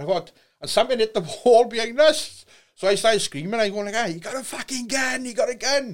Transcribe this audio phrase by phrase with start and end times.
[0.00, 0.32] And I thought,
[0.62, 2.46] and something hit the wall behind us.
[2.74, 3.60] So I started screaming.
[3.60, 5.92] I going like, ah, you got a fucking gun, you got a gun.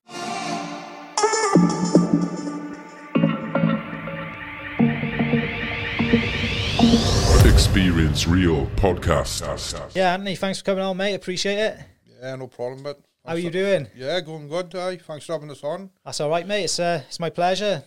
[7.53, 9.97] Experience Real Podcast.
[9.97, 11.15] Yeah, Anthony, thanks for coming on, mate.
[11.15, 11.79] Appreciate it.
[12.21, 13.01] Yeah, no problem, but.
[13.25, 13.89] How are you doing?
[13.97, 14.99] Yeah, going good, aye.
[14.99, 15.91] Thanks for having us on.
[16.05, 16.65] That's all right, mate.
[16.65, 17.83] It's uh, it's my pleasure.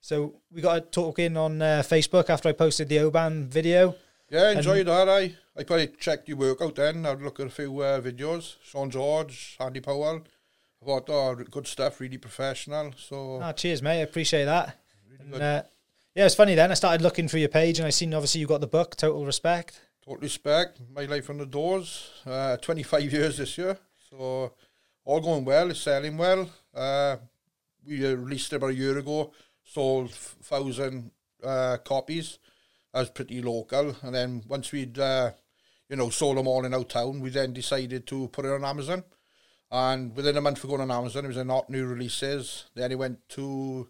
[0.00, 3.94] So we got a talk in on uh, Facebook after I posted the Oban video.
[4.30, 5.34] Yeah, enjoyed that, aye.
[5.56, 7.04] I probably checked your workout then.
[7.04, 8.56] I'd look at a few uh, videos.
[8.62, 10.24] Sean George, Andy Powell.
[10.82, 12.92] I thought, oh, good stuff, really professional.
[12.96, 13.98] So, Ah, cheers, mate.
[14.00, 14.78] I appreciate that.
[15.18, 15.42] And, good.
[15.42, 15.62] uh,
[16.14, 16.70] yeah, it's funny then.
[16.70, 19.26] I started looking through your page and I seen obviously you got the book, Total
[19.26, 19.80] Respect.
[20.04, 20.80] total respect.
[20.94, 22.10] My life on the doors.
[22.24, 23.76] Uh, 25 years this year.
[24.10, 24.54] So,
[25.04, 25.70] all going well.
[25.70, 26.48] It's selling well.
[26.72, 27.16] Uh,
[27.84, 29.32] we uh, released it about a year ago.
[29.64, 31.10] Sold f- thousand
[31.44, 32.38] uh, copies.
[32.92, 33.96] Was pretty local.
[34.02, 35.30] And then once we'd, uh,
[35.88, 38.64] you know, sold them all in our town, we then decided to put it on
[38.64, 39.04] Amazon.
[39.70, 42.64] And within a month of going on Amazon, it was a not new releases.
[42.74, 43.88] Then it went to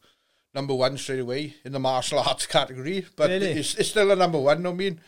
[0.55, 3.07] number one straight away in the martial arts category.
[3.17, 3.53] But Really?
[3.53, 5.01] it's, it's still a number one, I mean.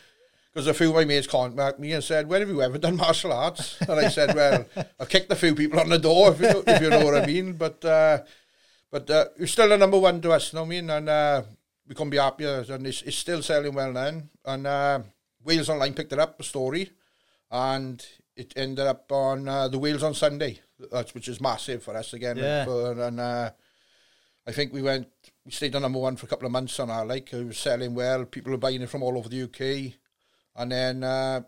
[0.51, 2.95] Because a few of my mates contacted me and said, when have you ever done
[3.07, 3.79] martial arts?
[3.81, 4.65] And I said, well,
[4.99, 7.15] I've kicked a few people on the door, if you know, if you know what
[7.15, 7.53] I mean.
[7.53, 8.19] But uh,
[8.91, 10.89] but uh, it's still a number one to us, you know what I mean?
[10.91, 11.41] And uh,
[11.87, 12.65] we couldn't be happier.
[12.69, 14.29] And it's, it's still selling well then.
[14.45, 14.99] And uh,
[15.43, 16.91] Wales Online picked it up, the story.
[17.51, 20.59] And it ended up on uh, the Wales on Sunday,
[21.13, 22.37] which is massive for us again.
[22.37, 22.65] Yeah.
[22.65, 23.51] For, and uh,
[24.47, 25.07] I think we went,
[25.45, 27.31] we stayed on number one for a couple of months on our like.
[27.33, 28.25] It was selling well.
[28.25, 29.93] People were buying it from all over the UK.
[30.55, 31.41] And then uh,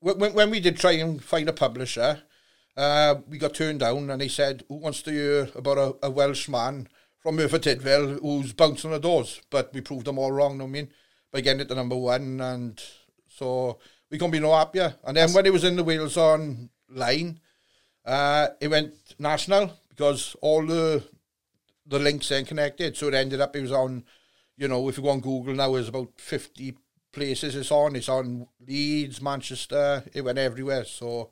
[0.00, 2.22] when, when- when we did try and find a publisher,
[2.76, 6.10] uh, we got turned down and they said, who wants to hear about a, a
[6.10, 6.88] Welsh man
[7.22, 9.40] from Merthyr Tydfil who's bouncing the doors?
[9.50, 10.88] But we proved them all wrong, know what I mean,
[11.30, 12.40] by getting it to number one.
[12.40, 12.82] And
[13.28, 13.78] so
[14.10, 14.94] we can't be no happier.
[15.04, 17.40] And then when it was in the Wales online,
[18.04, 21.04] uh, it went national because all the
[21.86, 22.96] the links then connected.
[22.96, 24.04] So it ended up, it was on,
[24.56, 26.76] you know, if you go on Google now, there's about 50
[27.12, 27.96] places it's on.
[27.96, 30.84] It's on Leeds, Manchester, it went everywhere.
[30.84, 31.30] So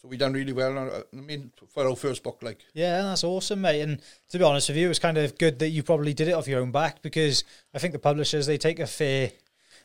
[0.00, 1.04] so we done really well.
[1.12, 2.60] I mean, for our first book, like.
[2.72, 3.80] Yeah, that's awesome, mate.
[3.82, 4.00] And
[4.30, 6.32] to be honest with you, it was kind of good that you probably did it
[6.32, 7.44] off your own back because
[7.74, 9.32] I think the publishers they take a fair,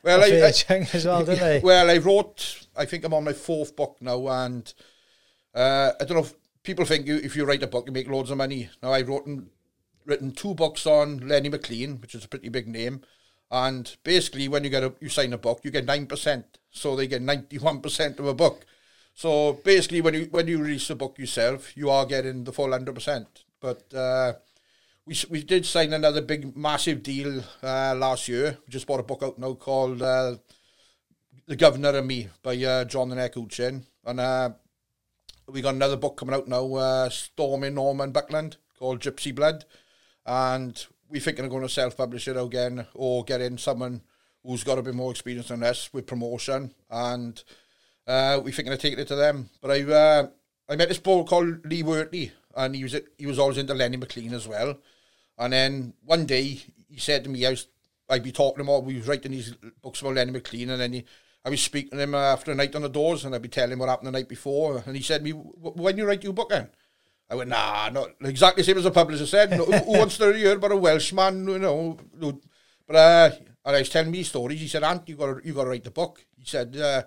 [0.02, 1.60] Well, a I, fair I, chunk as well, don't they?
[1.60, 4.72] well, I wrote, I think I'm on my fourth book now, and
[5.54, 8.08] uh, I don't know if people think you, if you write a book, you make
[8.08, 8.70] loads of money.
[8.82, 9.50] Now, I've written,
[10.06, 13.02] written two books on Lenny McLean, which is a pretty big name.
[13.50, 16.44] And basically, when you get a, you sign a book, you get 9%.
[16.70, 18.64] So they get 91% of a book.
[19.14, 22.68] So basically, when you when you release the book yourself, you are getting the full
[22.68, 23.26] 100%.
[23.60, 24.34] But uh,
[25.06, 28.58] we we did sign another big, massive deal uh, last year.
[28.66, 30.36] We just bought a book out now called uh,
[31.46, 33.84] The Governor and Me by uh, John the Neck Uchin.
[34.04, 34.50] And uh,
[35.46, 39.64] we got another book coming out now, uh, Norman Buckland, called Gypsy Blood.
[40.26, 44.02] And we thinking of going to self-publish it again or get in someone
[44.42, 46.74] who's got a bit more experience than us with promotion.
[46.90, 47.42] And
[48.06, 49.48] uh, we thinking of taking it to them.
[49.60, 50.26] But I uh,
[50.68, 53.96] I met this boy called Lee Wortley, and he was he was always into Lenny
[53.96, 54.78] McLean as well.
[55.38, 57.66] And then one day he said to me, I was
[58.08, 58.82] I'd be talking to him all.
[58.82, 61.04] We was writing these books about Lenny McLean, and then he,
[61.44, 63.72] I was speaking to him after a night on the doors, and I'd be telling
[63.72, 64.82] him what happened the night before.
[64.86, 66.68] And he said to me, "When you write your book, then?"
[67.30, 69.50] I went, "Nah, not exactly the same as the publisher said.
[69.50, 71.48] No, who wants to hear about a Welshman?
[71.48, 71.98] You know."
[72.86, 73.30] But uh,
[73.64, 74.60] and I was telling me stories.
[74.60, 77.02] He said, "Ant, you got you got to write the book." He said, uh,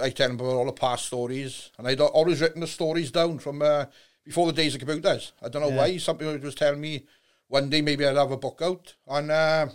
[0.00, 3.38] "I tell him about all the past stories, and I'd always written the stories down
[3.38, 3.86] from uh,
[4.24, 5.32] before the days of computers.
[5.42, 5.96] I don't know why.
[5.96, 7.06] Something was telling me
[7.48, 9.66] one day maybe I'd have a book out, and uh,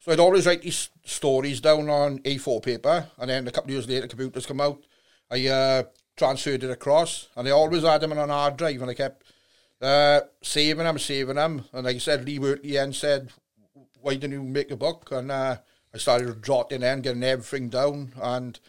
[0.00, 3.74] so I'd always write these stories down on A4 paper, and then a couple of
[3.74, 4.84] years later, computers come out.
[5.30, 5.82] I uh,
[6.14, 9.24] transferred it across, and I always had them on an hard drive, and I kept
[9.80, 11.64] uh, saving them, saving them.
[11.72, 13.30] And like I said, Lee Wortley then said,
[14.00, 15.56] "Why didn't you make a book?" And uh,
[15.94, 18.60] I started jotting and getting everything down, and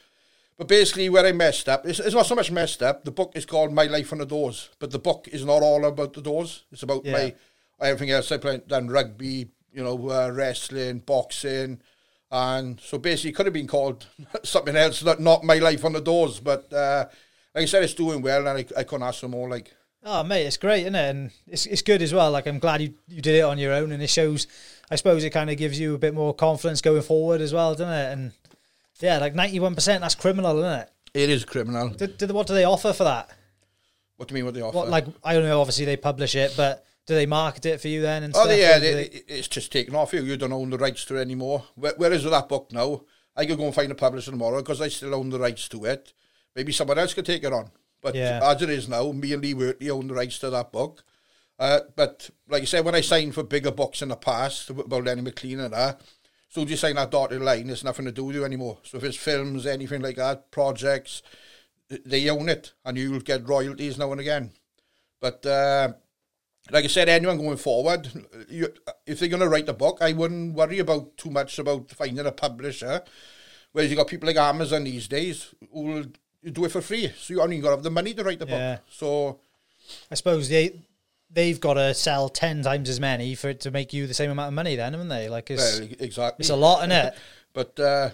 [0.58, 3.04] but basically, where I messed up, it's, it's not so much messed up.
[3.04, 5.86] The book is called My Life on the Doors, but the book is not all
[5.86, 6.64] about the doors.
[6.72, 7.12] It's about Yeah.
[7.14, 7.36] my
[7.82, 8.32] everything else.
[8.32, 11.82] I played done rugby, you know, uh, wrestling, boxing,
[12.32, 14.06] and so basically, it could have been called
[14.44, 16.40] something else, not not My Life on the Doors.
[16.40, 17.06] But uh,
[17.54, 19.50] like I said, it's doing well, and I, I couldn't ask for more.
[19.50, 19.74] Like
[20.08, 21.10] Oh, mate, it's great, isn't it?
[21.10, 22.32] And it's it's good as well.
[22.32, 24.48] Like I'm glad you, you did it on your own, and it shows.
[24.90, 27.72] I suppose it kind of gives you a bit more confidence going forward as well,
[27.74, 28.14] doesn't it?
[28.14, 28.32] And
[29.00, 30.90] yeah, like ninety one percent, that's criminal, isn't it?
[31.14, 31.90] it is criminal.
[31.90, 33.30] Did, did, what do they offer for that?
[34.18, 34.46] What do you mean?
[34.46, 34.78] What they offer?
[34.78, 35.60] What like I don't know.
[35.62, 38.24] Obviously, they publish it, but do they market it for you then?
[38.24, 40.22] And Oh, stuff, yeah, do they, it's just taken off you.
[40.24, 41.64] You don't own the rights to it anymore.
[41.76, 43.02] Where- Whereas with that book now,
[43.36, 45.86] I could go and find a publisher tomorrow because I still own the rights to
[45.86, 46.14] it.
[46.56, 47.70] Maybe someone else could take it on.
[48.02, 48.40] But Yeah.
[48.44, 51.04] as it is now, me and Lee Wortley own the rights to that book.
[51.60, 55.04] Uh, but like I said, when I signed for bigger books in the past about
[55.06, 56.02] Lenny McLean and that,
[56.56, 58.78] so you sign that dotted line, it's nothing to do with you anymore.
[58.84, 61.22] So if it's films, anything like that, projects,
[61.90, 64.52] they own it, and you'll get royalties now and again.
[65.20, 65.92] But uh,
[66.72, 68.10] like I said, anyone going forward,
[68.48, 68.70] you,
[69.06, 72.26] if they're going to write a book, I wouldn't worry about too much about finding
[72.26, 73.02] a publisher.
[73.74, 76.06] Whereas you got people like Amazon these days who will
[76.54, 78.48] do it for free, so you only got to have the money to write the
[78.48, 78.76] Yeah.
[78.76, 78.86] book.
[78.90, 79.42] So
[80.10, 80.72] I suppose they
[81.36, 84.32] they've got to sell ten times as many for it to make you the same
[84.32, 84.76] amount of money.
[84.76, 85.30] Then, haven't they?
[85.30, 87.14] Like it's well, exactly, it's a lot in it.
[87.54, 88.10] But uh,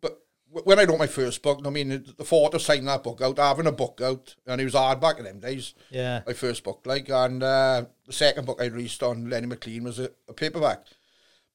[0.00, 3.20] but when I wrote my first book, I mean, the thought of signing that book
[3.20, 5.74] out, having a book out, and it was hard back in them days.
[5.90, 9.82] Yeah, My first book, like, and uh, the second book I released on Lenny McLean
[9.84, 10.86] was a, a paperback.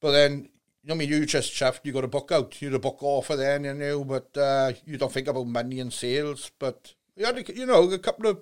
[0.02, 0.50] But then,
[0.84, 2.80] you know, I mean, you just chuffed, you got a book out, you had a
[2.80, 6.52] book offer then, you know, but uh, you don't think about money and sales.
[6.60, 8.40] But you had, a, you know, a couple of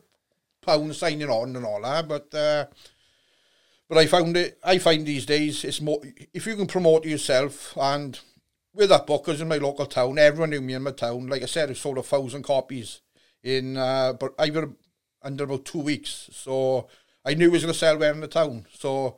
[0.94, 2.34] signing on and all that, but.
[2.34, 2.66] Uh,
[3.88, 4.60] but I found it.
[4.64, 6.00] I find these days it's more
[6.32, 8.20] if you can promote yourself and
[8.72, 11.26] with that book, because in my local town, everyone knew me in my town.
[11.28, 13.02] Like I said, I sold a thousand copies
[13.44, 14.70] in, uh, but over
[15.24, 16.30] under about two weeks.
[16.32, 16.88] So
[17.26, 18.68] I knew it was going to sell well in the town.
[18.78, 19.18] So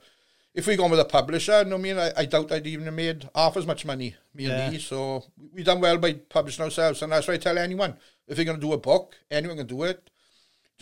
[0.55, 2.93] if we gone with a publisher, no, I mean, I, I doubt I'd even have
[2.93, 4.67] made half as much money, me Yeah.
[4.67, 4.79] and Lee.
[4.79, 8.45] So we done well by publishing ourselves, and that's what I tell anyone: if you're
[8.45, 10.09] going to do a book, anyone can do it.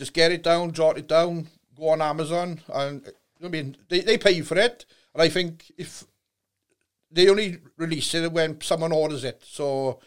[0.00, 3.06] Just get it down, jot it down, go on Amazon, and
[3.44, 4.86] I mean, they, they pay you for it.
[5.12, 6.04] And I think if
[7.10, 10.00] they only release it when someone orders it, so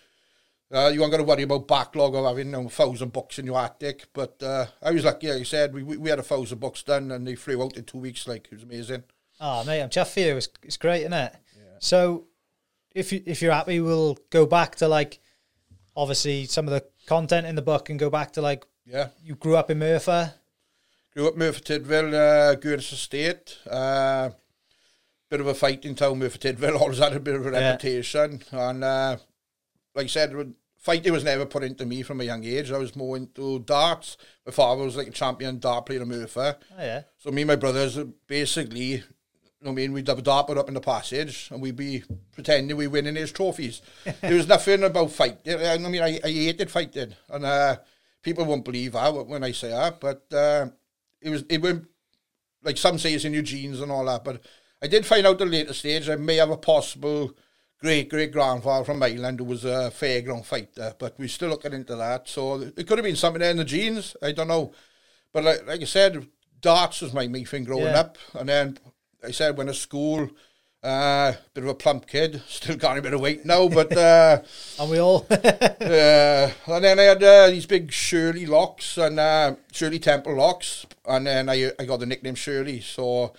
[0.73, 3.37] uh, you aren't going to worry about backlog of having you know, a thousand books
[3.37, 4.07] in your attic.
[4.13, 6.81] But uh, I was lucky, like I said, we, we we had a thousand books
[6.81, 8.27] done, and they flew out in two weeks.
[8.27, 9.03] Like it was amazing.
[9.39, 10.37] Oh mate, I'm chuffed for you.
[10.37, 11.35] It's, it's great, isn't it?
[11.55, 11.63] Yeah.
[11.77, 12.25] So
[12.95, 15.19] if you if you're happy, we'll go back to like
[15.95, 19.35] obviously some of the content in the book and go back to like Yeah, you
[19.35, 20.33] grew up in Merthyr.
[21.13, 23.57] grew up Merthyr Tydfil, uh, Goodness Estate.
[23.69, 24.31] Uh,
[25.29, 26.79] bit of a fighting town, Merthyr Tydfil.
[26.81, 27.71] Always had a bit of a Yeah.
[27.71, 29.17] reputation, and uh,
[29.95, 30.33] like I said,
[30.77, 32.71] fighting was never put into me from a young age.
[32.71, 34.17] I was more into darts.
[34.45, 36.57] My father was like a champion dart player in Merthyr.
[36.77, 37.03] Oh yeah.
[37.19, 39.03] So me and my brothers uh, basically, you
[39.61, 42.03] know I mean, we'd have a dartboard up in the passage and we'd be
[42.33, 43.81] pretending we winning his trophies.
[44.21, 45.55] there was nothing about fighting.
[45.65, 47.77] I mean, I, I hated fighting, and uh,
[48.23, 50.67] people won't believe that when I say that, but uh,
[51.21, 51.85] it was it went
[52.63, 54.23] like some say it's in your genes and all that.
[54.23, 54.41] But
[54.81, 57.33] I did find out at a later stage I may have a possible
[57.79, 61.95] great great grandfather from Ireland who was a fairground fighter, but we're still looking into
[61.95, 62.27] that.
[62.29, 64.15] So it could have been something there in the genes.
[64.21, 64.73] I don't know.
[65.33, 66.27] But like, like I said,
[66.61, 67.99] darts was my main thing growing Yeah.
[67.99, 68.17] up.
[68.33, 68.77] And then
[69.23, 70.29] I said, when to school,
[70.83, 74.41] uh, bit of a plump kid, still got a bit of weight now, but uh,
[74.79, 75.35] And we all uh,
[76.67, 81.25] and then I had uh, these big Shirley locks and uh, Shirley Temple locks, and
[81.25, 82.81] then I I got the nickname Shirley.
[82.81, 83.33] So,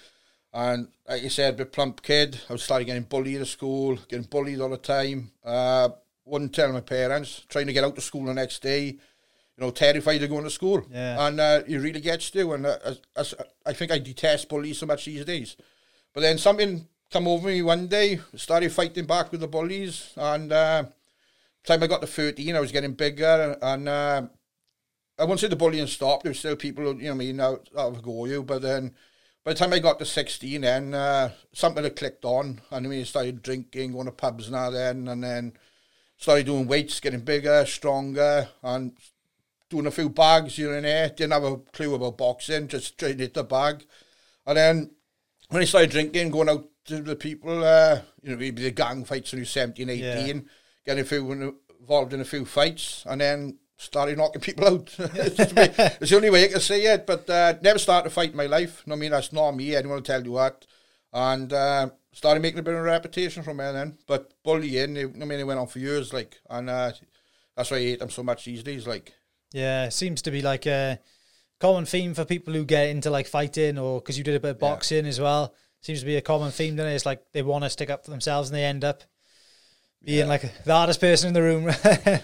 [0.54, 2.40] and like you said, bit plump kid.
[2.48, 5.30] I was starting getting bullied at school, getting bullied all the time.
[5.44, 5.90] Uh,
[6.24, 7.44] wouldn't tell my parents.
[7.48, 8.86] Trying to get out to school the next day.
[8.86, 10.82] You know, terrified of going to school.
[10.90, 11.26] Yeah.
[11.26, 12.54] And uh, it really gets to.
[12.54, 15.56] And uh, as, as, I think I detest bullies so much these days.
[16.12, 20.52] But then something come over me one day, started fighting back with the bullies, and
[20.52, 20.82] uh,
[21.62, 24.22] time I got to 13, I was getting bigger, and uh,
[25.16, 26.24] I won't say the bullying stopped.
[26.24, 28.96] There was still people, you know, I mean, out, out of go you, but then
[29.44, 32.88] by the time I got to 16, then uh, something had clicked on, and I
[32.88, 35.52] mean, I started drinking, going to pubs now then, and then
[36.16, 38.90] started doing weights, getting bigger, stronger, and
[39.70, 41.10] doing a few bags here and there.
[41.10, 43.84] Didn't have a clue about boxing, just straight hit the bag.
[44.44, 44.90] And then
[45.50, 49.32] when I started drinking, going out the people, uh, you know, maybe the gang fights
[49.32, 50.48] when you're 17, 18,
[50.86, 54.94] getting a few involved in a few fights, and then started knocking people out.
[54.98, 58.36] it's, the only way I can say it, but uh, never started a fight in
[58.36, 58.82] my life.
[58.86, 59.74] No, I mean, that's not me.
[59.74, 60.66] Anyone will tell you that.
[61.12, 63.98] And uh, started making a bit of a reputation from there then.
[64.06, 66.92] But bullying, it, I mean, it went on for years, like, and uh,
[67.56, 69.12] that's why I hate them so much these days, like.
[69.52, 70.98] Yeah, it seems to be like a
[71.60, 74.50] common theme for people who get into like fighting or because you did a bit
[74.50, 74.68] of Yeah.
[74.68, 75.54] boxing as well.
[75.84, 76.94] Seems to be a common theme, doesn't it?
[76.94, 79.02] It's like they want to stick up for themselves and they end up
[80.02, 80.24] being Yeah.
[80.24, 81.70] like the hardest person in the room.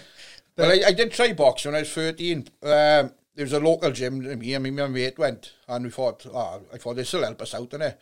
[0.57, 2.39] Well, I, I did try boxing when I was 13.
[2.61, 6.25] Um, there was a local gym and me and my mate went, and we thought,
[6.31, 7.95] oh, I thought this will help us out, innit?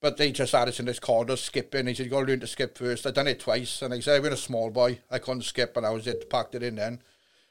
[0.00, 1.86] But they just had us in this corner skipping.
[1.86, 3.06] He said, you got to learn to skip first.
[3.06, 5.00] i done it twice, and I said, I've been a small boy.
[5.10, 7.00] I couldn't skip, and I was it, packed it in then.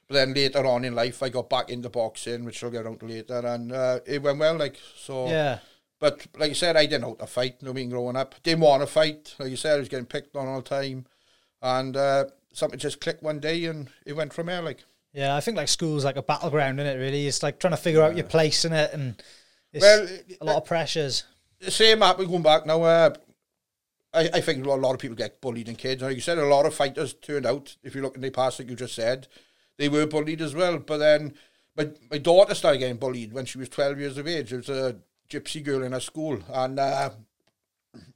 [0.08, 3.00] But then later on in life, I got back into boxing, which I'll get around
[3.00, 5.28] to later, and uh, it went well, like, so.
[5.28, 5.60] yeah,
[6.00, 7.58] But like I said, I didn't know how to fight.
[7.60, 9.34] You know, I mean, growing up, didn't want to fight.
[9.40, 11.06] Like you said, I was getting picked on all the time,
[11.62, 14.62] and uh, something just clicked one day and it went from there.
[14.62, 14.84] Like,
[15.14, 17.00] Yeah, I think like school's like a battleground, isn't it?
[17.02, 19.22] Really, it's like trying to figure out your place in it, and
[19.72, 20.08] it's Well,
[20.42, 21.24] a lot of pressures.
[21.60, 22.84] the same happened going back now.
[22.84, 23.14] Uh,
[24.14, 26.02] I, I think a lot of people get bullied in kids.
[26.02, 28.60] Like you said, a lot of fighters turned out, if you look in the past,
[28.60, 29.28] like you just said,
[29.78, 30.78] they were bullied as well.
[30.80, 31.34] But then
[31.76, 34.52] my, my daughter started getting bullied when she was 12 years of age.
[34.52, 34.96] There was a
[35.30, 36.40] gypsy girl in her school.
[36.52, 37.12] And uh,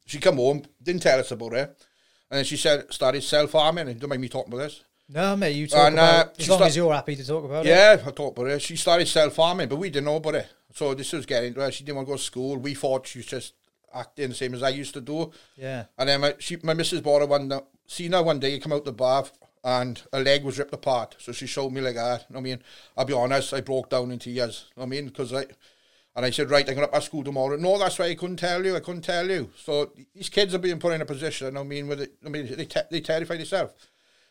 [0.05, 1.85] she come home, didn't tell us about it.
[2.29, 3.87] And then she said started self-harming.
[3.87, 4.83] And don't make me talking about this.
[5.11, 7.43] No, mate, you talk And, about uh, as long sta- as you're happy to talk
[7.43, 7.69] about it.
[7.69, 8.61] Yeah, I talked about it.
[8.61, 10.47] She started self-harming, but we didn't know about it.
[10.73, 11.73] So this was getting into it.
[11.73, 12.57] She didn't want to go to school.
[12.57, 13.53] We thought she was just
[13.91, 15.31] acting the same as I used to do.
[15.55, 15.85] Yeah.
[15.97, 17.51] And then my, she, my missus bought her one,
[17.87, 19.31] seen her one day come out the bath
[19.63, 21.15] and her leg was ripped apart.
[21.17, 22.27] So she showed me like that.
[22.35, 22.61] I mean,
[22.95, 24.65] I'll be honest, I broke down in tears.
[24.77, 25.45] I mean, because I,
[26.19, 27.55] and I said, right, I'm going up at school tomorrow.
[27.55, 28.75] No, that's why I couldn't tell you.
[28.75, 29.51] I couldn't tell you.
[29.55, 32.45] So these kids are being put in a position, I mean, with it, I mean,
[32.57, 33.71] they, te- they terrify themselves.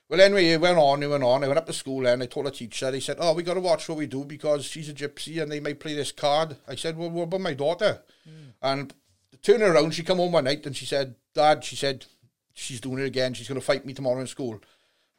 [0.07, 1.43] Well, anyway, it went on, it went on.
[1.43, 3.55] I went up to school and I told the teacher, they said, oh, we got
[3.55, 6.57] to watch what we do because she's a gypsy and they might play this card.
[6.69, 8.03] I said, well, what about my daughter?
[8.23, 8.51] Hmm.
[8.61, 8.95] And
[9.43, 12.05] turning around, she come home one night and she said, Dad, she said,
[12.53, 13.33] she's doing it again.
[13.33, 14.61] She's going to fight me tomorrow in school.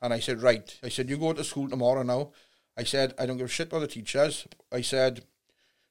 [0.04, 0.80] And I said, right.
[0.84, 2.30] I said, you go to school tomorrow now.
[2.78, 4.48] I said, I don't give a shit about the teachers.
[4.72, 5.24] I said,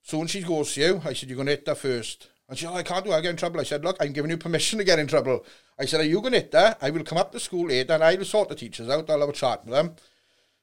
[0.02, 2.28] so when she goes to you, I said, you're going to hit her first.
[2.48, 3.60] And she said, oh, I can't do it, I'll get in trouble.
[3.60, 5.44] I said, look, I'm giving you permission to get in trouble.
[5.78, 6.76] I said, are you going to hit her?
[6.80, 9.08] I will come up to school later and I will sort the teachers out.
[9.10, 9.94] I'll have a chat with them.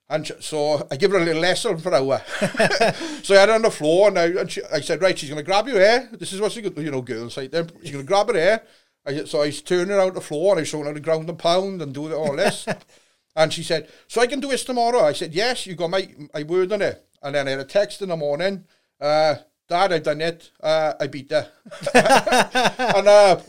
[0.09, 2.21] And sh- so I give her a little lesson for an hour.
[3.23, 5.29] so I had her on the floor and I, and she, I said, right, she's
[5.29, 6.09] going to grab your hair.
[6.11, 6.17] Eh?
[6.17, 7.67] This is what she got, you know, girls like them.
[7.81, 8.63] She's going to grab her hair.
[9.05, 11.39] I, so I turned her out the floor and I showed her the ground and
[11.39, 12.67] pound and do all this.
[13.35, 15.01] and she said, so I can do this tomorrow?
[15.01, 17.05] I said, yes, you got my, my word on it.
[17.21, 18.65] And then I had a text in the morning,
[19.01, 19.35] uh,
[19.67, 20.51] Dad, I've done it.
[20.61, 21.47] Uh, I beat her.
[21.93, 23.39] and uh,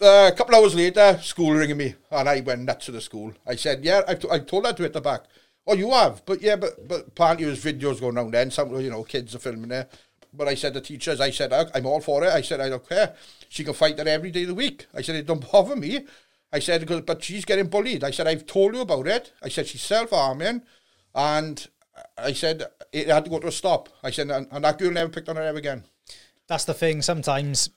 [0.00, 3.32] uh, a couple hours later, school ringing me, and I went nuts to the school.
[3.46, 5.24] I said, "Yeah, I've, told her to hit the back."
[5.66, 8.50] Oh, you have, but yeah, but but apparently there's videos going around then.
[8.50, 9.88] Some you know kids are filming there.
[10.32, 12.30] But I said to teachers, I said "I- I'm all for it.
[12.32, 13.14] I said I don't care.
[13.48, 14.86] She can fight her every day of the week.
[14.94, 16.06] I said it don't bother me.
[16.52, 18.04] I said because but she's getting bullied.
[18.04, 19.32] I said I've told you about it.
[19.42, 20.62] I said she's self harming,
[21.14, 21.66] and
[22.18, 22.62] I said
[22.92, 23.88] it had to go to a stop.
[24.02, 25.84] I said and, and that girl never picked on her ever again.
[26.46, 27.02] That's the thing.
[27.02, 27.70] Sometimes,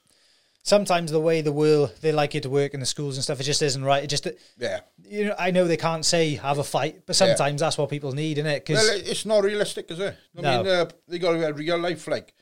[0.63, 3.39] sometimes the way the world they like you to work in the schools and stuff,
[3.39, 4.03] it just isn't right.
[4.03, 4.81] It just Yeah.
[5.03, 8.11] you know, I know they can't say have a fight, but sometimes that's what people
[8.11, 8.65] need, isn't it?
[8.65, 10.15] Because Well, it's not realistic, is it?
[10.37, 10.63] I No.
[10.63, 12.07] mean, uh, they got to have real life.
[12.07, 12.33] Like,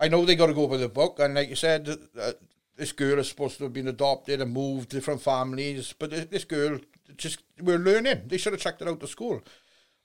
[0.00, 2.32] I know they got to go by the book, and like you said, uh,
[2.76, 6.44] this girl is supposed to have been adopted and moved different families, but this, this
[6.44, 6.78] girl
[7.16, 8.22] just we're learning.
[8.26, 9.42] They should have checked it out to school,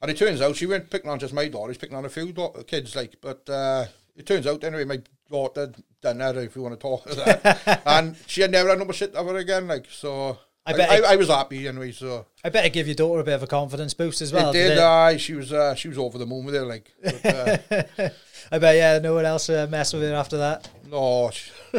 [0.04, 2.08] and it turns out she weren't picking on just my daughter; she's picking on a
[2.10, 2.32] few
[2.66, 2.94] kids.
[2.94, 6.80] Like, but uh, it turns out anyway, my daughter done her, if you want to
[6.80, 9.66] talk to that, and she had never had no shit ever again.
[9.66, 10.38] Like, so.
[10.66, 13.20] I I, bet I, it- I was happy anyway, so I better give your daughter
[13.20, 14.48] a bit of a confidence boost as well.
[14.48, 14.72] it did.
[14.72, 14.78] it?
[14.78, 16.62] Aye, she was uh, she was over the moon with it.
[16.62, 18.08] Like, but, uh,
[18.52, 20.70] I bet yeah, no one else uh, messed with it after that.
[20.90, 21.30] no,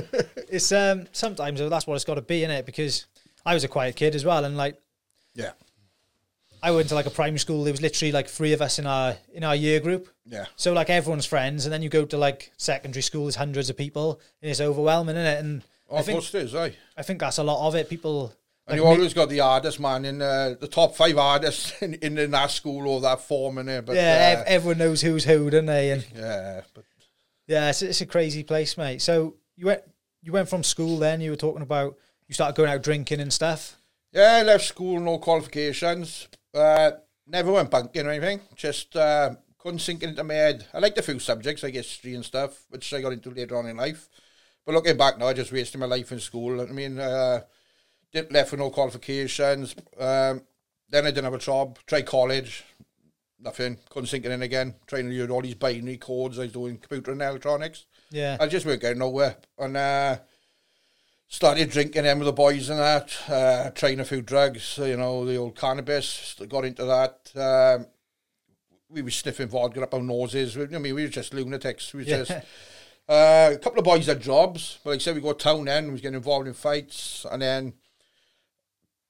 [0.49, 3.07] It's um sometimes that's what it's got to be in it because
[3.43, 4.79] I was a quiet kid as well, and like
[5.33, 5.53] yeah,
[6.67, 7.63] I went to like a primary school.
[7.63, 10.09] There was literally like three of us in our in our year group.
[10.25, 10.45] yeah.
[10.55, 13.77] So like everyone's friends, and then you go to like secondary school, there's hundreds of
[13.77, 15.39] people, and it's overwhelming, isn't it?
[15.39, 16.73] And Oh, I of think course it is, aye.
[16.97, 17.87] I think that's a lot of it.
[17.89, 18.33] People
[18.67, 21.93] And like you always got the hardest man in uh, the top five artists in,
[21.95, 23.83] in, in that school or that form in there.
[23.83, 25.91] But yeah, uh, ev- everyone knows who's who, don't they?
[25.91, 26.83] And yeah, but
[27.47, 29.01] yeah, it's, it's a crazy place, mate.
[29.03, 29.81] So you went
[30.23, 31.95] you went from school, then you were talking about
[32.27, 33.77] you started going out drinking and stuff.
[34.11, 36.27] yeah, I left school, no qualifications.
[36.55, 36.91] Uh,
[37.27, 38.39] never went banking or anything.
[38.55, 40.65] Just uh, couldn't sink into my head.
[40.73, 43.67] I liked a few subjects like history and stuff, which I got into later on
[43.67, 44.07] in life.
[44.65, 46.61] But looking back now, I just wasted my life in school.
[46.61, 47.41] I mean, uh,
[48.11, 49.75] did left with no qualifications.
[49.99, 50.41] Um,
[50.89, 51.77] then I didn't have a job.
[51.85, 52.63] Tried college,
[53.39, 53.77] nothing.
[53.89, 54.75] Couldn't sink it in again.
[54.87, 56.39] Trying to learn all these binary codes.
[56.39, 57.85] I was doing computer and electronics.
[58.11, 59.37] Yeah, I just weren't getting nowhere.
[59.57, 60.17] And uh,
[61.27, 65.25] started drinking them with the boys and that, uh, trying a few drugs, you know,
[65.25, 67.31] the old cannabis, got into that.
[67.35, 67.87] Um,
[68.89, 70.55] we were sniffing vodka up our noses.
[70.57, 71.93] I mean, we were just lunatics.
[71.93, 72.23] We Yeah.
[72.23, 72.31] just.
[73.07, 75.85] Uh, a couple of boys had jobs, but like I said, we got town then,
[75.85, 77.73] we was getting involved in fights, and then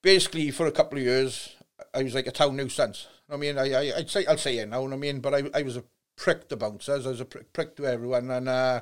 [0.02, 1.54] basically for a couple of years,
[1.94, 3.06] I was like a town nuisance.
[3.30, 4.84] I mean, I, I I'd say I'll say it now.
[4.84, 5.84] I mean, but I I was a
[6.16, 7.06] prick to bouncers.
[7.06, 8.80] I was a prick, prick to everyone, and uh,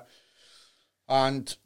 [1.08, 1.56] and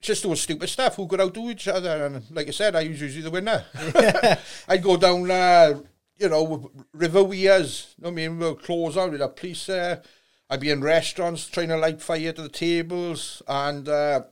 [0.00, 0.96] just doing stupid stuff.
[0.96, 3.64] Who could outdo each other, and like I said, I was usually the winner.
[4.68, 5.80] I'd go down, uh,
[6.18, 7.94] you know, river weirs.
[8.04, 10.02] I mean, we'll close out with a police there.
[10.48, 14.22] I'd be in restaurants trying to light fire to the tables and uh,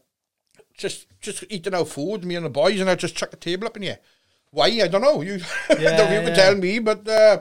[0.76, 3.66] just just eating our food, me and the boys, and I'd just chuck the table
[3.66, 3.98] up in here.
[4.50, 4.66] why?
[4.66, 5.20] I don't know.
[5.22, 6.34] You, I don't you Yeah, can yeah.
[6.34, 7.40] tell me, but uh,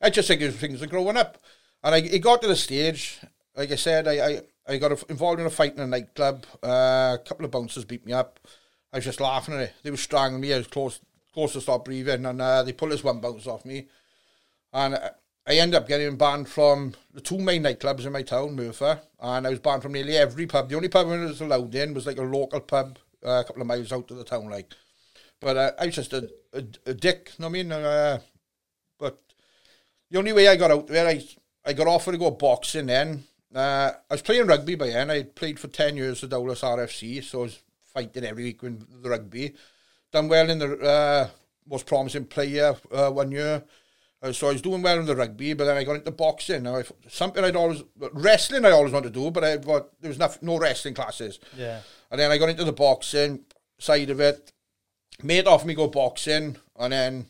[0.00, 1.42] I just think things are growing up.
[1.82, 3.18] And I, it got to the stage,
[3.56, 6.44] like I said, I, I, I got involved in a fight in a nightclub.
[6.62, 8.40] Uh, a couple of bouncers beat me up.
[8.92, 9.74] I was just laughing at it.
[9.82, 10.52] They were strangling me.
[10.52, 11.00] I was close,
[11.32, 13.88] close to stop breathing, and uh, they pulled this one bouncer off me.
[14.72, 15.10] And uh,
[15.46, 19.46] I ended up getting banned from the two main nightclubs in my town, Merthyr, and
[19.46, 20.68] I was banned from nearly every pub.
[20.68, 23.62] The only pub I was allowed in was like a local pub uh, a couple
[23.62, 24.72] of miles out of the town, like.
[25.40, 27.72] But uh, I was just a, a, a dick, you know what I mean?
[27.72, 28.18] Uh,
[28.98, 29.20] but
[30.10, 31.22] the only way I got out there, I
[31.64, 33.24] I got offered to go boxing then.
[33.54, 35.10] Uh, I was playing rugby by then.
[35.10, 39.02] I played for 10 years at Dowlais RFC, so I was fighting every week with
[39.02, 39.54] the rugby.
[40.12, 41.28] Done well in the uh,
[41.68, 43.64] most promising player uh, one year.
[44.22, 46.62] Uh, so I was doing well in the rugby, but then I got into boxing.
[46.62, 50.08] Now, I, something I'd always wrestling I always wanted to do, but I but there
[50.08, 51.38] was no, no wrestling classes.
[51.56, 51.80] Yeah.
[52.10, 53.40] And then I got into the boxing
[53.78, 54.52] side of it.
[55.22, 57.26] Mate offered me go boxing, and then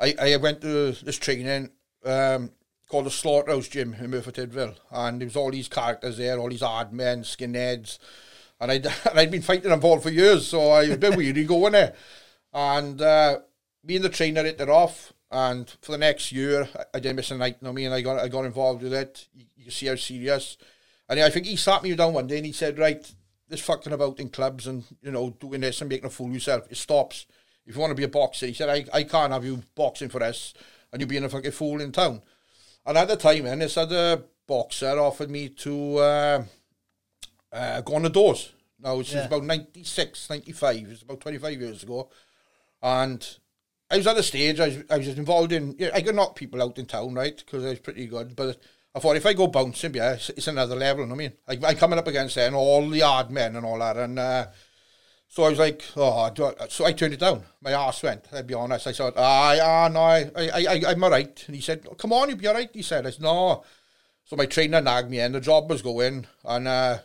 [0.00, 1.70] I, I went to this training
[2.04, 2.50] um,
[2.88, 6.60] called the Slaughterhouse Gym in Merthyr and there was all these characters there, all these
[6.60, 7.98] hard men, skinheads,
[8.60, 11.16] and I'd, and I'd been fighting them all for years, so I was a bit
[11.16, 11.94] weary going there.
[12.52, 13.40] And uh,
[13.84, 17.16] me and the trainer hit it off, and for the next year, I, I didn't
[17.16, 19.26] miss a night, you know me, and I got I got involved with it.
[19.34, 20.56] You, you see how serious.
[21.08, 23.12] And I think he sat me down one day and he said, right,
[23.48, 26.34] this fucking about in clubs and, you know, doing this and making a fool of
[26.34, 27.26] yourself, it stops.
[27.64, 30.08] If you want to be a boxer, he said, I, I can't have you boxing
[30.08, 30.54] for us
[30.92, 32.22] and you being a fucking fool in town.
[32.86, 36.44] And at the time, then, this other boxer offered me to uh,
[37.52, 38.52] uh, go on the doors.
[38.78, 39.20] Now, this Yeah.
[39.20, 42.08] is about 96, 95, it's about 25 years ago.
[42.82, 43.26] And
[43.90, 46.36] I was at the stage, I was, I was involved in, yeah, I could knock
[46.36, 48.36] people out in town, right, because I was pretty good.
[48.36, 48.58] But
[48.94, 51.54] I thought if I go bouncing, yeah, it's, it's another level, you know what I
[51.56, 51.64] mean?
[51.66, 53.96] I, I'm coming up against then all the hard men and all that.
[53.96, 54.46] And uh,
[55.36, 57.42] so I was like, oh, do I, so I turned it down.
[57.60, 58.86] My arse went, I'll be honest.
[58.86, 61.44] I said, ah, yeah, no, I, I, I, I'm all right.
[61.46, 62.70] And he said, come on, you'll be all right.
[62.72, 63.62] He said, I said, no.
[64.24, 66.26] So my trainer nagged me and the job was going.
[66.42, 67.00] And uh,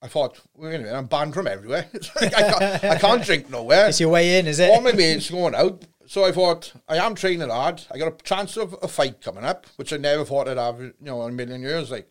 [0.00, 1.86] I thought, wait a minute, I'm banned from everywhere.
[1.92, 4.70] It's like, I, can't, I can't drink nowhere It's your way in, is it?
[4.70, 5.84] all my mates going out.
[6.06, 7.82] So I thought, I am training hard.
[7.92, 10.80] I got a chance of a fight coming up, which I never thought I'd have,
[10.80, 11.90] you know, in a million years.
[11.90, 12.10] Like,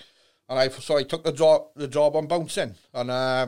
[0.49, 2.75] and I so I took the job the job on bouncing.
[2.93, 3.47] And uh,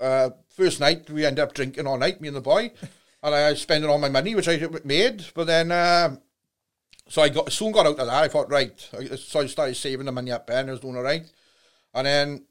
[0.00, 2.72] uh, first night we ended up drinking all night, me and the boy,
[3.22, 5.24] and I was spending all my money, which I made.
[5.34, 6.16] But then, uh,
[7.08, 8.24] so I got soon got out of that.
[8.24, 8.78] I thought, right.
[9.18, 11.26] So I started saving the money up, there and I was doing all right.
[11.92, 12.44] And then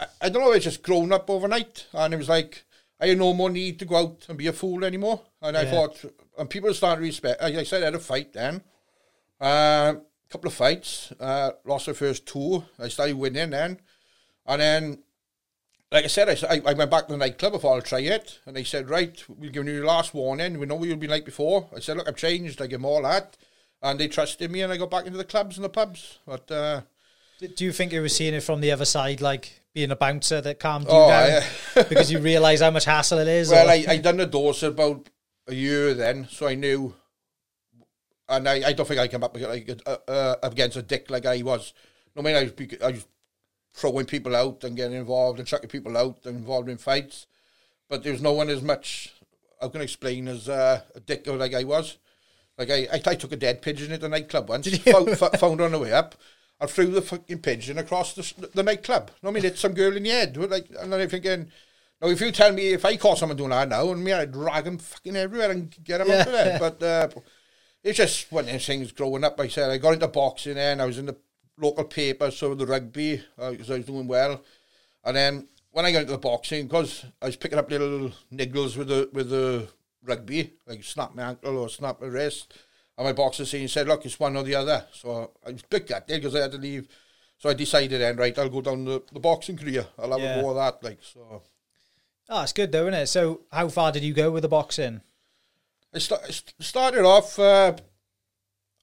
[0.00, 1.86] I, I don't know, it's just grown up overnight.
[1.92, 2.64] And it was like,
[3.00, 5.22] I had no more need to go out and be a fool anymore.
[5.40, 6.04] And I thought,
[6.36, 8.62] and people started to respect, like I said, I had a fight then.
[9.40, 9.94] A uh,
[10.28, 12.64] couple of fights, uh, lost the first two.
[12.78, 13.80] I started winning then.
[14.46, 14.98] And then,
[15.90, 18.38] like I said, I, I went back to the nightclub, I thought I'll try it.
[18.46, 20.58] And they said, right, we'll give you your last warning.
[20.58, 21.68] We know what you'll be like before.
[21.74, 22.60] I said, look, I've changed.
[22.60, 23.36] I give them all that.
[23.82, 26.18] And they trusted me and I got back into the clubs and the pubs.
[26.26, 26.80] But, uh,
[27.56, 30.40] Do you think you were seeing it from the other side, like being a bouncer
[30.40, 31.42] that calmed you Oh, down
[31.76, 31.82] yeah.
[31.88, 33.50] because you realise how much hassle it is?
[33.50, 35.08] Well, or- I, I done the doors about
[35.46, 36.94] a year then, so I knew,
[38.28, 41.24] and I, I don't think I came up like uh, uh, against a dick like
[41.24, 41.72] I was.
[42.14, 42.52] No, I mean, I was,
[42.84, 43.06] I was
[43.78, 47.26] throwing people out and getting involved and chucking people out and involved in fights,
[47.88, 49.14] but there's no one as much.
[49.62, 51.98] I can explain as uh, a dick like I was?
[52.58, 55.60] Like I, I, I took a dead pigeon at the nightclub once, found, fo- found
[55.60, 56.16] on the way up.
[56.60, 59.12] I threw the fucking pigeon across the, the nightclub.
[59.22, 60.36] I mean, it's some girl in the head.
[60.36, 61.52] Like, and then I'm thinking,
[62.02, 64.32] now if you tell me if I caught someone doing that now, and me, I'd
[64.32, 66.58] drag him fucking everywhere and get him out of there.
[66.58, 67.08] But uh,
[67.84, 69.38] it's just one of those things growing up.
[69.38, 71.16] I said I got into boxing and I was in the
[71.58, 74.42] local paper, so the rugby, because I was doing well.
[75.04, 78.76] And then when I got into the boxing, because I was picking up little niggles
[78.76, 79.68] with the with the
[80.04, 82.54] rugby, like snap my ankle or snap my wrist.
[82.96, 84.84] And my boxer saying, said, look, it's one or the other.
[84.92, 86.88] So I was big that day because I had to leave.
[87.38, 89.86] So I decided then, right, I'll go down the, the boxing career.
[89.96, 90.38] I'll have Yeah.
[90.38, 90.82] a go of that.
[90.82, 91.42] Like so,
[92.28, 93.06] oh, it's good though, isn't it?
[93.06, 95.02] So, how far did you go with the boxing?
[95.94, 97.38] I st- started off.
[97.38, 97.76] Uh,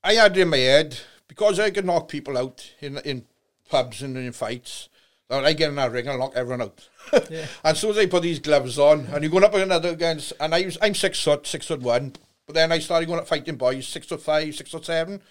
[0.02, 3.26] I had it in my head because I could knock people out in in
[3.70, 4.90] pubs and in fights.
[5.30, 6.88] I get in that ring, I'll knock everyone out.
[7.32, 7.42] Yeah.
[7.42, 10.34] and as soon as I put these gloves on, and you're going up another against,
[10.40, 12.14] and I was, I'm six foot, six foot one,
[12.46, 15.22] but then I started going up fighting boys, six foot five, six foot seven,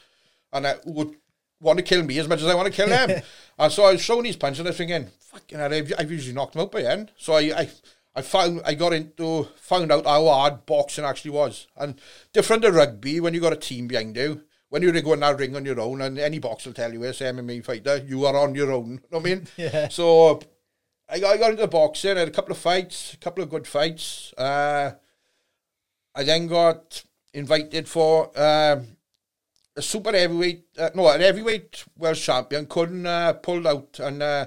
[0.53, 1.17] and I would
[1.61, 3.23] want to kill me as much as I want to kill them.
[3.59, 6.11] and so I was showing these punches, and I was thinking, fucking hell, I've, I've
[6.11, 7.11] usually knocked them out by then.
[7.17, 7.71] So I, I,
[8.17, 11.67] I found, I got into, found out how hard boxing actually was.
[11.77, 12.01] And
[12.33, 14.43] different to rugby, when you got a team behind you,
[14.75, 17.05] when you're going in that ring on your own, and any box will tell you,
[17.05, 18.91] as MMA fighter, you are on your own.
[18.91, 19.47] You know what I mean?
[19.57, 19.87] Yeah.
[19.87, 20.41] So
[21.09, 23.51] I got, I got into boxing, I had a couple of fights, a couple of
[23.51, 24.35] good fights.
[24.37, 24.91] Uh,
[26.13, 28.97] I then got invited for um,
[29.77, 34.47] a super heavyweight, uh, no, an heavyweight world champion couldn't uh, pulled out, and uh,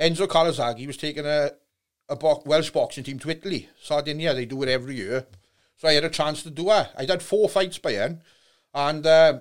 [0.00, 1.50] Enzo Calzaghe was taking a
[2.08, 4.32] a bo- Welsh boxing team to Italy, Sardinia.
[4.32, 5.26] They do it every year,
[5.76, 6.88] so I had a chance to do it.
[6.96, 8.22] I did four fights by then,
[8.72, 9.40] and uh,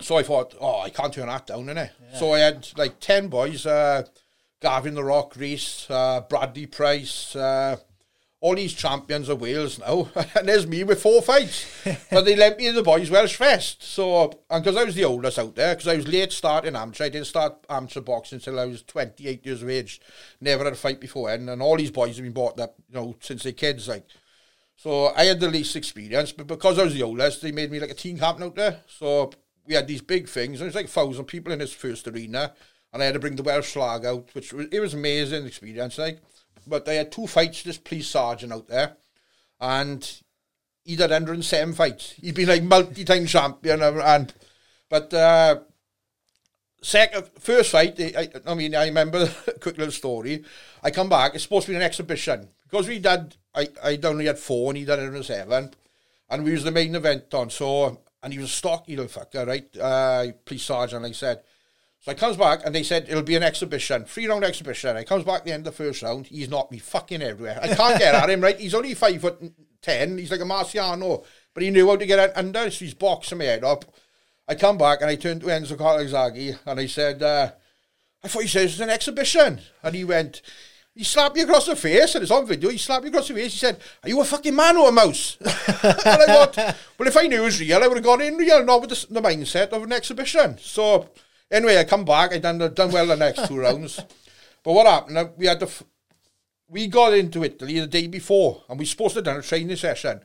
[0.00, 1.90] so I thought, oh, I can't turn that down, innit?
[2.10, 2.18] Yeah.
[2.18, 4.04] So I had like ten boys: uh,
[4.60, 7.36] Gavin the Rock, Rees, uh, Bradley Pryce.
[7.36, 7.76] Uh,
[8.40, 11.66] all these champions of Wales now, and there's me with four fights.
[12.10, 13.82] but they lent me the boys Welsh Fest.
[13.82, 17.04] So, and because I was the oldest out there, because I was late starting amateur,
[17.04, 20.00] I didn't start amateur boxing until I was 28 years of age.
[20.40, 22.94] Never had a fight before, and, and all these boys have been brought up, you
[22.94, 23.88] know, since they're kids.
[23.88, 24.06] Like,
[24.76, 27.80] so I had the least experience, but because I was the oldest, they made me
[27.80, 28.82] like a team captain out there.
[28.86, 29.32] So
[29.68, 32.54] we had these big things, and it was like thousand people in this first arena,
[32.92, 35.98] and I had to bring the Welsh flag out, which was, it was amazing experience,
[35.98, 36.20] like
[36.66, 38.96] but they had two fights, this police sergeant out there,
[39.60, 40.20] and
[40.84, 42.12] he did 107 fights.
[42.12, 44.32] He'd been like multi-time champion, and
[44.88, 45.60] but uh,
[46.82, 50.44] second first fight, I, I mean, I remember a quick little story.
[50.82, 51.34] I come back.
[51.34, 53.36] It's supposed to be an exhibition because we did.
[53.54, 55.74] I I only had four, and he did 107,
[56.30, 57.50] and we was the main event on.
[57.50, 59.76] So and he was a stocky little fucker, right?
[59.76, 61.42] Uh, police sergeant, I said.
[62.00, 64.96] So I comes back and they said it'll be an exhibition, three round exhibition.
[64.96, 66.28] I comes back at the end of the first round.
[66.28, 67.58] He's knocked me fucking everywhere.
[67.60, 68.58] I can't get at him, right?
[68.58, 69.42] He's only five foot
[69.82, 70.16] ten.
[70.16, 72.70] He's like a Marciano, but he knew how to get under.
[72.70, 73.84] So he's boxing my head up.
[74.46, 77.50] I come back and I turned to Enzo Calzaghe and I said, uh,
[78.22, 79.60] I thought he said it was an exhibition.
[79.82, 80.40] And he went,
[80.98, 82.70] he slapped me across the face, and it's on video.
[82.70, 83.52] He slapped me across the face.
[83.52, 86.56] He said, "Are you a fucking man or a mouse?" and I thought,
[86.98, 88.90] well, if I knew it was real, I would have gone in real, not with
[88.90, 90.58] the, the mindset of an exhibition.
[90.58, 91.08] So
[91.50, 92.32] Anyway, I come back.
[92.32, 94.00] I done done well the next two rounds.
[94.62, 95.16] But what happened?
[95.16, 95.84] Uh, we had the f-
[96.68, 99.76] we got into Italy the day before, and we supposed to have done a training
[99.76, 100.20] session,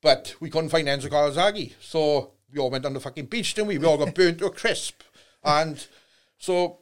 [0.00, 3.68] but we couldn't find Enzo Calzaghe, so we all went on the fucking beach, didn't
[3.68, 3.78] we?
[3.78, 5.02] We all got burnt to a crisp,
[5.42, 5.86] and
[6.38, 6.78] so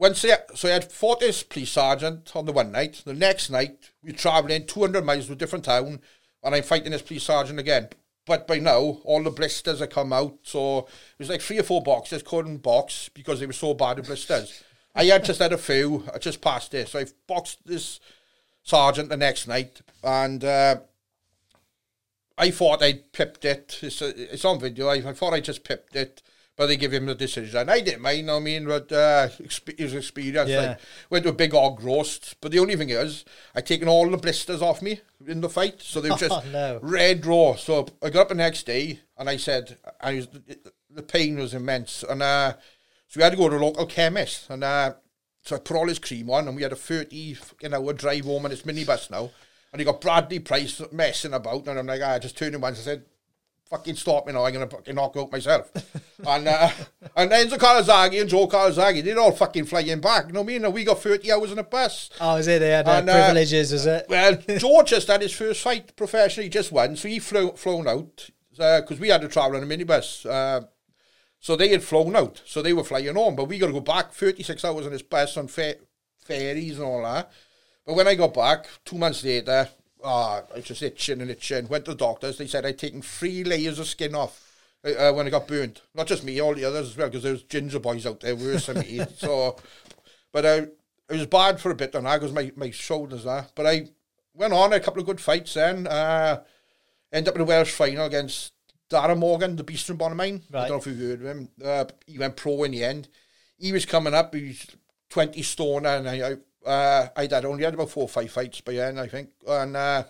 [0.00, 3.02] they, so I had fought this police sergeant on the one night.
[3.04, 6.00] The next night, we're travelling 200 miles to a different town,
[6.42, 7.88] and I'm fighting this police sergeant again.
[8.26, 10.38] But by now, all the blisters had come out.
[10.42, 13.96] So it was like three or four boxes couldn't box because they were so bad
[13.96, 14.62] with blisters.
[14.94, 16.04] I had just had a few.
[16.14, 16.90] I just passed this.
[16.90, 18.00] So I boxed this
[18.62, 19.80] sergeant the next night.
[20.04, 20.76] And uh,
[22.38, 23.78] I thought I'd pipped it.
[23.82, 24.88] It's, it's on video.
[24.88, 26.22] I, I thought I just pipped it
[26.60, 27.58] but they give him the decision.
[27.58, 30.50] And I didn't mind, I mean, but uh, it was experience.
[30.50, 30.60] Yeah.
[30.60, 34.10] Like, went to a big hog roast, but the only thing is, I taken all
[34.10, 36.78] the blisters off me in the fight, so they were just oh, no.
[36.82, 37.54] red raw.
[37.54, 40.28] So I got up the next day, and I said, I was,
[40.90, 42.52] the pain was immense, and uh,
[43.08, 44.92] so we had to go to a local chemist, and uh,
[45.40, 48.26] so I put all his cream on, and we had a 30 you know, drive
[48.26, 49.30] home in this minibus now.
[49.72, 52.60] And he got Bradley Pryce messing about, and I'm like, ah, I just turned him
[52.60, 52.80] once.
[52.80, 53.04] I said,
[53.70, 55.70] fucking stop me now, I'm going to fucking knock out myself.
[56.26, 56.70] and uh,
[57.16, 60.26] and Enzo Calzaghe and Joe Calzaghe, they're all fucking flying back.
[60.26, 60.72] You know what I mean?
[60.72, 62.10] We got 30 hours in a bus.
[62.20, 62.58] Oh, is it?
[62.58, 64.06] They had uh, and, uh, privileges, is it?
[64.08, 68.28] Well, George just had his first fight professionally, just won, so he flew, flown out,
[68.50, 70.26] because uh, we had to travel in a minibus.
[70.28, 70.66] Uh,
[71.38, 73.34] so they had flown out, so they were flying on.
[73.34, 75.76] but we got to go back 36 hours in this bus on fer-
[76.22, 77.30] ferries and all that.
[77.86, 79.68] But when I got back, two months later,
[80.02, 81.68] oh, I was just itching and itching.
[81.68, 82.38] Went to the doctors.
[82.38, 85.82] They said I'd taken three layers of skin off uh, uh when I got burnt.
[85.94, 88.36] Not just me, all the others as well, because there was ginger boys out there
[88.36, 89.00] worse than me.
[89.16, 89.56] So,
[90.32, 90.66] but uh,
[91.08, 93.46] it was bad for a bit on that because my, my shoulders there.
[93.54, 93.88] But I
[94.34, 95.86] went on a couple of good fights then.
[95.86, 96.42] Uh,
[97.12, 98.52] ended up in the Welsh final against
[98.88, 100.42] Darren Morgan, the beast from Bonymaen.
[100.50, 100.64] Right.
[100.64, 101.48] I don't know if you've heard of him.
[101.62, 103.08] Uh, he went pro in the end.
[103.58, 104.34] He was coming up.
[104.34, 104.66] He was
[105.10, 108.74] 20 stone and I, uh, I did only had about four or five fights by
[108.74, 110.04] then, I think, and uh,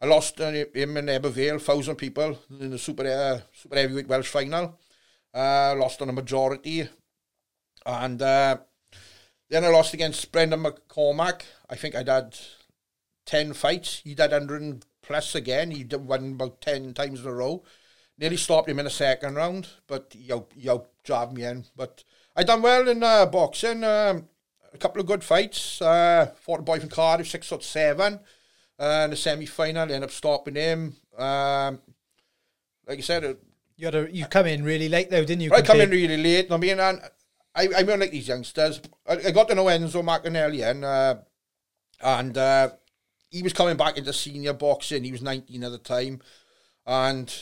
[0.00, 4.28] I lost uh, him in Ebbw thousand people in the super uh, super heavyweight Welsh
[4.28, 4.78] final.
[5.34, 6.88] Uh, lost on a majority,
[7.84, 8.56] and uh,
[9.50, 11.42] then I lost against Brendan McCormack.
[11.68, 12.38] I think I did
[13.24, 14.00] ten fights.
[14.04, 15.70] He'd did hundred plus again.
[15.70, 17.62] He did won about ten times in a row.
[18.18, 21.66] Nearly stopped him in the second round, but he out jabbed me in.
[21.76, 22.02] But
[22.34, 23.84] I done well in uh, boxing.
[23.84, 24.28] Um,
[24.76, 25.80] a couple of good fights.
[25.80, 28.20] Uh, fought a boy from Cardiff, six foot seven.
[28.78, 30.96] Uh, in the semi final, ended up stopping him.
[31.16, 31.80] Um,
[32.86, 33.34] like you said, uh,
[33.76, 35.52] you had a, you come in really late though, didn't you?
[35.52, 36.52] I come in really late.
[36.52, 37.00] I mean, and
[37.54, 38.80] I I mean like these youngsters.
[39.06, 41.16] I, I got to know Enzo Maccarinelli and uh,
[42.02, 42.70] and uh,
[43.30, 45.04] he was coming back into senior boxing.
[45.04, 46.20] He was nineteen at the time,
[46.86, 47.34] and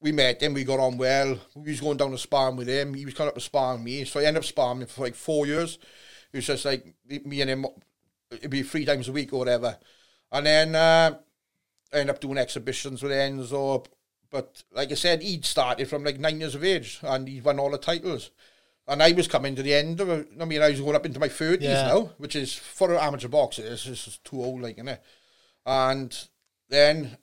[0.00, 0.54] we met him.
[0.54, 1.38] We got on well.
[1.54, 2.94] We was going down to sparring with him.
[2.94, 5.16] He was coming up to sparring me, so I ended up sparring him for like
[5.16, 5.78] four years.
[6.32, 7.66] It was just like me and him.
[8.30, 9.76] It'd be three times a week or whatever.
[10.30, 11.16] And then uh,
[11.92, 13.84] I ended up doing exhibitions with Enzo.
[14.30, 17.58] But like I said, he'd started from like nine years of age and he won
[17.58, 18.30] all the titles.
[18.86, 20.28] And I was coming to the end of it.
[20.40, 21.86] I mean, I was going up into my 30s Yeah.
[21.88, 24.98] now, which is for amateur boxer, this is too old, like, innit?
[25.66, 26.16] And
[26.68, 27.16] then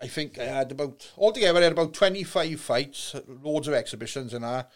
[0.00, 4.44] I think I had about, altogether, I had about 25 fights, loads of exhibitions and
[4.44, 4.70] that.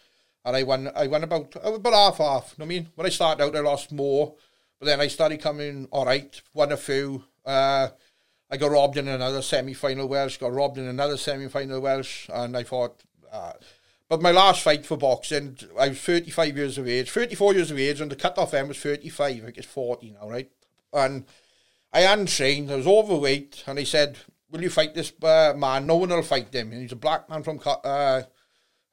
[0.45, 2.55] And I won, I won about, about half half.
[2.59, 4.35] I mean, when I started out, I lost more.
[4.79, 7.23] But then I started coming all right, won a few.
[7.45, 7.89] Uh,
[8.49, 12.63] I got robbed in another semi-final Welsh, got robbed in another semi-final Welsh, and I
[12.63, 13.01] thought.
[13.31, 13.53] Uh,
[14.07, 17.79] but my last fight for boxing, I was 35 years of age, 34 years of
[17.79, 19.35] age, and the cut-off end was 35.
[19.35, 20.49] I think it's 40 now, right?
[20.93, 21.25] And
[21.91, 22.71] I hadn't trained.
[22.71, 24.17] I was overweight, and he said,
[24.49, 25.87] "Will you fight this uh, man?
[25.87, 28.21] No one will fight him." And he's a black man from, uh,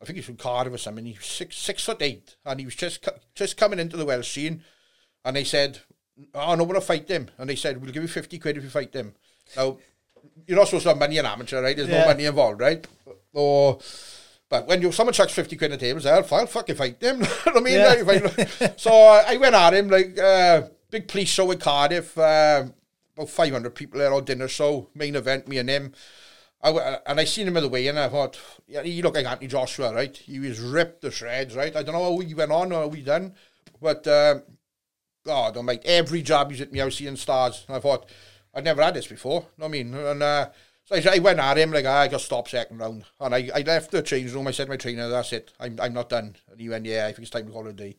[0.04, 1.06] I think he's from Cardiff or something.
[1.06, 4.30] He was six six foot eight, and he was just just coming into the Welsh
[4.30, 4.62] scene.
[5.24, 5.80] And they said,
[6.34, 8.64] "Oh, no one will fight him." And they said, "We'll give you fifty quid if
[8.64, 9.14] you fight him."
[9.56, 9.78] Now,
[10.46, 11.74] you're not supposed to have money in amateur, right?
[11.74, 12.02] There's Yeah.
[12.02, 12.86] no money involved, right?
[13.32, 13.78] Or,
[14.50, 17.00] but when you someone chucks fifty quid on the table, say, "I'll, I'll fucking fight
[17.00, 17.78] them." you know what I mean?
[17.78, 18.46] Yeah.
[18.60, 22.18] I- so I went at him like uh, big police show in Cardiff.
[22.18, 22.66] Uh,
[23.16, 25.94] about five hundred people there on dinner show, main event, me and him.
[26.64, 29.26] I and I seen him at the way, and I thought, yeah, he looked like
[29.26, 30.16] Anthony Joshua, right?
[30.16, 31.76] He was ripped to shreds, right?
[31.76, 33.34] I don't know how he went on or how he done,
[33.80, 34.42] but um,
[35.24, 37.64] God, I'm like every job he's at me, I was seeing stars.
[37.68, 38.08] And I thought,
[38.54, 39.40] I'd never had this before.
[39.40, 39.94] You know what I mean?
[39.94, 40.50] And uh,
[40.84, 43.04] so I, I went at him like, "Ah, I got stopped second round.
[43.20, 44.46] And I, I left the change room.
[44.46, 45.52] I said to my trainer, that's it.
[45.58, 46.36] I'm, I'm not done.
[46.50, 47.96] And he went, yeah, I think it's time to call it a day.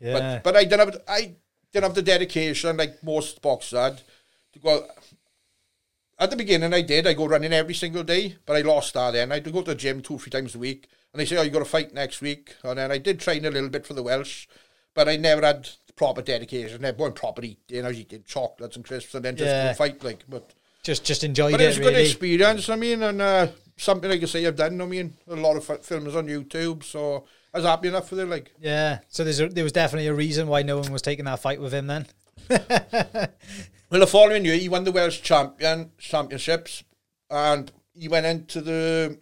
[0.00, 0.40] Yeah.
[0.42, 1.34] But, but I didn't have, I
[1.72, 4.02] didn't have the dedication like most boxers had
[4.54, 4.86] to go.
[6.18, 7.06] At the beginning, I did.
[7.06, 9.32] I go running every single day, but I lost that then.
[9.32, 10.86] I had to go to the gym two, three times a week.
[11.12, 12.54] And they say, oh, you got to fight next week.
[12.62, 14.46] And then I did train a little bit for the Welsh,
[14.94, 16.78] but I never had proper dedication.
[16.78, 17.84] I Never went proper eating.
[17.84, 19.68] I was eating chocolates and crisps and then just Yeah.
[19.72, 20.02] go fight.
[20.04, 20.24] like.
[20.28, 22.04] But just just enjoyed but it, it was a good really.
[22.06, 25.56] experience, I mean, and uh, something like I say I've done, I mean, a lot
[25.56, 28.52] of fi- films on YouTube, so I was happy enough with it, like.
[28.60, 28.98] Yeah.
[29.08, 31.60] So there's a, there was definitely a reason why no one was taking that fight
[31.60, 32.06] with him then.
[33.92, 36.82] Well, the following year, he won the Welsh champion championships,
[37.28, 39.18] and he went into the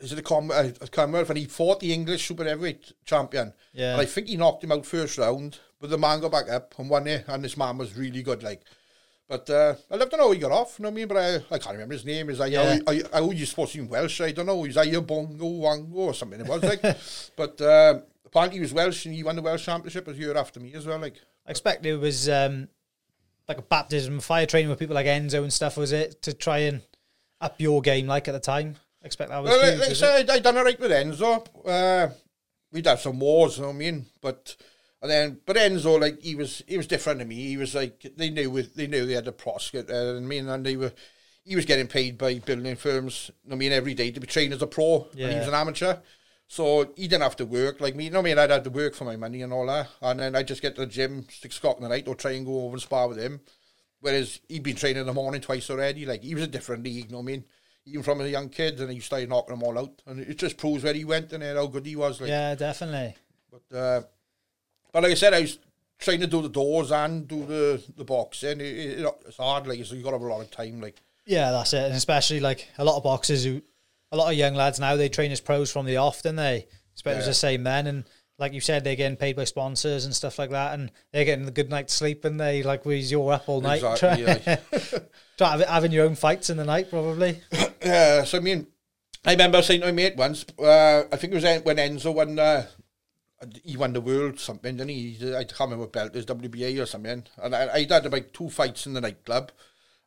[0.00, 3.52] is it the Com- uh, Commonwealth, and he fought the English super heavyweight champion.
[3.72, 3.92] Yeah.
[3.92, 6.74] and I think he knocked him out first round, but the man got back up
[6.76, 8.62] and won it, and this man was really good, like.
[9.28, 11.06] But uh, I love to know how he got off, you know what I mean?
[11.06, 12.30] But I, I can't remember his name.
[12.30, 12.78] Is I, Yeah.
[12.88, 14.20] I, I, I, you supposed to be Welsh?
[14.20, 14.64] I don't know.
[14.64, 16.82] He's either Bongo, Wango, or something it was like.
[17.36, 20.58] but uh, apparently he was Welsh, and he won the Welsh championship a year after
[20.58, 21.14] me as well, like.
[21.46, 22.68] I expect it was um,
[23.48, 26.22] like a baptism fire training with people like Enzo and stuff, was it?
[26.22, 26.82] To try and
[27.40, 28.76] up your game like at the time?
[29.02, 30.00] I expect that was Well, huge, like, I was it?
[30.00, 31.46] said, I done it right with Enzo.
[31.66, 32.12] Uh,
[32.72, 34.06] we'd have some wars, you know what I mean?
[34.20, 34.56] But
[35.02, 37.34] and then, but Enzo, like he was, he was different to me.
[37.34, 39.90] He was like they knew with, they knew they had a prosecute.
[39.90, 40.92] Uh, I mean, and they were,
[41.44, 43.30] he was getting paid by building firms.
[43.52, 45.06] I mean, every day to be trained as a pro.
[45.12, 45.96] And he was an amateur.
[46.46, 48.04] So he didn't have to work like me.
[48.04, 48.38] You know what I mean?
[48.38, 49.88] I'd have to work for my money and all that.
[50.02, 52.32] And then I'd just get to the gym, six o'clock in the night, or try
[52.32, 53.40] and go over and spar with him.
[54.00, 56.04] Whereas he'd been training in the morning twice already.
[56.04, 57.44] Like he was a different league, you know what I mean?
[57.86, 60.02] Even from a young kid, and he started knocking them all out.
[60.06, 62.20] And it just proves where he went and how good he was.
[62.20, 63.16] Like, Yeah, definitely.
[63.50, 64.02] But uh,
[64.92, 65.58] but like I said, I was
[65.98, 68.60] trying to do the doors and do the the boxing.
[68.60, 70.80] It, it, it's hard, like so you've got to have a lot of time.
[70.80, 71.84] Like Yeah, that's it.
[71.84, 73.62] And especially like a lot of boxers who,
[74.14, 76.66] a lot of young lads now, they train as pros from the off, don't they?
[76.92, 77.30] Expect it was Yeah.
[77.30, 77.86] the same then.
[77.86, 78.04] And
[78.38, 80.74] like you said, they're getting paid by sponsors and stuff like that.
[80.74, 83.82] And they're getting the good night's sleep and they like, whereas you're up all night.
[83.82, 85.00] Exactly, try-
[85.38, 87.40] try having- your own fights in the night, probably.
[87.84, 88.66] Yeah, so I mean,
[89.26, 92.38] I remember saying to my mate once, uh, I think it was when Enzo won,
[92.38, 92.66] uh,
[93.62, 95.10] he won the world something, didn't he?
[95.10, 97.24] He- I can't remember what belt, it was WBA or something.
[97.36, 99.52] And I, I'd had about two fights in the nightclub.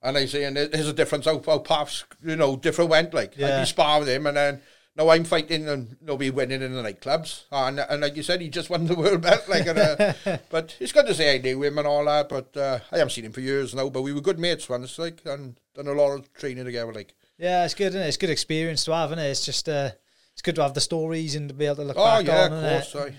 [0.01, 3.13] And I say, and there's a difference how, how paths, you know, different went.
[3.13, 4.61] Like, I'd be spar with him, and then
[4.95, 7.43] now I'm fighting and nobody winning in the nightclubs.
[7.51, 9.47] And, and like you said, he just won the world belt.
[9.47, 10.13] Like, and, uh,
[10.49, 12.29] but it's good to say I knew him and all that.
[12.29, 13.89] But uh, I haven't seen him for years now.
[13.89, 16.93] But we were good mates once, like, and done a lot of training together.
[16.93, 18.07] Like, Yeah, it's good, isn't it?
[18.07, 19.29] It's good experience to have, isn't it?
[19.29, 19.91] It's just, uh,
[20.33, 22.45] it's good to have the stories and to be able to look oh back yeah,
[22.45, 22.71] on, of innit?
[22.73, 22.91] course.
[22.91, 23.15] Sorry.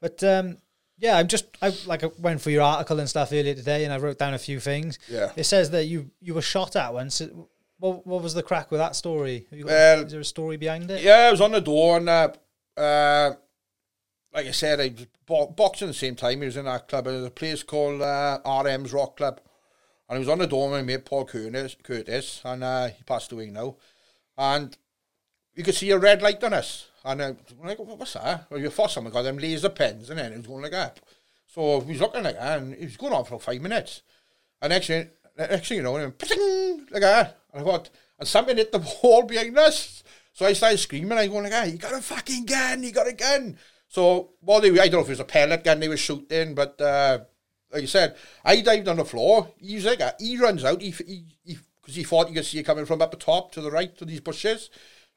[0.00, 0.58] But um,
[1.02, 3.92] yeah, I'm just I like I went for your article and stuff earlier today, and
[3.92, 5.00] I wrote down a few things.
[5.10, 5.32] Yeah.
[5.34, 7.20] It says that you you were shot at once.
[7.80, 9.48] What what was the crack with that story?
[9.50, 11.02] Got, Well, is there a story behind it?
[11.02, 12.28] Yeah, I was on the door and uh,
[12.76, 13.32] uh,
[14.32, 16.38] like I said, I was bo- boxing at the same time.
[16.38, 17.06] He was in that club.
[17.06, 19.40] There's a place called uh, RM's Rock Club.
[20.08, 23.02] And I was on the door with my mate Paul Curtis, Curtis and uh, he
[23.02, 23.74] passed away now.
[24.38, 24.76] And
[25.56, 26.86] you could see a red light on us.
[27.04, 28.46] And I'm like, "What- what's that?
[28.50, 31.00] Well, you're thought someone got them laser pens and then it was going like that.
[31.46, 34.02] So we was looking like that and it was going on for five minutes.
[34.60, 35.10] And next thing
[35.76, 37.38] you know, it went, like that.
[37.52, 40.02] And I thought, and something hit the wall behind us.
[40.32, 41.18] So I started screaming.
[41.18, 43.58] I going like, ah, you got a fucking gun, you got a gun.
[43.88, 46.54] So what they, I don't know if it was a pellet gun they were shooting,
[46.54, 47.18] but uh,
[47.72, 49.50] like I said, I dived on the floor.
[49.58, 50.80] He's like, he runs out.
[50.80, 53.52] He, he, he because he thought you could see it coming from up the top
[53.52, 54.70] to the right to these bushes.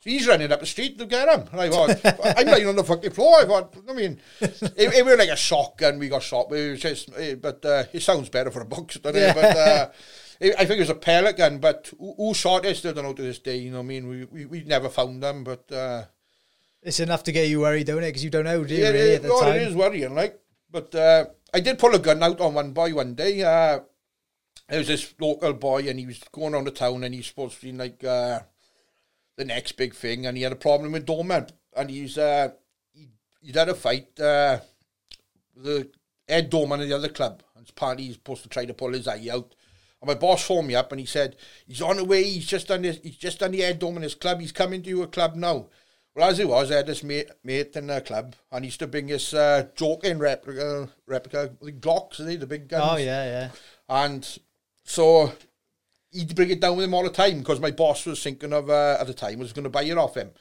[0.06, 1.48] So he's running up the street to get him.
[1.52, 2.00] And I thought,
[2.38, 3.40] I'm lying on the fucking floor.
[3.40, 6.52] I thought, I mean, it, it was like a shock and we got shot.
[6.52, 9.34] It was just, eh, but uh, it sounds better for a book, doesn't it?
[9.34, 9.90] But uh,
[10.40, 13.04] it, I think it was a pellet gun, but who, who shot it, still don't
[13.04, 13.58] know to this day.
[13.58, 14.08] You know what I mean?
[14.08, 15.72] We, we, we never found them, but...
[15.72, 16.04] Uh,
[16.84, 18.10] it's enough to get you worried, don't it?
[18.10, 19.56] Because you don't know, do you, yeah, really, it, at the well, time?
[19.56, 20.40] it is worrying, like.
[20.70, 23.42] But uh, I did pull a gun out on one boy one day.
[23.42, 23.80] Uh,
[24.70, 27.60] there was this local boy, and he was going around the town, and he's supposed
[27.60, 28.42] to be like uh,
[29.38, 32.50] the next big thing, and he had a problem with Dorman, and he's uh,
[32.94, 33.10] he,
[33.42, 34.20] he'd had a fight.
[34.20, 34.60] Uh,
[35.56, 35.90] the
[36.28, 39.08] Ed Dorman of the other club, and apparently he's supposed to try to pull his
[39.08, 39.56] eye out.
[40.02, 41.36] And my boss phoned me up, and he said
[41.68, 42.24] he's on the way.
[42.24, 43.00] He's just done this.
[43.04, 44.40] He's just done the Ed Dorman his club.
[44.42, 45.68] He's coming to your club now.
[46.16, 48.80] Well, as it was, I had this mate, mate in the club, and he used
[48.80, 52.86] to bring his uh, joking replica, replica, the Glocks, the big guns?
[52.90, 53.50] Oh, yeah, yeah.
[53.90, 54.40] And
[54.86, 55.34] so
[56.16, 58.70] he'd bring it down with him all the time because my boss was thinking of,
[58.70, 60.32] uh, at the time, was going to buy it off him.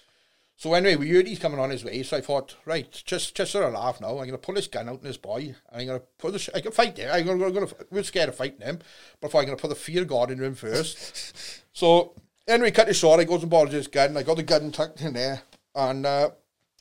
[0.56, 3.52] So anyway, we heard he's coming on his way, so I thought, right, just just
[3.52, 5.80] for a laugh now, I'm going to pull this gun out in this boy, and
[5.80, 8.28] I'm going to put the, sh- I can fight him, I'm going to, we're scared
[8.28, 8.78] of fighting him,
[9.20, 11.64] but I'm going to put the fear of God into him first.
[11.72, 12.14] so
[12.46, 15.00] anyway, cut it short, I goes and borrows this gun, I got the gun tucked
[15.00, 15.42] in there,
[15.74, 16.30] and uh,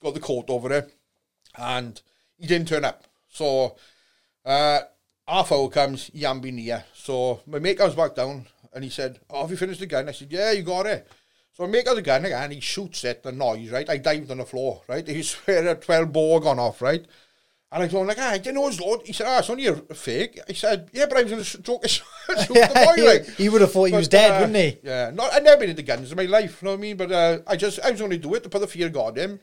[0.04, 0.94] got the coat over it,
[1.58, 2.00] and
[2.38, 3.06] he didn't turn up.
[3.30, 3.76] So
[4.46, 4.82] uh,
[5.28, 6.86] half hour comes, he hadn't been here.
[6.94, 10.10] So my mate comes back down, and he said, "Oh, have you finished the gun?"
[10.10, 11.08] I said, "Yeah, you got it."
[11.54, 13.88] So I make out the gun again, he shoots it, the noise, right?
[13.88, 15.08] I dived on the floor, right?
[15.08, 17.06] He swear a 12 bore gone off, right?
[17.72, 19.02] And I told him, like, ah, I didn't know it was.
[19.06, 20.40] He said, ah, it's only a fake.
[20.48, 22.04] I said, yeah, but I was going to shoot, shoot
[22.48, 23.36] the boy, like.
[23.36, 24.80] he would have thought he was dead, uh, wouldn't he?
[24.84, 26.98] Yeah, not, I'd never been into guns in my life, you know what I mean?
[26.98, 29.18] But uh, I just, I was only do it to put the fear of God
[29.18, 29.40] in.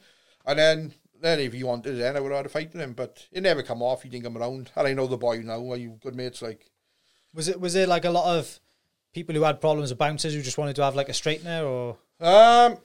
[0.47, 2.93] And then, then if he wanted then I would have had a fight with him.
[2.93, 4.71] But it never come off, he didn't come around.
[4.77, 6.71] And I know the boy now, are you good mates, like.
[7.33, 8.59] Was it was it like a lot of
[9.13, 11.99] people who had problems with bouncers who just wanted to have like a straightener or
[12.21, 12.79] Um,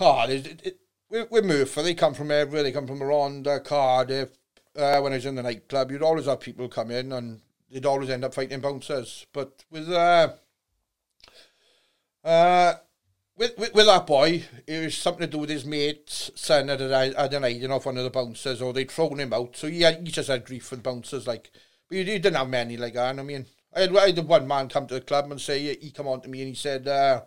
[0.00, 0.78] oh, it, it,
[1.10, 2.62] with, with Merthyr, they come from everywhere.
[2.62, 4.30] They come from around uh, Cardiff.
[4.76, 7.40] Uh, when I was in the nightclub, you'd always have people come in and
[7.70, 9.26] they'd always end up fighting bouncers.
[9.32, 10.32] But with uh,
[12.24, 12.74] uh,
[13.36, 16.80] with, with, with that boy, it was something to do with his mate's son had,
[16.80, 19.56] had had an hiding off one of the bouncers, or they'd thrown him out.
[19.56, 21.50] So he, had, he just had grief for the bouncers, like.
[21.88, 23.18] But he, he didn't have many like that.
[23.18, 25.90] I mean, I had, I had one man come to the club and say he
[25.90, 27.22] come on to me and he said, uh,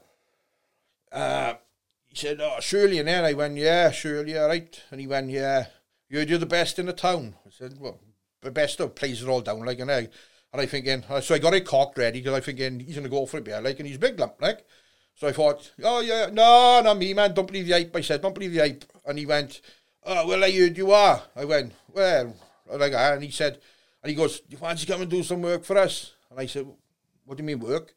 [1.12, 1.54] uh,
[2.06, 5.30] he said, "Oh, Shirley," and then I went, "Yeah, Shirley, all right." And he went,
[5.30, 5.68] "Yeah,
[6.10, 8.00] you're, you're the best in the town." I said, "Well,
[8.42, 10.10] the best of plays it all down like an egg."
[10.54, 13.10] And I thinking, uh, so I got it cocked ready because I thinking he's gonna
[13.10, 14.66] go for a beer, like, and he's big lump, like.
[15.16, 17.34] So I thought, "Oh yeah, no, not me, man.
[17.34, 19.62] Don't believe the hype." I said, "Don't believe the hype," and he went,
[20.04, 22.36] "Oh well, I heard you are." I went, "Well,"
[22.70, 23.60] like, and he said,
[24.02, 26.46] and he goes, "Do you fancy come and do some work for us?" And I
[26.46, 26.68] said,
[27.26, 27.94] "What do you mean work?"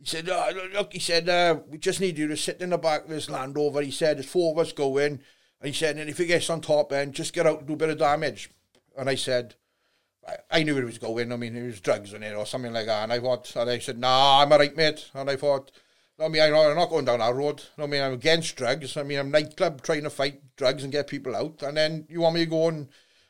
[0.00, 2.78] He said, oh, look, he said, uh, we just need you to sit in the
[2.78, 3.80] back of this Land Rover.
[3.80, 5.20] He said, there's four of us going.
[5.60, 7.72] And he said, and if it gets on top end, just get out and do
[7.72, 8.50] a bit of damage.
[8.98, 9.54] And I said,
[10.28, 11.32] I, I knew it was going.
[11.32, 13.04] I mean, it was drugs in it or something like that.
[13.04, 15.10] And I thought, and I said, nah, I'm all right, mate.
[15.14, 15.70] And I thought,
[16.20, 17.62] I mean, I'm not going down that road.
[17.78, 18.96] I mean, I'm against drugs.
[18.96, 21.62] I mean, I'm nightclub trying to fight drugs and get people out.
[21.62, 22.88] And then you want me to go and,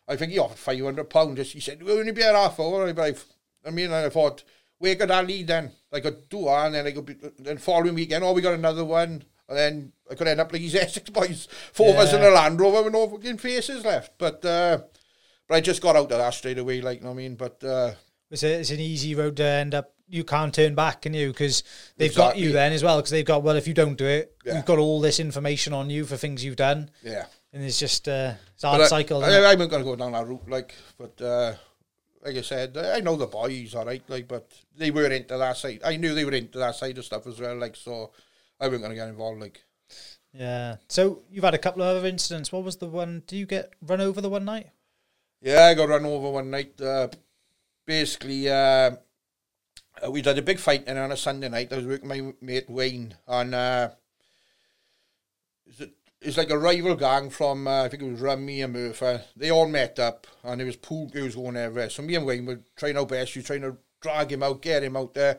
[0.09, 1.37] I think he offered £500.
[1.37, 2.87] Just, he said, we'll only be a half hour.
[2.87, 3.14] I, I
[3.70, 4.44] mean, I thought,
[4.79, 5.72] where could I lead then?
[5.92, 8.55] I could do that, and then I could be, then following weekend, oh, we got
[8.55, 9.22] another one.
[9.48, 12.31] And then I could end up like these Essex boys, four of us in a
[12.31, 14.12] Land Rover with no fucking faces left.
[14.18, 14.79] But uh,
[15.46, 17.35] but I just got out of that straight away, like, you know what I mean?
[17.37, 17.92] But uh,
[18.31, 19.92] it's, a, it's an easy road to end up.
[20.09, 21.29] You can't turn back, can you?
[21.29, 21.62] Because
[21.96, 22.96] they've got you then as well.
[22.98, 24.55] Because they've got well, if you don't do it, Yeah.
[24.55, 27.24] we've got all this information on you for things you've done, yeah.
[27.53, 29.24] and it's just uh, it's a hard But cycle.
[29.24, 29.44] I, isn't?
[29.44, 31.55] I, I'm going to go down that route, like, but uh,
[32.24, 35.56] like I said, I know the boys, all right, like, but they were into that
[35.56, 35.80] side.
[35.84, 38.12] I knew they were into that side of stuff as well, like, so
[38.58, 39.62] I wasn't going to get involved, like.
[40.33, 40.77] yeah.
[40.88, 42.50] So you've had a couple of other incidents.
[42.50, 43.22] What was the one?
[43.27, 44.70] Do you get run over the one night?
[45.42, 46.81] Yeah, I got run over one night.
[46.81, 47.08] Uh,
[47.85, 48.92] basically, uh,
[50.02, 51.72] uh, we'd had a big fight in on a Sunday night.
[51.72, 53.90] I was working with my mate Wayne, and uh,
[55.66, 55.90] it's, a,
[56.25, 59.22] it's like a rival gang from uh, I think it was Rhymney and Merthyr.
[59.37, 61.90] They all met up, and it was pool girls going everywhere.
[61.90, 63.35] So me and Wayne were trying our best.
[63.35, 65.38] We were trying to drag him out, get him out there,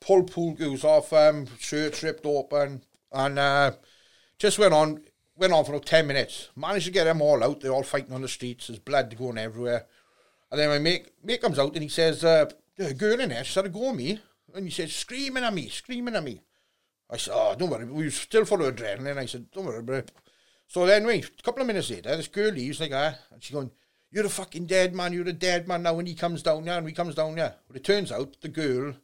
[0.00, 2.82] pull pool girls off him, shirt ripped open,
[3.12, 3.72] and uh,
[4.38, 5.02] just went on.
[5.38, 6.48] Went on for about 10 minutes.
[6.56, 7.60] Managed to get them all out.
[7.60, 8.68] They're all fighting on the streets.
[8.68, 9.84] There's blood going everywhere.
[10.50, 12.46] And then my mate, mate comes out and he says, uh,
[12.96, 13.44] girl in there.
[13.44, 14.18] She started going me.
[14.54, 16.40] And he says, screaming at me, screaming at me.
[17.10, 17.84] I said, oh, don't worry.
[17.84, 19.18] We still full of adrenaline.
[19.18, 20.10] I said, don't worry it.
[20.66, 23.70] So then, a couple of minutes later, this girl leaves like that, and she's going,
[24.10, 26.78] you're a fucking dead man, you're a dead man now when he comes down there,
[26.78, 27.54] and he comes down there.
[27.68, 28.94] But it turns out the girl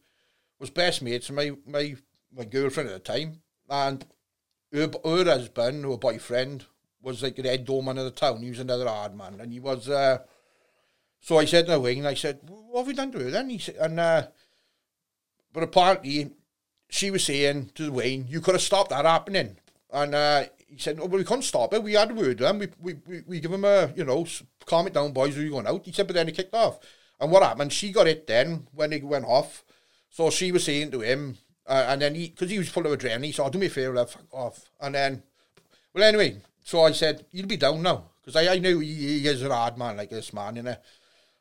[0.59, 1.97] was best mates with my, my,
[2.37, 4.05] my girlfriend at the time, and
[4.73, 6.67] her, her husband, her boyfriend,
[7.03, 8.43] was like the head doorman of the town.
[8.43, 9.89] He was another hard man, and he was.
[9.89, 10.19] Uh,
[11.21, 13.59] so I said to Wayne, I said, "What have we done to her then?" He
[13.59, 14.29] said, and uh,
[15.53, 16.31] but apparently
[16.89, 19.57] she was saying to Wayne, "You could have stopped that happening,"
[19.93, 21.83] and uh, he said, "Oh, well, we can't stop it.
[21.83, 22.59] We had a word with him.
[22.59, 24.27] We we we, we give him a you know,
[24.67, 25.37] calm it down, boys.
[25.37, 26.79] Are you going out?" He said, but then he kicked off.
[27.21, 27.73] And what happened?
[27.73, 29.65] She got it then when he went off.
[30.11, 32.99] So she was saying to him, uh, and then he, because he was full of
[32.99, 34.69] adrenaline, he said, oh, do me a favour, love, fuck off.
[34.81, 35.23] And then,
[35.95, 38.11] well, anyway, so I said, you'll be down now.
[38.21, 40.77] Because I, I knew he, he is a hard man like this man, you know.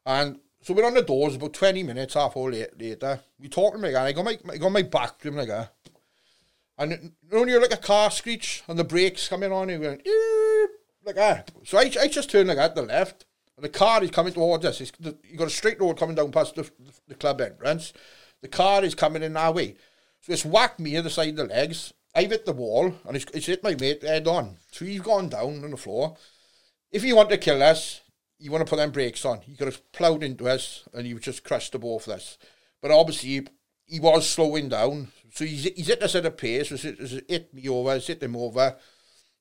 [0.06, 3.20] And so we're on the doors about 20 minutes, half hour later.
[3.40, 4.06] We talk to him again.
[4.06, 5.50] I got my, I got my back to him like.
[6.78, 10.08] And when you're like a car screech and the brakes coming on, he went,
[11.06, 11.52] like that.
[11.64, 13.26] So I, I just turned like that to the left.
[13.56, 14.82] And the car is coming towards us.
[14.82, 17.94] It's, you got a straight road coming down past the, the, the club entrance.
[18.42, 19.76] The car is coming in our way.
[20.22, 21.94] So it's whacked me on the side of the legs.
[22.16, 24.58] I've hit the wall and it's, it's hit my mate head on.
[24.72, 26.18] So he's gone down on the floor.
[26.92, 28.02] If you want to kill us,
[28.38, 29.42] you want to put them brakes on.
[29.42, 32.38] He could have ploughed into us and he would just crushed the both of us.
[32.82, 33.48] But obviously,
[33.86, 35.12] he was slowing down.
[35.32, 36.70] So he's, he's hit us at a pace.
[36.70, 38.76] So it's hit me over, it's hit him over.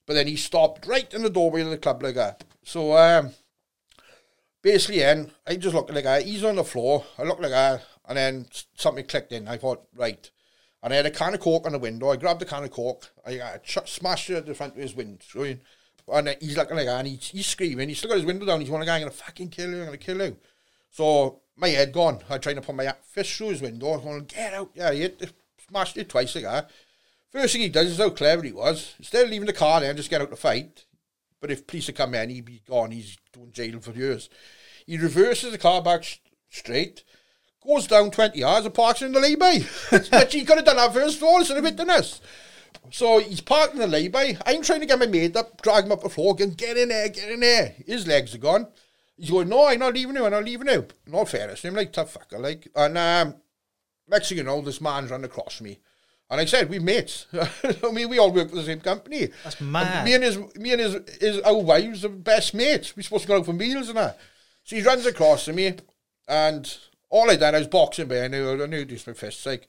[0.07, 2.45] But then he stopped right in the doorway of the club like that.
[2.65, 3.31] So um,
[4.63, 6.25] basically, then I just looked like that.
[6.25, 7.05] He's on the floor.
[7.19, 7.85] I looked like that.
[8.09, 9.47] And then something clicked in.
[9.47, 10.31] I thought, right.
[10.83, 12.11] And I had a can of Coke on the window.
[12.11, 13.13] I grabbed the can of Coke.
[13.27, 15.59] I ch- smashed it at the front of his window.
[16.09, 16.89] And he's looking like.
[16.89, 17.89] And he's, he's screaming.
[17.89, 18.61] He's still got his window down.
[18.61, 19.77] He's one guy, I'm going to fucking kill you.
[19.77, 20.37] I'm going to kill you.
[20.91, 22.19] So my head gone.
[22.29, 23.93] I tried to put my fist through his window.
[23.93, 24.71] I'm going, get out.
[24.75, 25.33] Yeah, he hit,
[25.71, 26.71] smashed it twice that.
[27.31, 28.95] First thing he does is how clever he was.
[28.99, 30.85] Instead of leaving the car there and just get out the fight,
[31.41, 32.91] but if police had come in, he'd be gone.
[32.91, 34.29] He's doing jail for years.
[34.87, 36.05] He reverses the car back
[36.51, 37.05] straight
[37.67, 39.61] goes down 20 yards and parks in the lay-by.
[40.11, 42.21] but he could have done that first of all instead of hitting us.
[42.91, 44.39] So he's parked in the lay-by.
[44.47, 46.89] I'm trying to get my mate up, drag him up the floor, going, get in
[46.89, 47.75] there, get in there.
[47.87, 48.69] His legs are gone.
[49.17, 50.87] He's going, no, I'm not leaving you, I'm not leaving you.
[51.07, 52.69] Not fairness, I'm like, tough fucker, like.
[52.75, 53.35] And um,
[54.11, 55.79] next thing you know, this man's run across me.
[56.31, 57.27] And I said, we're mates.
[57.33, 59.31] I mean, we all work for the same company.
[59.43, 59.87] That's mad.
[59.89, 62.97] And me and his, me and his, his, our wives are best mates.
[62.97, 64.19] We're supposed to go out for meals and that.
[64.63, 65.75] So he runs across to me,
[66.29, 69.45] and all I did, I was boxing, but I knew, I knew this my fists.
[69.45, 69.69] Like,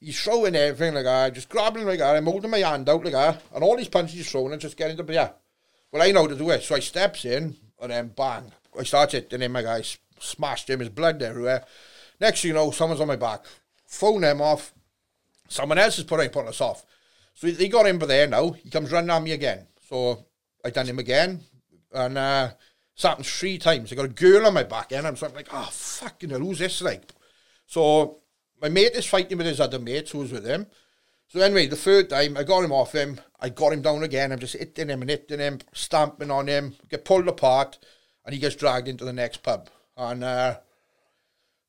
[0.00, 3.12] he's throwing everything like that, just grabbing like that, I'm holding my hand out like
[3.12, 5.30] that, and all these punches he's throwing and just getting the, yeah.
[5.92, 9.12] Well, I know to do it, so I steps in, and then bang, I start
[9.12, 9.82] hitting him, my guy
[10.18, 11.64] smashed him, his blood everywhere.
[12.20, 13.44] Next you know, someone's on my back,
[13.90, 14.72] phone him off,
[15.48, 16.86] someone else is putting, putting us off.
[17.34, 19.66] So they got him by there now, he comes running on me again.
[19.88, 20.24] So
[20.64, 21.40] I done him again,
[21.92, 22.50] and uh,
[22.94, 23.92] it's happened three times.
[23.92, 26.38] I got a girl on my back and I'm sort of like, oh, fucking hell,
[26.38, 27.02] who's this like?
[27.66, 28.18] So
[28.62, 30.66] my mate is fighting with his other mates who was with him.
[31.28, 33.20] So anyway, the third time, I got him off him.
[33.40, 34.32] I got him down again.
[34.32, 37.78] I'm just hitting him and hitting him, stamping on him, get pulled apart,
[38.24, 39.68] and he gets dragged into the next pub.
[39.96, 40.58] And uh,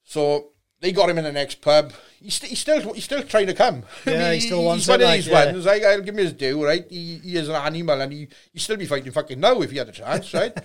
[0.04, 0.52] so
[0.82, 1.94] they got him in the next pub.
[2.20, 3.84] He's, st- he's still he's still trying to come.
[4.06, 5.46] Yeah, he still wants he's one it, of like, these yeah.
[5.46, 5.68] ones.
[5.68, 6.86] I, I'll give him his due, right?
[6.90, 9.78] He, he is an animal, and he he still be fighting fucking now if he
[9.78, 10.58] had a chance, right?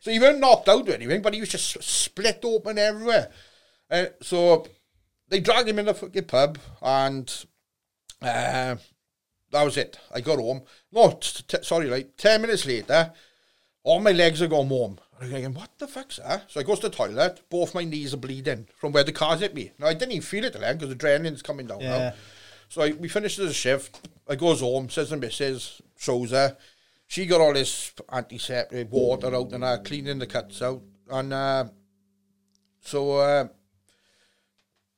[0.00, 3.30] so he weren't knocked out or anything, but he was just split open everywhere.
[3.90, 4.66] Uh, so
[5.28, 7.46] they dragged him in the fucking pub, and
[8.20, 8.76] uh,
[9.50, 9.98] that was it.
[10.14, 10.62] I got home.
[10.92, 13.12] No, t- t- sorry, like ten minutes later,
[13.82, 14.98] all my legs are gone warm.
[15.20, 16.50] I'm thinking, what the fuck's that?
[16.50, 19.40] So I goes to the toilet, both my knees are bleeding from where the cars
[19.40, 19.70] hit me.
[19.78, 21.98] Now, I didn't even feel it then because the adrenaline's coming down Yeah.
[21.98, 22.12] now.
[22.68, 24.08] So I, we finished the shift.
[24.28, 26.56] I goes home, says the missus, shows her.
[27.06, 30.82] She got all this antiseptic water out and uh, cleaning the cuts out.
[31.10, 31.64] And uh,
[32.80, 33.48] so uh,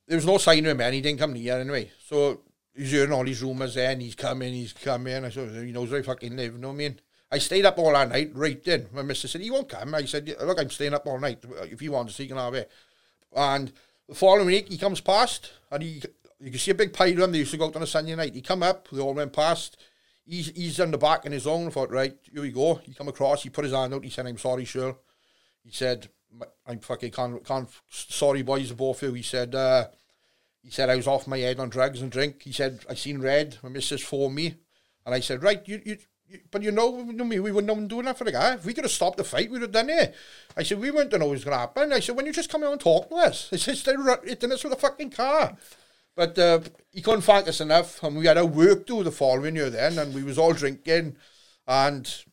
[0.06, 1.90] there was no sign of him and he didn't come near anyway.
[2.06, 2.40] So
[2.74, 5.24] he's hearing all these rumours there and he's coming, he's coming.
[5.24, 7.00] I said, he knows where I fucking live, you know what I mean?
[7.30, 8.86] I stayed up all that night, right in.
[8.92, 9.94] My missus said, he won't come.
[9.94, 11.44] I said, look, I'm staying up all night.
[11.62, 12.70] If you want to see, you can have it.
[13.34, 13.72] And
[14.08, 16.02] the following week, he comes past and he,
[16.40, 17.32] you can see a big pile of them.
[17.32, 18.34] They used to go out on a Sunday night.
[18.34, 19.76] He come up, they all went past.
[20.24, 21.66] He's, he's on the back in his own.
[21.66, 22.76] I thought, right, here we go.
[22.76, 24.98] He come across, he put his hand out, he said, I'm sorry, Shirl.
[25.64, 26.08] He said,
[26.66, 29.14] I'm fucking can't, can't sorry boys, both of you.
[29.14, 29.88] He said, uh,
[30.62, 32.42] he said I was off my head on drugs and drink.
[32.42, 33.56] He said I seen red.
[33.62, 34.54] My missus phoned me,
[35.04, 35.98] and I said, right, you, you, you
[36.50, 38.54] but you know, you know me, we wouldn't have doing that for the guy.
[38.54, 40.14] If we could have stopped the fight, we'd have done it.
[40.56, 41.92] I said we to know what was going to happen.
[41.92, 44.24] I said when you just come out and talk to us, I said instead of
[44.24, 45.56] hitting us with a fucking car.
[46.16, 46.60] But uh,
[46.90, 49.98] he couldn't thank us enough, and we had our work do the following year then,
[49.98, 51.16] and we was all drinking,
[51.66, 52.24] and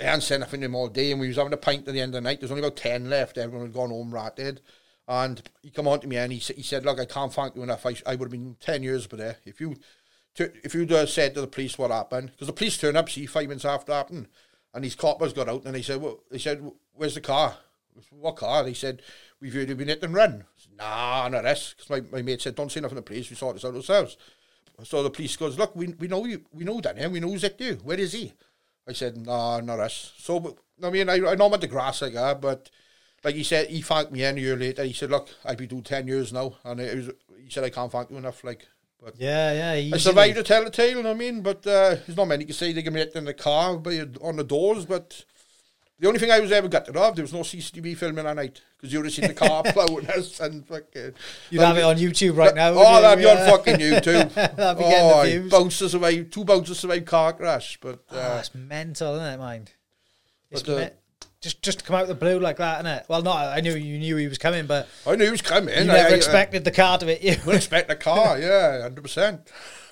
[0.00, 1.94] I hadn't said nothing to him all day, and we was having a pint at
[1.94, 2.40] the end of the night.
[2.40, 3.38] There's only about ten left.
[3.38, 4.60] Everyone had gone home ratted,
[5.06, 7.62] and he come on to me and he, he said, "Look, I can't thank you
[7.62, 7.86] enough.
[7.86, 9.76] I, I would have been ten years but there if you."
[10.38, 13.26] If you'd uh, said to the police what happened, because the police turned up, see,
[13.26, 14.28] five minutes after it happened,
[14.74, 16.62] and these coppers got out and they said, well, they said,
[16.92, 17.56] where's the car?
[18.10, 18.62] What car?
[18.62, 19.00] They said,
[19.40, 20.44] we've heard you've been hit and run.
[20.56, 21.74] Said, nah, not this.
[21.74, 23.30] Because my, my mate said, don't say nothing to the police.
[23.30, 24.18] We sort this out ourselves.
[24.84, 27.42] So the police goes, look, we, we know you, we know Daniel, we know who's
[27.42, 27.78] hit you.
[27.82, 28.34] Where is he?
[28.86, 30.12] I said, nah, not us.
[30.18, 32.70] So, I mean, I, I know I'm at the grass like that, but
[33.24, 34.84] like he said, he thanked me a year later.
[34.84, 36.56] He said, look, I've been doing 10 years now.
[36.64, 37.10] And it was,
[37.42, 38.44] he said, I can't thank you enough.
[38.44, 38.68] Like,
[39.02, 39.94] but yeah, yeah.
[39.94, 41.40] I survived to tell the tale, you know what I mean?
[41.42, 44.00] But uh, there's not many you can say they can hit in the car by,
[44.20, 45.24] on the doors, but
[45.98, 48.60] the only thing I was ever gutted of, there was no CCTV filming that night
[48.76, 51.14] because you would have seen the car plowing us and fucking.
[51.50, 52.72] You'd have it on YouTube right now.
[52.74, 54.34] Oh, that'd be on fucking YouTube.
[54.34, 55.50] That'd be oh, getting the views.
[55.50, 57.78] bouncers away, two bouncers away car crash.
[57.80, 59.72] But Oh, uh, it's mental, isn't it, mind?
[60.50, 60.90] It's But, uh, me-
[61.46, 63.06] just just to come out of the blue like that, isn't it?
[63.08, 65.74] Well, not I knew you knew he was coming, but I knew he was coming.
[65.74, 67.36] you I, never I, expected the car to hit you.
[67.46, 69.40] Would expect the car, yeah, hundred percent.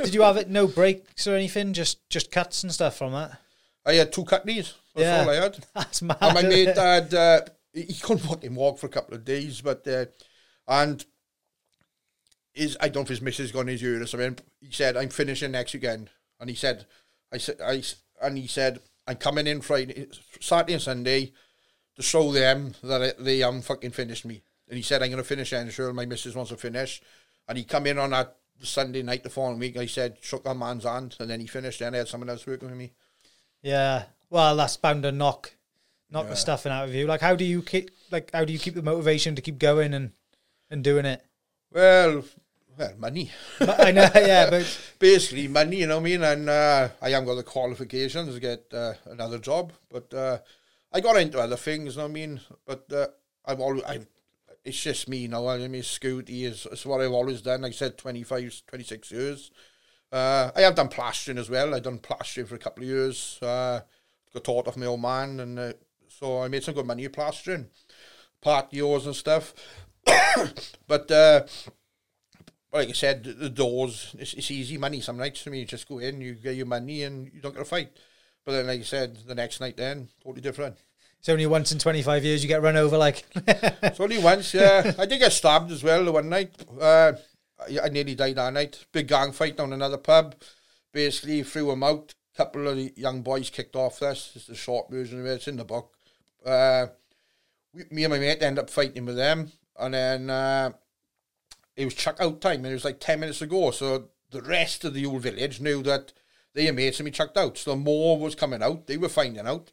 [0.03, 1.73] Did you have it no brakes or anything?
[1.73, 3.39] Just just cuts and stuff from that.
[3.87, 4.75] I had two cut knees.
[4.95, 5.23] That's Yeah.
[5.23, 5.67] all I had.
[5.75, 6.19] That's mad.
[6.21, 6.77] And my mate it?
[6.77, 7.41] had uh,
[7.73, 10.07] he couldn't fucking walk for a couple of days, but uh,
[10.67, 11.05] and
[12.53, 14.39] his I don't know if his missus in his ear or something.
[14.61, 16.87] He said, "I'm finishing next weekend," and he said,
[17.33, 17.83] "I said I
[18.23, 20.07] and he said I'm coming in Friday,
[20.41, 21.33] Saturday and Sunday
[21.97, 25.25] to show them that I, they um fucking finished me." And he said, "I'm gonna
[25.25, 25.93] finish Ensure.
[25.93, 27.03] My missus wants to finish,"
[27.49, 29.77] and he come in on that Sunday night the following week.
[29.77, 31.81] I said, shook that man's hand, and then he finished.
[31.81, 32.93] Then I had someone else working with me.
[33.63, 34.05] Yeah.
[34.31, 35.55] Well, that's bound to knock
[36.11, 36.31] knock Yeah.
[36.31, 37.07] the stuffing out of you.
[37.07, 39.93] Like, how do you keep like how do you keep the motivation to keep going
[39.95, 40.13] and
[40.71, 41.23] and doing it?
[41.73, 42.25] Well,
[42.79, 43.31] well, money.
[43.61, 46.23] I know, yeah, but basically money, you know what I mean?
[46.23, 50.39] And uh, I haven't got the qualifications to get uh, another job, but uh,
[50.95, 52.41] I got into other things, you know what I mean?
[52.65, 53.09] But uh,
[53.45, 54.07] I've always, I've,
[54.65, 55.49] it's just me now.
[55.49, 57.63] I mean, Scooty is, is what I've always done.
[57.63, 59.51] Like I said, 25, 26 years.
[60.13, 61.75] Uh, I have done plastering as well.
[61.75, 63.41] I've done plastering for a couple of years.
[63.43, 63.81] Uh,
[64.33, 65.73] got taught off my old man, and uh,
[66.09, 67.67] so I made some good money plastering,
[68.41, 69.53] patios and stuff.
[70.87, 71.45] but uh,
[72.73, 75.61] like I said, the doors, it's, it's easy money some nights for me.
[75.61, 77.91] You just go in, you get your money, and you don't get a fight.
[78.45, 80.77] But then, like you said, the next night then, totally different.
[81.19, 82.99] it's only once in twenty five years you get run over.
[82.99, 84.93] Like, It's only once, yeah.
[84.99, 86.53] I did get stabbed as well the one night.
[86.81, 87.13] Uh,
[87.59, 88.85] I, I nearly died that night.
[88.93, 90.35] Big gang fight down another pub.
[90.93, 92.15] Basically, threw them out.
[92.37, 94.33] couple of young boys kicked off this.
[94.35, 95.31] It's the short version of it.
[95.35, 95.95] It's in the book.
[96.45, 96.87] Uh,
[97.73, 99.53] we, me and my mate ended up fighting with them.
[99.79, 100.73] And then uh,
[101.77, 102.59] it was chuck out time.
[102.65, 103.71] And it was like 10 minutes ago.
[103.71, 106.13] So the rest of the old village knew that
[106.55, 107.59] their mates had been chucked out.
[107.59, 108.87] So more was coming out.
[108.87, 109.71] They were finding out.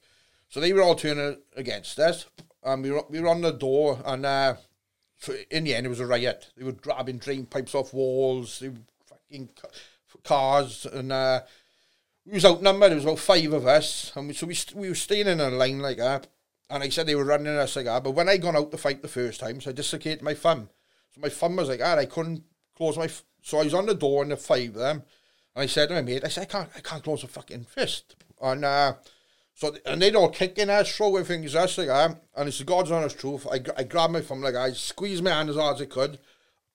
[0.50, 2.26] So they were all turning against us.
[2.64, 4.00] And we were, we were on the door.
[4.06, 4.56] And uh,
[5.18, 6.50] so in the end, it was a riot.
[6.58, 8.60] They were grabbing drain pipes off walls.
[8.60, 8.76] They were
[9.06, 9.50] fucking
[10.24, 10.86] cars.
[10.92, 11.42] And uh,
[12.26, 12.90] we was outnumbered.
[12.90, 14.12] There was about five of us.
[14.16, 16.28] And we, so we, we were staying in a line like that.
[16.70, 18.04] And I said they were running us like that.
[18.04, 20.70] But when I gone out to fight the first time, so I dislocated my thumb.
[21.14, 22.00] So my thumb was like that.
[22.00, 22.44] I couldn't
[22.76, 23.06] close my...
[23.06, 25.04] F- so I was on the door and the five of them.
[25.56, 28.16] I said to my mate, I said, I can't, I can't close a fucking fist.
[28.42, 28.94] And uh,
[29.54, 32.22] so, and they'd all kicking us, throwing things at us like that.
[32.36, 33.46] And it's the God's honest truth.
[33.52, 36.20] I, I grabbed my thumb like I squeezed my hand as hard as I could.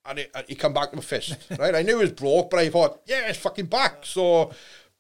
[0.05, 1.75] And it, come back to my fist, right?
[1.75, 4.07] I knew it was broke, but I thought, yeah, it's fucking back.
[4.07, 4.53] So,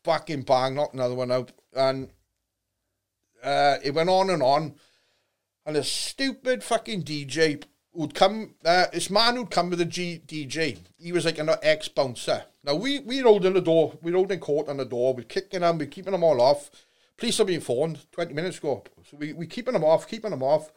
[0.02, 1.52] back in bang, knocked another one out.
[1.74, 2.08] And
[3.42, 4.74] uh, it went on and on.
[5.64, 7.62] And a stupid fucking DJ
[7.92, 11.50] who'd come, uh, this man who'd come with a G- DJ, he was like an
[11.62, 12.44] ex bouncer.
[12.66, 15.78] Now, we, we're holding the door, we're holding court on the door, we're kicking them,
[15.78, 16.68] we're keeping them all off.
[17.16, 18.82] Police have been phoned 20 minutes ago.
[19.08, 20.72] So we, we keeping them off, keeping them off.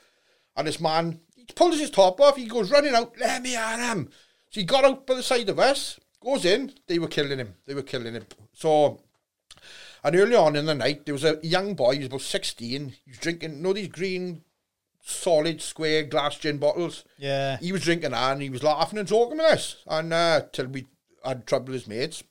[0.55, 3.79] And this man, he pulls his top off, he goes running out, let me at
[3.79, 4.09] him.
[4.51, 7.55] So he got out by the side of us, goes in, they were killing him.
[7.65, 8.25] They were killing him.
[8.53, 8.99] So
[10.03, 12.89] and early on in the night, there was a young boy, he was about 16.
[12.89, 14.43] He was drinking, you know, these green,
[15.01, 17.03] solid, square glass gin bottles.
[17.17, 19.77] yeah, He was drinking that and he was laughing and talking with us.
[19.87, 20.87] And uh, till we
[21.29, 22.23] had trouble with his mates.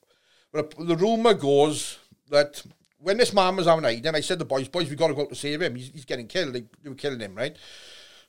[0.51, 2.63] But the rumour goes that
[2.97, 5.07] when this man was having a hiding, I said to the boys, boys, we got
[5.07, 5.75] to go out to save him.
[5.75, 6.53] He's, he's getting killed.
[6.53, 7.55] They, they were killing him, right?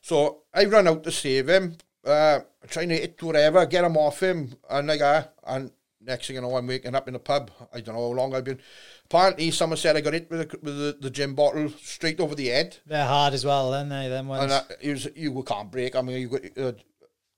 [0.01, 4.23] So I ran out to save him, uh, trying to hit whatever, get him off
[4.23, 4.55] him.
[4.69, 7.51] And like, uh, and next thing you know, I'm waking up in a pub.
[7.73, 8.61] I don't know how long I've been.
[9.05, 12.35] Apparently, someone said I got hit with, a, with the, the gin bottle straight over
[12.35, 12.79] the head.
[12.87, 14.09] they're hard as well, aren't they?
[14.09, 14.45] Them ones.
[14.45, 15.97] And uh, was, you can't break.
[15.97, 16.73] I mean, you got, uh,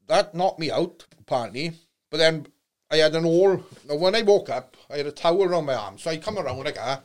[0.08, 1.72] that knocked me out, apparently.
[2.10, 2.46] But then
[2.92, 3.64] I had an all.
[3.88, 5.98] Now, when I woke up, I had a towel around my arm.
[5.98, 7.02] So I come around like that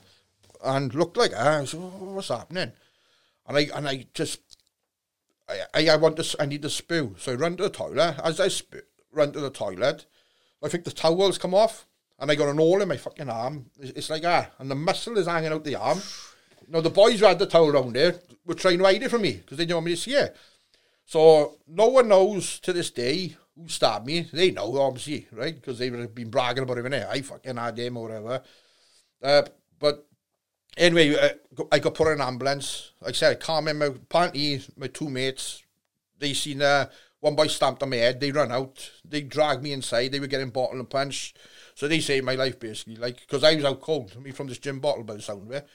[0.64, 1.48] and looked like that.
[1.48, 2.74] I said, oh, what's happening?
[3.48, 4.42] And I and I just,
[5.74, 7.16] I, I, want to, I need to spew.
[7.18, 8.20] So I run to the toilet.
[8.22, 8.84] As I sp-
[9.14, 10.06] run to the toilet,
[10.62, 11.86] I think the towel's come off.
[12.20, 13.68] And I got an hole in my fucking arm.
[13.80, 14.52] It's, it's like that.
[14.60, 16.02] And the muscle is hanging out the arm.
[16.68, 18.16] Now, the boys who had the towel around there
[18.46, 20.36] were trying to hide it from me because they didn't want me to see it.
[21.06, 24.28] So no one knows to this day who stabbed me.
[24.32, 25.56] They know, obviously, right?
[25.56, 28.42] Because they would have been bragging about it, in I fucking had him or whatever.
[29.22, 29.44] Uh,
[29.80, 30.08] but
[30.78, 32.92] anyway, uh, I got put in an ambulance.
[33.02, 33.88] Like I said, I can't remember.
[33.88, 35.64] Apparently, my two mates,
[36.20, 36.88] they seen uh,
[37.20, 38.20] one boy stamped on my head.
[38.20, 38.92] They run out.
[39.04, 40.12] They dragged me inside.
[40.12, 41.34] They were getting bottle and punch.
[41.76, 42.96] So they saved my life, basically.
[42.96, 44.14] Like, because I was out cold.
[44.16, 45.68] I mean, from this gym bottle by the sound of it.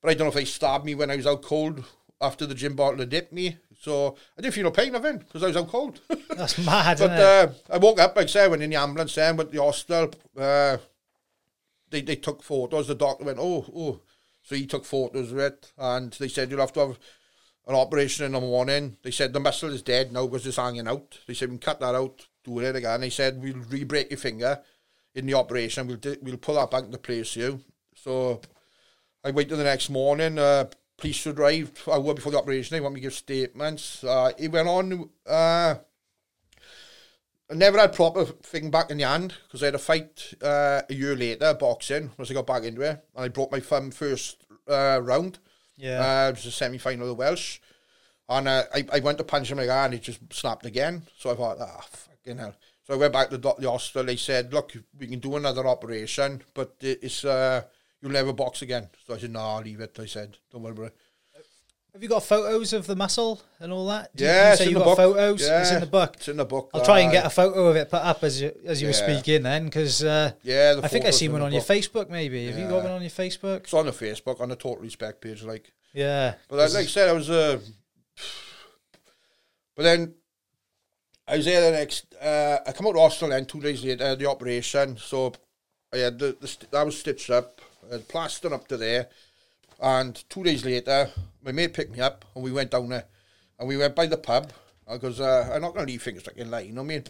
[0.00, 1.84] But I don't know if they stabbed me when I was out cold
[2.20, 3.58] after the gym bottle had dipped me.
[3.86, 6.00] So I didn't feel no pain of it because I was out cold.
[6.36, 9.14] That's mad, but isn't uh, I woke up, like I said, went in the ambulance
[9.14, 10.12] then, went to the hospital.
[10.36, 10.78] Uh,
[11.90, 12.88] they, they took photos.
[12.88, 14.00] The doctor went, oh, oh.
[14.42, 16.98] So he took photos of it and they said you'll have to have
[17.68, 18.96] an operation in the morning.
[19.04, 21.20] They said the muscle is dead now because it's hanging out.
[21.28, 23.02] They said we can cut that out, do it again.
[23.02, 24.62] They said we'll re-break your finger
[25.14, 25.86] in the operation.
[25.86, 27.60] We'll we'll pull that back into place you.
[27.94, 28.40] So
[29.22, 30.40] I waited the next morning.
[30.40, 30.64] Uh,
[30.96, 32.74] police arrived a hour before the operation.
[32.74, 34.02] They want me to give statements.
[34.02, 35.10] Uh, it went on.
[35.26, 35.74] Uh,
[37.48, 40.82] I never had proper thing back in the hand because I had a fight uh,
[40.88, 43.04] a year later, boxing, once I got back into it.
[43.14, 45.38] And I broke my thumb first uh, round.
[45.76, 46.00] Yeah.
[46.00, 47.60] Uh, it was a semi final of the Welsh.
[48.28, 51.02] And uh, I, I went to punch him again and he just snapped again.
[51.16, 52.56] So I thought, ah, fucking hell.
[52.84, 54.06] So I went back to the, the hospital.
[54.06, 57.62] They said, look, we can do another operation, but it's uh,
[58.02, 58.88] you'll never box again.
[59.06, 59.96] So I said, no, I'll leave it.
[59.98, 60.96] I said, don't worry about it.
[61.92, 64.14] Have you got photos of the muscle and all that?
[64.14, 64.96] Did Yeah, you you the got book.
[64.98, 65.40] photos.
[65.42, 66.14] It's in the book.
[66.16, 66.70] It's in the book.
[66.74, 68.92] I'll try and get a photo of it put up as you as you were
[68.92, 71.62] speaking then, because uh, Yeah, I think I seen one on your.
[71.62, 72.10] Facebook.
[72.10, 73.60] Maybe have you got one on your Facebook?
[73.60, 75.72] It's on the Facebook, on the Total Respect page, like.
[75.94, 77.58] Yeah, But like, like I said, I was uh,
[79.74, 80.14] but then
[81.26, 82.14] I was there the next.
[82.20, 84.98] Uh, I come out of hospital then two days later, the operation.
[84.98, 85.32] So
[85.94, 87.55] I had the, the st- I was stitched up,
[87.90, 89.08] had plaster up to there,
[89.80, 91.10] and two days later,
[91.42, 93.04] my mate picked me up and we went down there,
[93.58, 94.52] and we went by the pub
[94.90, 96.66] because uh, I'm not going to leave things like in line.
[96.66, 97.04] You know I mean?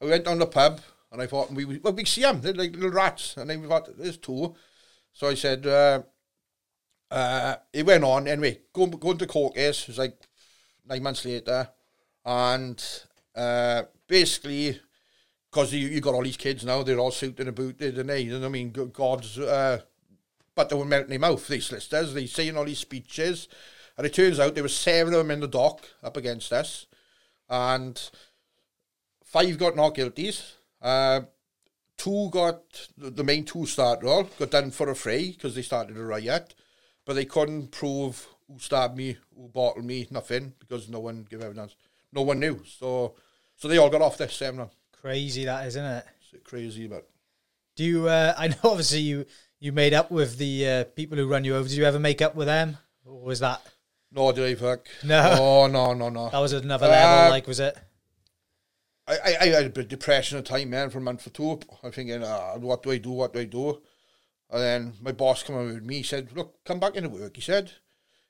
[0.00, 2.54] I went down the pub and I thought and we well we see them, they're
[2.54, 4.54] like little rats, and then we thought there's two.
[5.12, 5.66] So I said.
[5.66, 6.02] Uh,
[7.10, 8.58] uh, it went on anyway.
[8.72, 10.18] Going going to court case it was like
[10.88, 11.68] nine months later,
[12.24, 12.84] and
[13.34, 14.80] uh, basically
[15.50, 18.20] because you you got all these kids now, they're all suited and booted, and they,
[18.20, 19.38] you know what I mean, God's.
[19.38, 19.80] Uh,
[20.56, 21.46] but they were melting their mouth.
[21.46, 23.46] These solicitors, they saying all these speeches,
[23.96, 26.86] and it turns out there were seven of them in the dock up against us,
[27.48, 28.10] and
[29.24, 30.54] five got not guilties.
[30.82, 31.20] Uh,
[31.96, 35.96] two got the main two started all got done for a free because they started
[35.96, 36.54] a riot,
[37.04, 41.42] but they couldn't prove who stabbed me, who bottled me, nothing because no one gave
[41.42, 41.74] evidence.
[42.12, 42.62] No one knew.
[42.64, 43.14] So
[43.56, 44.68] so they all got off this seven.
[45.00, 46.04] crazy that isn't it?
[46.32, 47.08] It's crazy, but
[47.76, 48.08] Do you?
[48.08, 49.26] Uh, I know obviously you
[49.58, 51.68] you made up with the uh, people who run you over.
[51.68, 53.62] Did you ever make up with them, or was that
[54.12, 54.86] no, did I fuck?
[55.04, 55.36] No.
[55.38, 56.30] Oh no, no, no.
[56.30, 57.26] that was another level?
[57.26, 57.76] Uh, Like was it?
[59.06, 61.26] I, I, I had a bit of depression at the time, man, for a month
[61.26, 61.60] or two.
[61.82, 63.10] I'm thinking, uh, what do I do?
[63.10, 63.80] What do I do?
[64.50, 65.98] And then my boss came over with me.
[65.98, 67.36] He said, look, come back into work.
[67.36, 67.72] He said,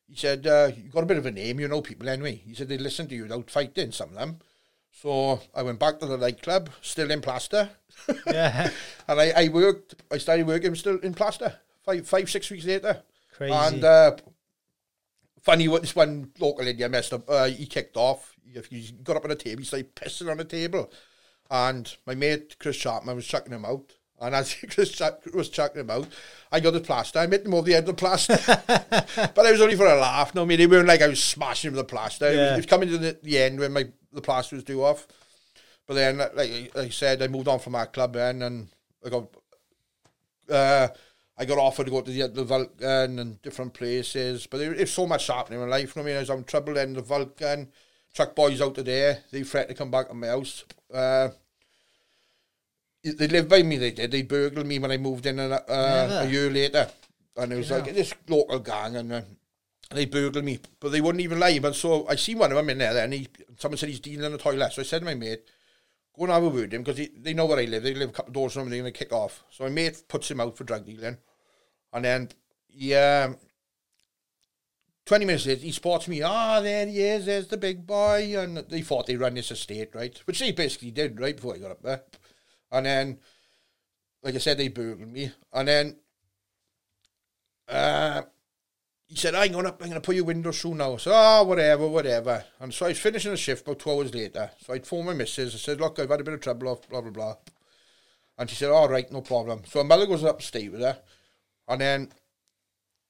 [0.08, 2.42] he said, uh, you got a bit of a name, you know people anyway.
[2.44, 4.38] He said, they listen to you without fighting, some of them.
[5.02, 7.68] So I went back to the nightclub, still in plaster.
[8.26, 8.70] Yeah,
[9.08, 13.02] And I, I worked, I started working still in plaster, five, five six weeks later.
[13.34, 13.52] crazy.
[13.54, 14.16] And uh,
[15.42, 17.28] funny what this one local Indian messed up.
[17.28, 18.34] Uh, he kicked off.
[18.44, 19.60] He, he got up on the table.
[19.60, 20.90] He started pissing on the table,
[21.50, 23.92] and my mate Chris Chapman was chucking him out.
[24.20, 24.54] And as
[24.90, 26.08] Chuck was chucking him out,
[26.50, 27.18] I got the plaster.
[27.18, 28.38] I hit him over the head with the plaster,
[29.34, 30.34] but I was only for a laugh.
[30.34, 32.26] No, I mean, they weren't like I was smashing him with the plaster.
[32.26, 34.82] It, was, it was coming to the, the end when my the plaster was due
[34.82, 35.06] off.
[35.86, 38.68] But then, like, like I said, I moved on from that club then, and
[39.04, 39.28] I got
[40.50, 40.88] uh,
[41.38, 44.92] I got offered to go to the, the Vulcan and different places, but there, there's
[44.92, 45.94] so much happening in life.
[45.94, 47.68] You know I mean, I was having trouble then the Vulcan,
[48.14, 50.64] truck boys out of there, they threatened to come back to my house.
[50.92, 51.28] Uh,
[53.12, 54.10] they lived by me, they did.
[54.10, 56.90] They burgled me when I moved in uh, a year later.
[57.36, 59.20] And it was like this local gang, and uh,
[59.90, 61.58] they burgled me, but they wouldn't even lie.
[61.58, 63.28] But so I seen one of them in there, and he,
[63.58, 64.72] someone said he's dealing in the toilet.
[64.72, 65.42] So I said to my mate,
[66.16, 67.82] go and have a word with him because they know where I live.
[67.82, 68.80] They live a couple of doors from me.
[68.80, 69.44] They're to kick off.
[69.50, 71.18] So my mate puts him out for drug dealing.
[71.92, 72.28] And then
[72.70, 73.28] yeah.
[73.28, 73.36] um,
[75.06, 76.22] 20 minutes later, he spots me.
[76.22, 77.26] Ah, there he is.
[77.26, 78.34] There's the big boy.
[78.36, 80.20] And they thought they run this estate, right?
[80.24, 82.02] Which they basically did, right, before I got up there.
[82.76, 83.18] And then
[84.22, 85.96] like I said, they burgled me, and then
[87.68, 88.22] uh,
[89.06, 89.80] he said, "I'm going up.
[89.80, 92.44] I'm going to put your window through now." So, oh, whatever, whatever.
[92.58, 94.50] And so I was finishing the shift about two hours later.
[94.64, 95.54] So I'd phone my missus.
[95.54, 97.36] I said, "Look, I've had a bit of trouble off, blah blah blah."
[98.36, 100.80] And she said, "All right, no problem." So my mother goes up to stay with
[100.80, 100.98] her,
[101.68, 102.12] and then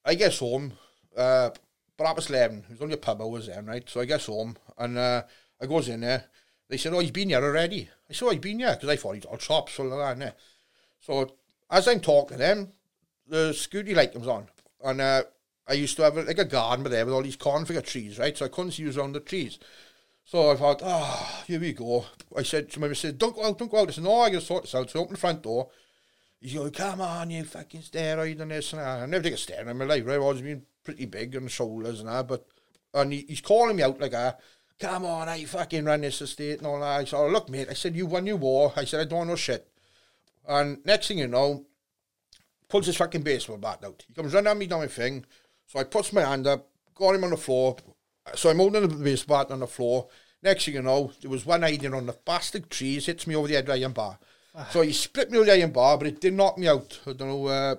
[0.04, 0.74] I guess home.
[1.16, 1.50] Uh,
[1.96, 2.58] but half was eleven.
[2.58, 3.88] It was only a pub I was then, right?
[3.88, 5.22] So I guess home, and uh,
[5.60, 6.26] I goes in there.
[6.68, 8.96] They said, "Oh, he's been here already." I said, "Oh, he's been here," because I
[8.96, 10.36] thought he's all chops, so like that.
[11.00, 11.36] So
[11.70, 12.72] as I'm talking to them,
[13.26, 14.48] the security light comes on,
[14.84, 15.22] and uh,
[15.68, 18.36] I used to have like a garden with there with all these conifer trees, right?
[18.36, 19.58] So I couldn't see who's around the trees.
[20.24, 22.04] So I thought, ah, here we go.
[22.36, 23.88] I said to my missus, don't go out, don't go out.
[23.88, 24.90] I said, no, I got to sort this out.
[24.90, 25.70] So I opened the front door.
[26.40, 29.02] He's going, come on, you fucking steroid and this and that.
[29.02, 30.16] I never take a steroid in my life, right?
[30.16, 32.44] I've always been pretty big on the shoulders and that, but
[32.92, 34.34] and he, he's calling me out like, ah,
[34.78, 37.00] come on, I fucking run this estate and all that.
[37.00, 38.72] I said, oh, look, mate, I said, you won your war.
[38.76, 39.66] I said, I don't want no shit.
[40.46, 41.64] And next thing you know,
[42.68, 44.04] pulls his fucking baseball bat out.
[44.06, 45.24] He comes running at me down my thing.
[45.66, 47.76] So I puts my hand up, got him on the floor.
[48.34, 50.08] So I'm holding the baseball bat on the floor.
[50.42, 53.48] Next thing you know, there was one hiding on the bastard trees, hits me over
[53.48, 54.18] the head with iron bar.
[54.70, 56.98] So he split me with the iron bar, but it did knock me out.
[57.06, 57.46] I don't know.
[57.46, 57.74] Uh,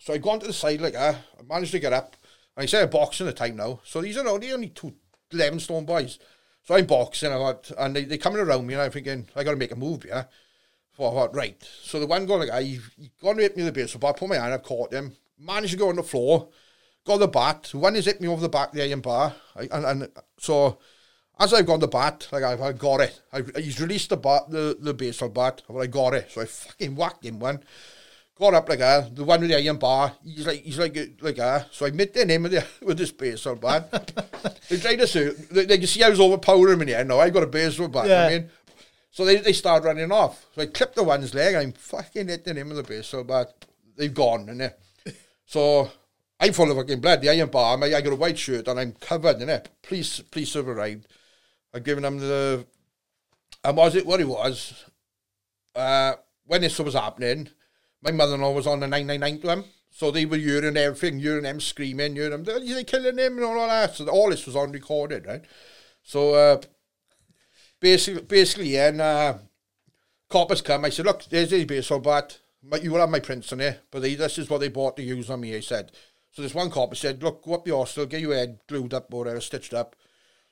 [0.00, 1.14] so I gone to the side like that.
[1.38, 2.16] I managed to get up.
[2.56, 3.80] And I said boxing the time now.
[3.84, 4.94] So these are only, only two
[5.32, 6.18] 11 stone boys.
[6.66, 9.44] So I'm boxing, I got, and they, they coming around me, and I'm thinking, I
[9.44, 10.04] got to make a move.
[10.04, 11.62] So I thought, right.
[11.62, 14.28] So the one like, he, he gone to hit me with the baseball bat, put
[14.28, 16.48] my hand, I've caught him, managed to go on the floor,
[17.04, 17.70] got the bat.
[17.72, 20.08] One has hit me over the back the iron bar, I, and, and
[20.38, 20.78] so
[21.38, 23.20] as I've got the bat, like I've, I got it.
[23.32, 26.32] I, he's released the bat, the, the baseball bat, but I got it.
[26.32, 27.62] So I fucking whacked him one.
[28.38, 29.16] Got up like that.
[29.16, 31.68] The one with the iron bar, he's like he's like like that.
[31.72, 34.12] So I met him with the, with this baseball bat.
[34.68, 37.08] they tried to say they, they can see I was overpowering him in the end.
[37.08, 38.06] No, I got a baseball bat.
[38.06, 38.26] Yeah.
[38.26, 38.50] I mean,
[39.10, 40.44] so they they start running off.
[40.54, 41.54] So I clipped the one's leg.
[41.54, 43.54] I'm fucking hitting him with the baseball bat.
[43.96, 44.70] They've gone, and
[45.46, 45.90] so
[46.38, 47.22] I'm full of fucking blood.
[47.22, 47.82] The iron bar.
[47.82, 49.70] I, I got a white shirt and I'm covered in it.
[49.82, 51.06] Police police have arrived.
[51.72, 52.66] I've given them the.
[53.64, 54.84] And was it what it was?
[55.74, 56.14] Uh,
[56.44, 57.48] when this was happening,
[58.06, 59.64] my mother-in-law was on the 999 to him.
[59.90, 63.66] So they were hearing everything, hearing them screaming, hearing them, they killing him and all
[63.66, 63.94] that.
[63.94, 65.44] So all this was on recorded, right?
[66.02, 66.60] So uh,
[67.80, 69.38] basically, basically, and uh,
[70.28, 70.84] coppers come.
[70.84, 72.38] I said, look, there's his baseball bat.
[72.80, 75.02] You will have my prints on it, but they, this is what they bought to
[75.02, 75.56] use on me.
[75.56, 75.92] I said.
[76.30, 79.12] So this one copper said, look, go up the hostel, get your head glued up
[79.12, 79.96] or whatever, stitched up.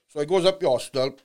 [0.09, 1.19] So I goes up the hostel,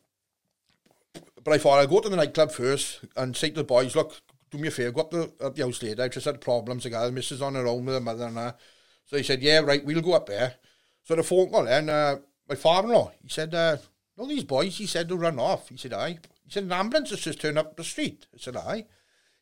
[1.44, 4.22] but I thought I'll go to the nightclub first and say to the boys, look,
[4.52, 6.04] do me a favour, go up the, the house later.
[6.04, 6.86] I've just had problems.
[6.86, 8.60] I got the missus on her own with her mother and that.
[9.06, 10.56] So he said, yeah, right, we'll go up there.
[11.04, 13.78] So the phone call and uh, my father-in-law, he said, uh,
[14.18, 15.70] no, these boys, he said, they'll run off.
[15.70, 16.20] He said, aye.
[16.46, 18.28] He said, an ambulance has just turned up the street.
[18.34, 18.86] I said, aye.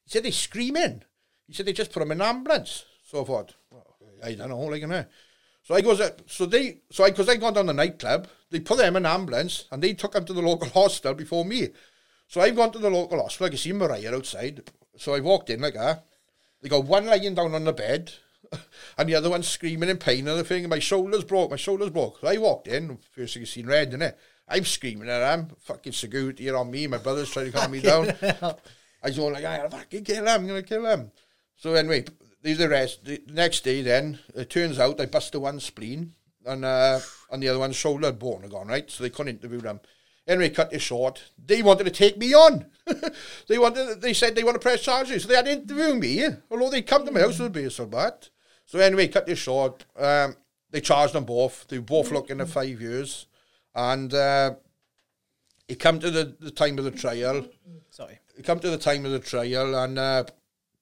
[0.05, 1.03] He said, they're screaming.
[1.47, 2.85] He said, they just put them in an ambulance.
[3.05, 3.55] So I thought,
[4.23, 5.05] I don't know, like, you know.
[5.63, 8.61] So I goes, up, so they, so I, because I gone down the nightclub, they
[8.61, 11.69] put them in an ambulance and they took them to the local hospital before me.
[12.27, 14.69] So I've gone to the local hospital, I can see Mariah outside.
[14.97, 16.05] So I walked in like that.
[16.61, 18.11] They got one lying down on the bed
[18.97, 20.63] and the other one screaming in pain and the thing.
[20.63, 22.19] And my shoulders broke, my shoulders broke.
[22.19, 24.15] So I walked in, first thing you seen red, innit?
[24.47, 27.81] I'm screaming at them, fucking security are on me, my brother's trying to calm me
[27.81, 28.09] down.
[28.21, 28.55] I
[29.03, 31.11] was going like, I'm gonna fucking kill him, I'm gonna kill him.
[31.57, 32.05] So anyway,
[32.41, 33.03] these the rest.
[33.03, 36.13] The next day then, it turns out I busted one spleen
[36.45, 36.99] and uh,
[37.31, 38.89] and the other one's shoulder bone had gone, right?
[38.89, 39.81] So they couldn't interview them.
[40.27, 41.23] Anyway, cut this short.
[41.43, 42.65] They wanted to take me on.
[43.47, 44.01] they wanted.
[44.01, 45.23] They said they want to press charges.
[45.23, 47.87] So they had to interview me, although they come to my house with a baseball
[47.87, 48.29] bat.
[48.65, 49.85] So anyway, cut this short.
[49.97, 50.35] Um,
[50.69, 51.67] they charged them both.
[51.67, 53.27] They were both looking at five years.
[53.73, 54.55] And uh,
[55.67, 57.45] it come to the, the time of the trial.
[57.89, 58.19] Sorry.
[58.37, 60.25] It come to the time of the trial, and uh,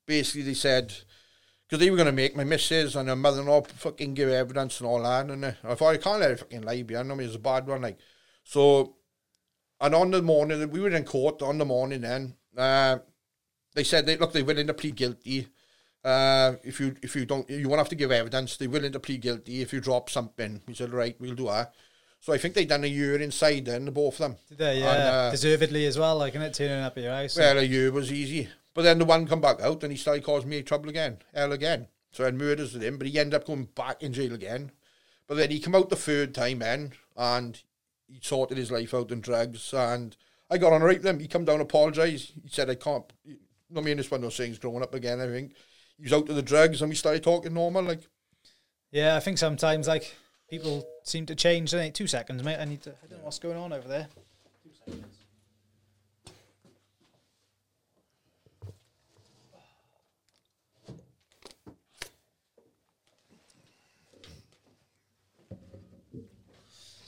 [0.06, 0.93] basically they said
[1.68, 4.88] because they were going to make my missus and her mother-in-law fucking give evidence and
[4.88, 7.20] all that, and uh, I thought I can't let it fucking lie behind them.
[7.20, 7.98] It's a bad one, like
[8.43, 8.95] so.
[9.86, 12.02] And on the morning, we were in court on the morning.
[12.02, 12.98] Then uh,
[13.76, 15.48] they said they look, they're willing to plead guilty.
[16.04, 18.58] Uh, if you if you don't, you won't have to give evidence.
[18.58, 20.62] They're willing to plead guilty if you drop something.
[20.68, 21.76] We said, right, we'll do that.
[22.20, 24.36] So I think they done a year inside then, the both of them.
[24.50, 24.80] Did they?
[24.80, 26.18] Yeah, And, uh, deservedly as well.
[26.18, 27.38] Like, isn't it turning up at your house?
[27.38, 28.50] Well, a year was easy.
[28.74, 31.52] But then the one come back out and he started causing me trouble again, hell
[31.52, 31.88] again.
[32.12, 34.72] So I had murders with him, but he ended up going back in jail again.
[35.28, 37.62] But then he come out the third time then and
[38.08, 40.16] he sorted his life out in drugs and
[40.49, 41.20] I got on right with him.
[41.20, 42.32] He come down apologise.
[42.41, 43.12] He said I can't
[43.70, 45.53] not me and this one those things growing up again, I think.
[45.97, 48.01] He was out of the drugs and we started talking normal, like
[48.91, 50.16] Yeah, I think sometimes like
[50.49, 51.72] people seem to change.
[51.72, 51.89] They?
[51.89, 52.58] Two seconds, mate.
[52.60, 52.91] I need to.
[52.91, 54.08] I don't know what's going on over there.
[54.64, 55.14] Two seconds.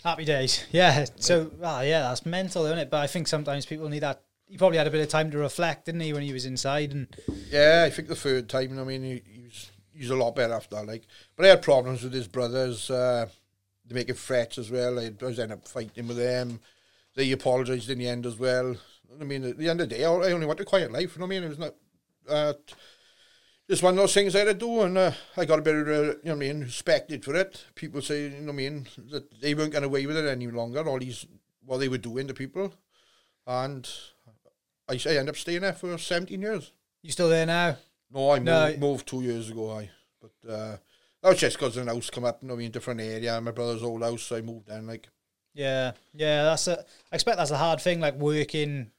[0.08, 0.66] Happy days.
[0.72, 1.04] Yeah.
[1.18, 2.90] So, ah, yeah, that's mental, isn't it?
[2.90, 4.22] But I think sometimes people need that.
[4.48, 6.94] He probably had a bit of time to reflect, didn't he, when he was inside?
[6.94, 7.14] And
[7.52, 8.80] Yeah, I think the third time.
[8.80, 10.88] I mean, he, he was he's a lot better after that.
[10.88, 12.90] Like, but I had problems with his brothers.
[12.90, 13.26] Uh,
[13.86, 14.98] they making threats as well.
[14.98, 16.62] I, was ending up fighting with them.
[17.14, 18.78] They apologised in the end as well.
[19.20, 21.16] I mean, at the end of the day, I only want a quiet life.
[21.16, 21.44] You know what I mean?
[21.44, 21.76] It was not.
[22.30, 22.54] Uh,
[23.70, 25.76] just one of those things I had to do, and uh, I got a bit
[25.76, 27.66] of, uh, you know what I mean, respected for it.
[27.76, 30.48] People say, you know what I mean, that they weren't getting away with it any
[30.48, 31.26] longer, all these,
[31.66, 32.74] what they were doing to people.
[33.46, 33.88] And
[34.90, 36.72] I, I ended up staying there for 17 years.
[37.02, 37.78] you still there now?
[38.12, 38.68] No, I No.
[38.68, 39.72] moved, moved two years ago.
[39.78, 39.90] I
[40.22, 40.78] but uh,
[41.22, 43.40] that was just because an house come up, you know, in a different area.
[43.42, 44.88] My brother's old house, so I moved in.
[44.88, 45.10] Like,
[45.54, 46.44] Yeah, yeah.
[46.44, 46.80] That's a.
[47.12, 48.92] I expect that's a hard thing, like working,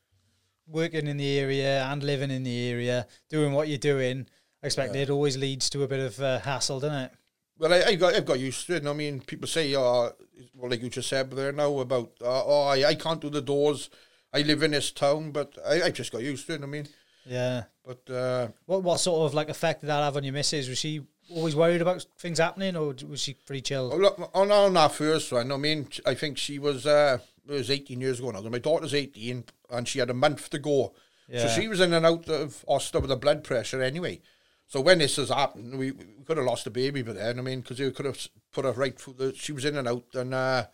[0.67, 4.27] working in the area and living in the area, doing what you're doing.
[4.63, 5.03] I expect Yeah.
[5.03, 7.13] it always leads to a bit of uh, hassle, doesn't it?
[7.59, 8.87] well, I, I got I've got used to it.
[8.87, 10.13] I mean, people say, oh,
[10.55, 13.41] well, like you just said there now about, uh, oh, I, I can't do the
[13.43, 13.91] doors.
[14.33, 16.57] I live in this town, but I, I just got used to it.
[16.57, 16.89] you know what I mean,
[17.27, 17.65] Yeah.
[17.85, 20.69] but uh, What what sort of like effect did that have on your missus?
[20.69, 23.91] Was she always worried about things happening, or was she pretty chill?
[23.93, 27.53] Oh, look, on, on our first one, I mean, I think she was, uh, it
[27.53, 28.41] was 18 years ago now.
[28.43, 30.95] My daughter's 18 and she had a month to go.
[31.29, 31.49] Yeah.
[31.49, 34.21] So she was in and out of hospital with a blood pressure anyway.
[34.69, 37.39] So when this has happened, we, we could have lost the baby by then.
[37.39, 39.89] I mean, because they could have put her right through the, she was in and
[39.89, 40.05] out.
[40.15, 40.67] And uh,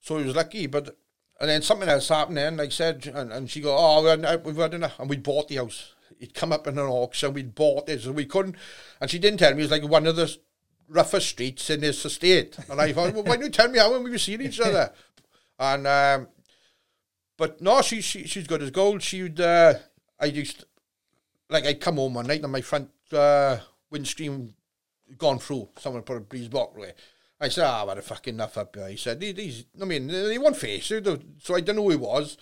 [0.00, 0.66] so he was lucky.
[0.66, 0.96] But,
[1.40, 4.36] and then something else happened then, like I said, and, and she go, oh, we're-
[4.44, 4.98] we've had enough.
[4.98, 5.94] And we bought the house.
[6.18, 7.34] It come up in an auction.
[7.34, 8.02] We'd bought it.
[8.02, 8.56] So we couldn't,
[9.00, 10.36] and she didn't tell me it was like one of the
[10.88, 12.56] roughest streets in this estate.
[12.68, 14.60] And I thought, well, why don't you tell me how when we were seeing each
[14.60, 14.92] other?
[15.58, 16.28] And, um,
[17.36, 19.02] but no, she, she she's good as gold.
[19.02, 19.74] She'd, uh,
[20.20, 20.64] I used,
[21.48, 23.58] like, I'd come home one night and my front uh,
[23.90, 24.54] windscreen
[25.18, 25.68] gone through.
[25.78, 26.92] Someone put a breeze block away.
[27.40, 28.88] I said, ah, I've had a fucking enough up here.
[28.88, 30.86] He said, these, I mean, they won't face.
[30.86, 32.38] So I don't know who he was.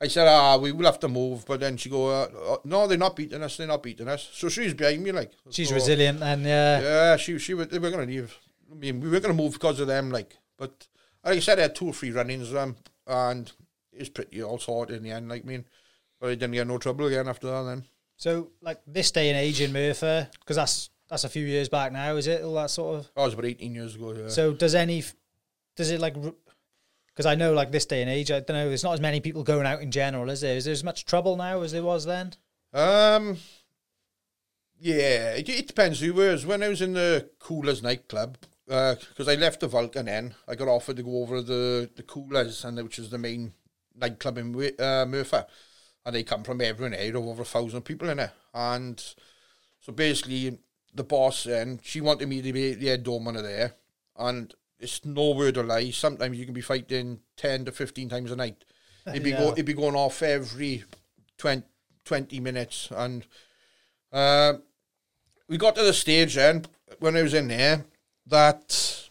[0.00, 1.44] I said, ah, we will have to move.
[1.46, 3.56] But then she go, uh, uh, no, they're not beating us.
[3.56, 4.28] They're not beating us.
[4.32, 5.32] So she's behind me, like.
[5.50, 8.36] She's so- resilient, and yeah, yeah, she she was, they were gonna leave.
[8.70, 10.36] I mean, we were gonna move because of them, like.
[10.58, 10.86] But
[11.24, 13.50] like I said, I had two or three run-ins them, and
[13.92, 15.28] it was pretty all sorted in the end.
[15.30, 15.64] Like, I mean,
[16.20, 17.62] but I didn't get no trouble again after that.
[17.62, 17.84] Then
[18.16, 21.92] So, like this day and age in Merthyr, because that's that's a few years back
[21.92, 22.42] now, is it?
[22.42, 23.10] All that sort of.
[23.14, 24.14] that was about eighteen years ago.
[24.14, 24.28] Yeah.
[24.28, 25.04] So, does any,
[25.76, 28.84] does it like, because I know like this day and age, I don't know, there's
[28.84, 30.56] not as many people going out in general, is there?
[30.56, 32.32] Is there as much trouble now as there was then?
[32.72, 33.36] Um,
[34.80, 36.44] yeah, it, it depends who was.
[36.46, 40.68] When I was in the Coolers nightclub, because I left the Vulcan then, I got
[40.68, 43.52] offered to go over the the Coolers, and which is the main
[43.94, 45.46] nightclub in uh, Merthyr,
[46.06, 46.96] and they come from everywhere.
[46.96, 49.02] There over a thousand people in it, and
[49.80, 50.58] so basically
[50.94, 53.74] the boss and she wanted me to be the head doorman of there,
[54.16, 55.90] and it's no word of lie.
[55.90, 58.64] Sometimes you can be fighting ten to fifteen times a night.
[59.08, 59.38] It'd be Yeah.
[59.38, 60.84] go, it'd be going off every
[61.38, 61.62] 20,
[62.04, 63.26] 20 minutes, and
[64.12, 64.54] uh,
[65.48, 66.64] we got to the stage then
[67.00, 67.84] when I was in there
[68.26, 69.08] that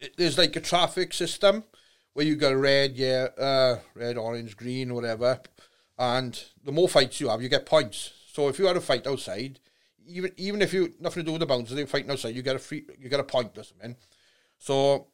[0.00, 1.64] it, there's like a traffic system
[2.12, 5.40] where you got red, yeah, uh, red, orange, green, whatever,
[6.02, 8.12] and the more fights you have, you get points.
[8.32, 9.60] So if you had a fight outside,
[10.04, 12.56] even even if you nothing to do with the bouncers, they're fighting outside, you get
[12.56, 13.94] a free, you get a point or something.
[14.58, 15.06] So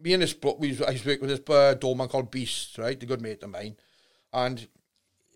[0.00, 3.06] me and this bloke, we I spoke with this uh, doorman called Beast, right, a
[3.06, 3.76] good mate of mine,
[4.32, 4.66] and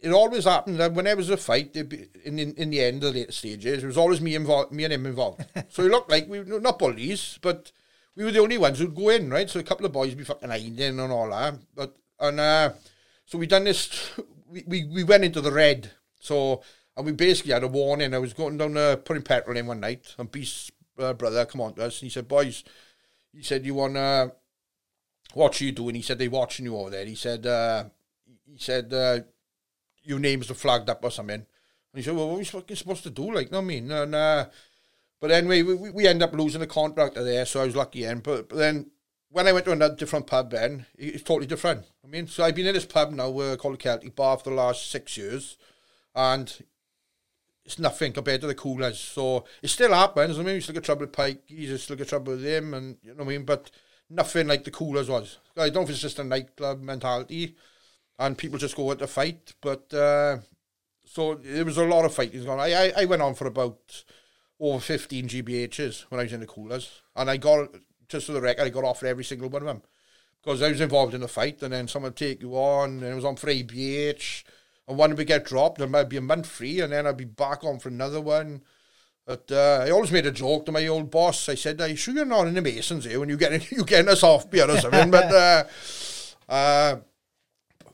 [0.02, 3.04] it always happened that when there was a fight, be, in, in in the end
[3.04, 5.44] of the later stages, it was always me involved, me and him involved.
[5.68, 7.70] so it looked like we were not bullies, but
[8.16, 9.48] we were the only ones who'd go in, right?
[9.48, 12.72] So a couple of boys would be fucking hiding and all that, but and uh,
[13.26, 14.10] so we done this.
[14.52, 15.90] We, we we went into the red,
[16.20, 16.62] so
[16.96, 18.14] and we basically had a warning.
[18.14, 21.62] I was going down uh, putting petrol in one night, and Beast's uh, brother come
[21.62, 22.64] on to us, and he said, "Boys,"
[23.32, 24.32] he said, "You want to."
[25.34, 25.94] What you doing?
[25.94, 27.06] He said they watching you over there.
[27.06, 27.84] He said, uh,
[28.44, 29.20] he said, uh,
[30.02, 31.36] your names are flagged up or something.
[31.36, 31.46] And
[31.94, 33.32] he said, well, what are we fucking supposed to do?
[33.32, 33.90] Like, know what I mean?
[33.90, 34.46] And, uh,
[35.20, 38.20] but anyway, we, we, end up losing a contractor there, so I was lucky in.
[38.20, 38.90] But, but then
[39.32, 41.84] when I went to another different pub then, it's totally different.
[42.04, 44.56] I mean, so I've been in this pub now uh, called Celtic Bar for the
[44.56, 45.56] last six years,
[46.14, 46.62] and
[47.64, 49.00] it's nothing compared to the coolers.
[49.00, 50.38] So it still happens.
[50.38, 52.98] I mean, we still get trouble with Pike, you still get trouble with him, and
[53.02, 53.44] you know what I mean?
[53.44, 53.70] But
[54.10, 55.38] nothing like the coolers was.
[55.56, 57.56] I don't know if it's just a nightclub mentality,
[58.18, 59.54] and people just go out to fight.
[59.62, 60.38] But uh,
[61.06, 62.60] so there was a lot of fighting going on.
[62.60, 64.04] I, I, I went on for about
[64.60, 67.70] over 15 GBHs when I was in the coolers, and I got,
[68.08, 69.82] just for the record, I got off for every single one of them.
[70.42, 73.14] Because I was involved in the fight, and then someone take you on, and it
[73.14, 74.42] was on for ABH,
[74.88, 77.24] and one would get dropped, and I'd be a month free, and then I'd be
[77.24, 78.62] back on for another one.
[79.24, 81.48] But uh, I always made a joke to my old boss.
[81.48, 83.84] I said, "Are you sure you're not in the Masons here when you get you
[83.84, 85.64] getting us off beer or something?" but uh,
[86.52, 86.96] uh,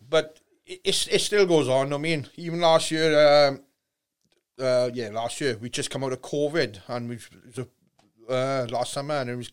[0.08, 0.80] but it,
[1.10, 1.92] it still goes on.
[1.92, 3.60] I mean, even last year, um,
[4.58, 7.18] uh, yeah, last year we just come out of COVID and we
[8.28, 9.52] uh, last summer and it was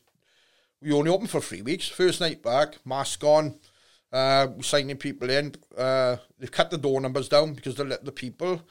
[0.86, 1.88] we only opened for three weeks.
[1.88, 3.55] First night back, mask on,
[4.13, 5.55] uh, signing people in.
[5.75, 8.61] Uh, they've cut the door numbers down because they let the people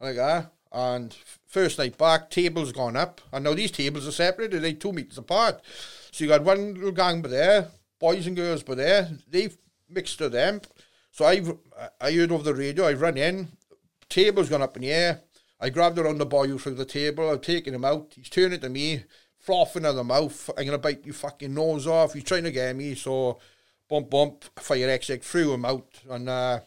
[0.00, 0.52] like that.
[0.72, 1.14] And
[1.46, 4.62] first night back, tables gone up, and now these tables are separated.
[4.62, 5.60] They're two meters apart.
[6.12, 7.68] So you got one little gang by there,
[7.98, 9.10] boys and girls by there.
[9.28, 9.56] They've
[9.88, 10.60] mixed to them.
[11.10, 11.56] So I've
[12.00, 12.86] I heard over the radio.
[12.86, 13.48] I've run in,
[14.08, 15.22] table's gone up in the air.
[15.60, 17.30] I grabbed around the boy through the table.
[17.30, 18.12] I've taken him out.
[18.16, 19.04] He's turning to me,
[19.44, 20.50] frothing at the mouth.
[20.56, 22.14] I'm gonna bite your fucking nose off.
[22.14, 22.94] You're trying to get me.
[22.94, 23.38] So
[23.88, 26.60] bump bump, fire exit, threw him out, and uh,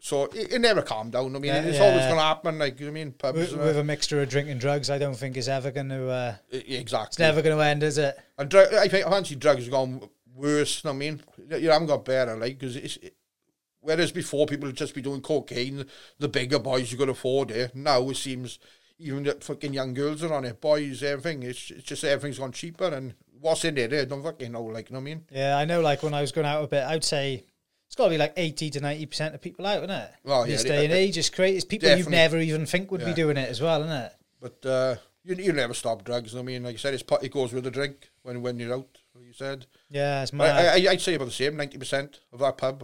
[0.00, 1.36] so it, it, never calmed down.
[1.36, 1.84] I mean, yeah, it's yeah.
[1.84, 2.58] always going to happen.
[2.58, 5.48] Like I mean, pubs, with, with, a mixture of drinking drugs, I don't think is
[5.48, 6.08] ever going to.
[6.08, 8.18] Uh, exactly, it's never going to end, is it?
[8.38, 10.84] And dr- I think I fancy drugs have gone worse.
[10.84, 11.22] I mean,
[11.58, 12.96] you haven't got better, like because it's.
[12.98, 13.16] It,
[13.80, 15.84] whereas before people would just be doing cocaine,
[16.18, 17.74] the bigger boys you could afford it.
[17.74, 18.58] Now it seems
[19.04, 20.60] even the fucking young girls are on it.
[20.60, 21.42] Boys, everything.
[21.42, 23.92] It's, it's just everything's gone cheaper and what's in it?
[23.92, 24.62] I don't fucking know.
[24.62, 25.24] Like, you know what I mean?
[25.30, 25.80] Yeah, I know.
[25.80, 27.44] Like when I was going out a bit, I'd say
[27.86, 30.10] it's got to be like 80 to 90% of people out, isn't it?
[30.24, 30.52] Well, yeah.
[30.52, 31.56] This day and age, it's crazy.
[31.56, 33.08] It's people you'd never even think would yeah.
[33.08, 34.12] be doing it as well, isn't it?
[34.40, 36.34] But uh, you, you never stop drugs.
[36.34, 37.22] I mean, like I said, it's, part.
[37.22, 39.66] it goes with the drink when, when you're out, like you said.
[39.90, 40.66] Yeah, it's mad.
[40.66, 42.82] I, I, I'd say about the same, 90% of that pub,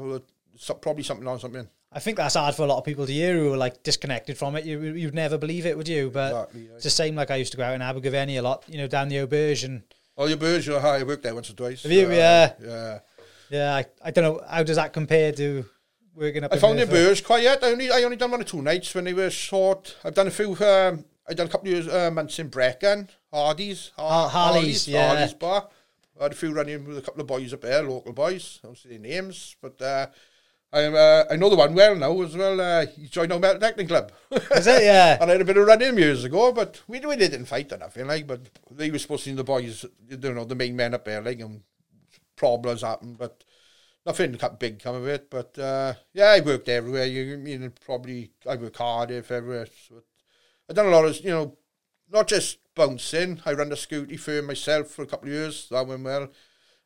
[0.80, 1.68] probably something on something.
[1.92, 4.38] I think that's hard for a lot of people to hear who are like disconnected
[4.38, 4.64] from it.
[4.64, 6.10] You, you'd never believe it, would you?
[6.10, 6.74] But exactly, yeah.
[6.74, 8.86] it's the same like I used to go out in Abergavenny a lot, you know,
[8.86, 9.82] down the auberge and.
[10.16, 11.82] Oh, the auberge, you know, how I worked there once or twice.
[11.82, 12.06] Have you?
[12.06, 12.52] Uh, yeah.
[12.62, 12.98] Yeah.
[13.50, 14.44] Yeah, I, I don't know.
[14.48, 15.64] How does that compare to
[16.14, 16.52] working up.
[16.52, 17.60] I found the Burrs quiet.
[17.62, 19.96] I only I only done one or two nights when they were short.
[20.04, 20.52] I've done a few.
[20.64, 25.08] Um, I done a couple of years, uh, months in Brecon, Hardy's, Har- Harley's, yeah,
[25.08, 25.68] Harley's bar.
[26.18, 28.58] I had a few running with a couple of boys up there, local boys.
[28.62, 30.06] I don't say their names, but uh,
[30.72, 32.60] I uh, I know the one well now as well.
[32.60, 34.12] Uh, he joined our Melton Acting Club.
[34.30, 34.84] Is it?
[34.84, 35.18] Yeah.
[35.20, 37.78] and I had a bit of running years ago, but we we didn't fight or
[37.78, 38.26] nothing like.
[38.26, 41.22] But they were supposed to be the boys, you know, the main men up there,
[41.22, 41.62] like, and
[42.36, 43.18] problems happened.
[43.18, 43.42] But
[44.06, 47.06] nothing big come of it, but uh, yeah, I worked everywhere.
[47.06, 49.66] You mean probably I worked Cardiff everywhere.
[49.88, 50.02] So
[50.68, 51.56] I done a lot of you know,
[52.10, 53.40] not just bouncing.
[53.44, 55.68] I ran a scooty firm myself for a couple of years.
[55.70, 56.28] That went well.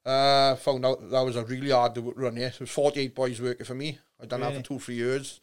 [0.05, 2.37] Uh, found out that was a really hard to run.
[2.37, 3.99] Yeah, there was forty eight boys working for me.
[4.21, 4.55] I done really?
[4.55, 5.41] that for two three years.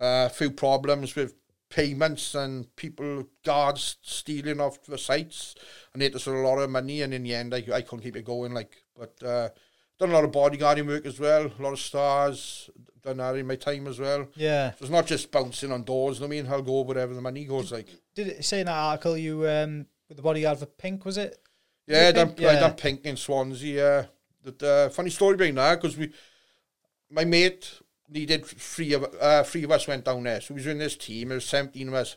[0.00, 1.34] A uh, few problems with
[1.70, 5.54] payments and people guards stealing off the sites
[5.92, 8.16] and it was a lot of money and in the end I, I couldn't keep
[8.16, 9.50] it going like but uh,
[9.98, 12.70] done a lot of bodyguarding work as well, a lot of stars,
[13.02, 14.28] done that in my time as well.
[14.34, 14.70] Yeah.
[14.72, 17.70] So it's not just bouncing on doors, I mean, I'll go wherever the money goes
[17.70, 17.88] like.
[18.14, 21.38] Did it say in that article you um with the bodyguard for Pink, was it?
[21.88, 22.50] Yeah, done, yeah.
[22.50, 24.06] I done Pink in Swansea, yeah.
[24.44, 26.12] That uh, funny story behind that, because we
[27.10, 27.80] my mate
[28.10, 30.40] needed three of uh, three of us went down there.
[30.40, 32.16] So we was in this team, there was seventeen of us.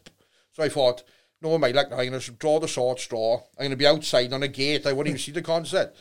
[0.51, 1.03] So I thought,
[1.41, 3.41] no, my luck, I'm gonna draw the short straw.
[3.57, 5.95] I'm gonna be outside on a gate, I wouldn't even see the concert.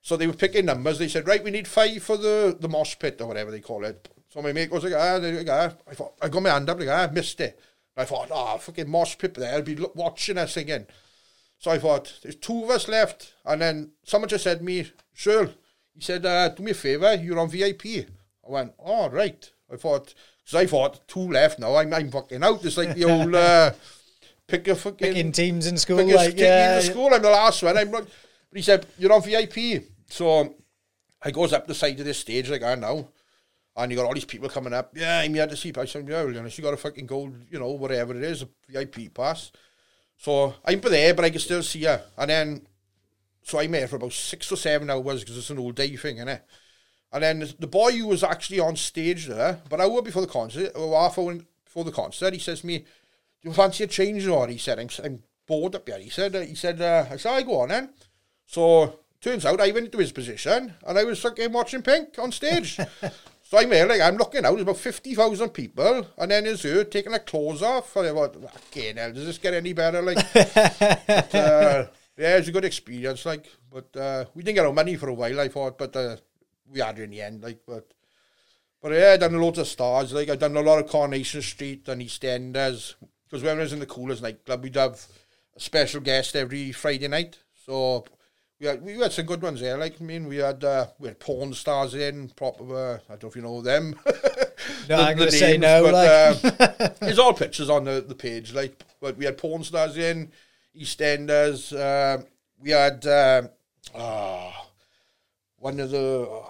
[0.00, 0.98] So they were picking numbers.
[0.98, 3.84] They said, right, we need five for the, the mosh pit or whatever they call
[3.84, 4.08] it.
[4.28, 5.72] So my mate goes like, ah, there you go.
[5.90, 7.58] I thought, I got my hand up like, ah, I missed it.
[7.96, 9.52] And I thought, ah, oh, fucking mosh pit there.
[9.52, 10.86] I'll be watching us again.
[11.58, 13.34] So I thought, there's two of us left.
[13.44, 15.46] And then someone just said to me, Shirl,
[15.94, 17.86] he said, uh, do me a favour, you're on VIP.
[17.86, 19.50] I went, oh, right.
[19.72, 22.64] I thought, because I thought, two left now, I'm, I'm fucking out.
[22.64, 23.72] It's like the old uh,
[24.46, 25.08] pick a fucking...
[25.08, 26.04] Picking teams in school.
[26.06, 27.76] Like, yeah, in school, I'm the last one.
[27.76, 29.84] I'm not, but he said, you're on VIP.
[30.08, 30.54] So
[31.22, 33.08] I goes up the side of this stage like I know.
[33.78, 34.92] And you got all these people coming up.
[34.96, 35.72] Yeah, I'm here to see.
[35.76, 38.48] I said, yeah, well, you got a fucking gold, you know, whatever it is, a
[38.68, 39.52] VIP pass.
[40.16, 42.02] So I'm there, but I can still see her.
[42.16, 42.66] And then,
[43.42, 46.16] so I'm here for about six or seven hours because it's an all day thing,
[46.16, 46.40] innit?
[47.12, 50.28] And then the boy who was actually on stage there, but I hour before the
[50.28, 53.86] concert, or half hour before the concert, he says to me, "Do you fancy a
[53.86, 57.06] change or?" He said, "I'm, I'm bored up here." He said, uh, "He said, uh,
[57.10, 57.90] I said, I go on then."
[58.46, 62.30] So Turns out I went into his position and I was fucking watching Pink on
[62.30, 62.78] stage.
[63.48, 66.82] so I'm here, like, I'm looking out, there's about 50,000 people, and then there's her
[66.82, 67.94] taking her clothes off.
[67.94, 70.02] And I thought, fucking hell, does this get any better?
[70.02, 71.86] Like, but, uh,
[72.16, 75.14] yeah, it's a good experience, like, but uh, we didn't get our money for a
[75.14, 76.16] while, I thought, but uh,
[76.68, 77.86] we had it in the end, like, but.
[78.82, 80.12] But yeah, I done loads of stars.
[80.12, 82.94] Like I've done a lot of Coronation Street and EastEnders.
[83.24, 85.04] Because when I was in the Coolers nightclub, we'd have
[85.56, 87.38] a special guest every Friday night.
[87.64, 88.04] So
[88.58, 89.76] we had, we had some good ones there.
[89.76, 92.64] Like I mean, we had uh, we had porn stars in proper.
[92.64, 93.96] Uh, I don't know if you know them.
[94.06, 95.82] no, the, I'm going to say no.
[95.82, 96.70] But, like.
[96.80, 98.54] uh, there's all pictures on the, the page.
[98.54, 100.30] Like, but we had porn stars in.
[100.78, 101.74] EastEnders.
[101.74, 102.22] Uh,
[102.60, 103.42] we had uh,
[103.94, 104.66] ah,
[105.58, 106.42] one of the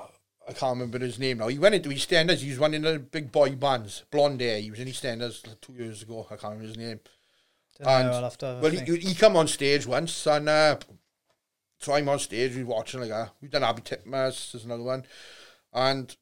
[0.49, 1.49] I can't remember his name now.
[1.49, 2.39] He went into EastEnders.
[2.39, 4.61] He was one of the big boy bands, blonde hair.
[4.61, 6.27] He was in EastEnders two years ago.
[6.31, 7.01] I can't remember his name.
[7.79, 8.89] Don't know, And- I'll have to have Well, think.
[8.89, 10.77] he, he come on stage once, and uh,
[11.87, 12.57] so I'm on stage.
[12.57, 13.30] We're watching like that.
[13.41, 14.51] We've done Abi Titmuss.
[14.51, 15.05] There's another one,
[15.72, 16.14] and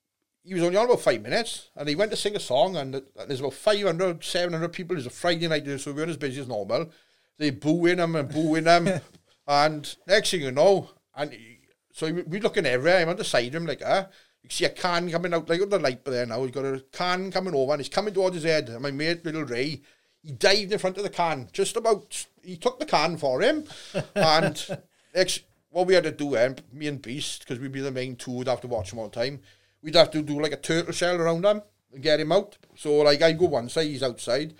[0.44, 2.92] he was only on about five minutes, and he went to sing a song, and
[2.92, 4.94] th- there's about 500, 700 people.
[4.98, 6.90] It's a Friday night, so we're as busy as normal.
[7.38, 9.00] They booing him and booing him,
[9.48, 11.60] and next thing you know, and he,
[11.94, 13.00] so we- we're looking everywhere.
[13.00, 14.08] I'm on the side of him like ah.
[14.42, 16.42] You see a can coming out, like on the light there now.
[16.42, 18.68] He's got a can coming over and he's coming towards his head.
[18.68, 19.80] And my mate, little Ray,
[20.22, 23.64] he dived in front of the can, just about, he took the can for him.
[24.14, 24.78] and
[25.14, 25.44] next,
[25.74, 28.30] what we had to do, um, me and Beast, because we'd be the main two,
[28.30, 29.40] would have to watch him all the time.
[29.82, 31.62] We'd have to do like a turtle shell around him
[31.92, 32.56] and get him out.
[32.76, 34.54] So, like, I go one side, he's outside,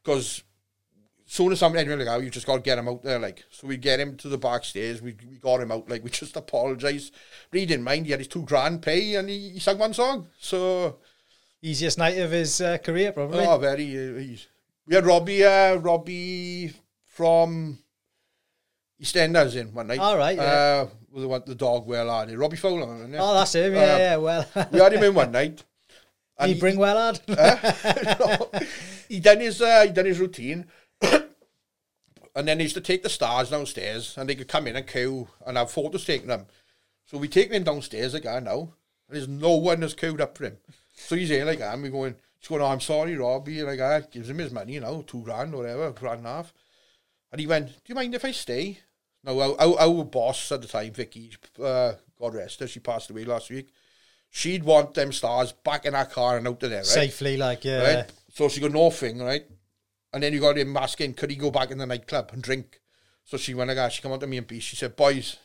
[0.00, 0.44] because
[1.26, 3.42] soon as something anything like that, you just got to get him out there, like.
[3.50, 6.36] So we get him to the backstage, we, we got him out, like, we just
[6.36, 7.12] apologised.
[7.50, 9.92] But he didn't mind, he had his two grand pay and he, he sang one
[9.92, 10.28] song.
[10.38, 10.98] So,
[11.62, 13.44] Easiest night of his uh, career, probably.
[13.44, 14.36] oh, very, uh,
[14.86, 16.72] we had Robbie, uh, Robbie
[17.06, 17.80] from
[19.00, 19.98] EastEnders in one night.
[19.98, 20.42] All right, yeah.
[20.42, 22.36] Uh, with the, one- the dog well on it.
[22.36, 23.16] Robbie Fowler, it?
[23.18, 23.74] Oh, that's him.
[23.74, 24.16] Yeah, Uh, yeah.
[24.16, 25.64] Well, we had him in one night.
[26.40, 27.20] Did he he- bring well, lad?
[28.20, 28.50] no,
[29.08, 30.66] he done his uh, he done his routine,
[31.02, 34.86] and then he used to take the stars downstairs, and they could come in and
[34.86, 36.46] queue and have photos taken them.
[37.06, 38.72] So we take him downstairs again now,
[39.08, 40.58] and there's no one that's queued up for him.
[40.94, 44.30] So he's here like we going, he's going, oh, I'm sorry, Robbie, like that, gives
[44.30, 46.52] him his money, you know, two grand or whatever, grand and a half.
[47.32, 48.78] And he went, do you mind if I stay?
[49.24, 53.24] No, our, our, boss at the time, Vicky, uh, God rest her, she passed away
[53.24, 53.68] last week.
[54.30, 56.86] She'd want them stars back in her car and out of there, right?
[56.86, 57.94] Safely, like, yeah.
[57.94, 58.12] right?
[58.32, 59.44] So she got no thing, right?
[60.12, 62.80] And then you got him asking, could he go back in the nightclub and drink?
[63.24, 64.58] So she went like, she come on to me and B.
[64.60, 65.36] She said, boys,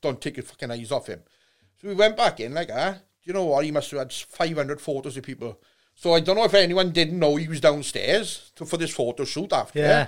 [0.00, 1.22] don't take your fucking eyes off him.
[1.80, 3.64] So we went back in like, ah, do you know what?
[3.64, 5.60] He must have had 500 photos of people.
[5.94, 9.24] So I don't know if anyone didn't know he was downstairs to, for this photo
[9.24, 9.78] shoot after.
[9.78, 10.06] Yeah.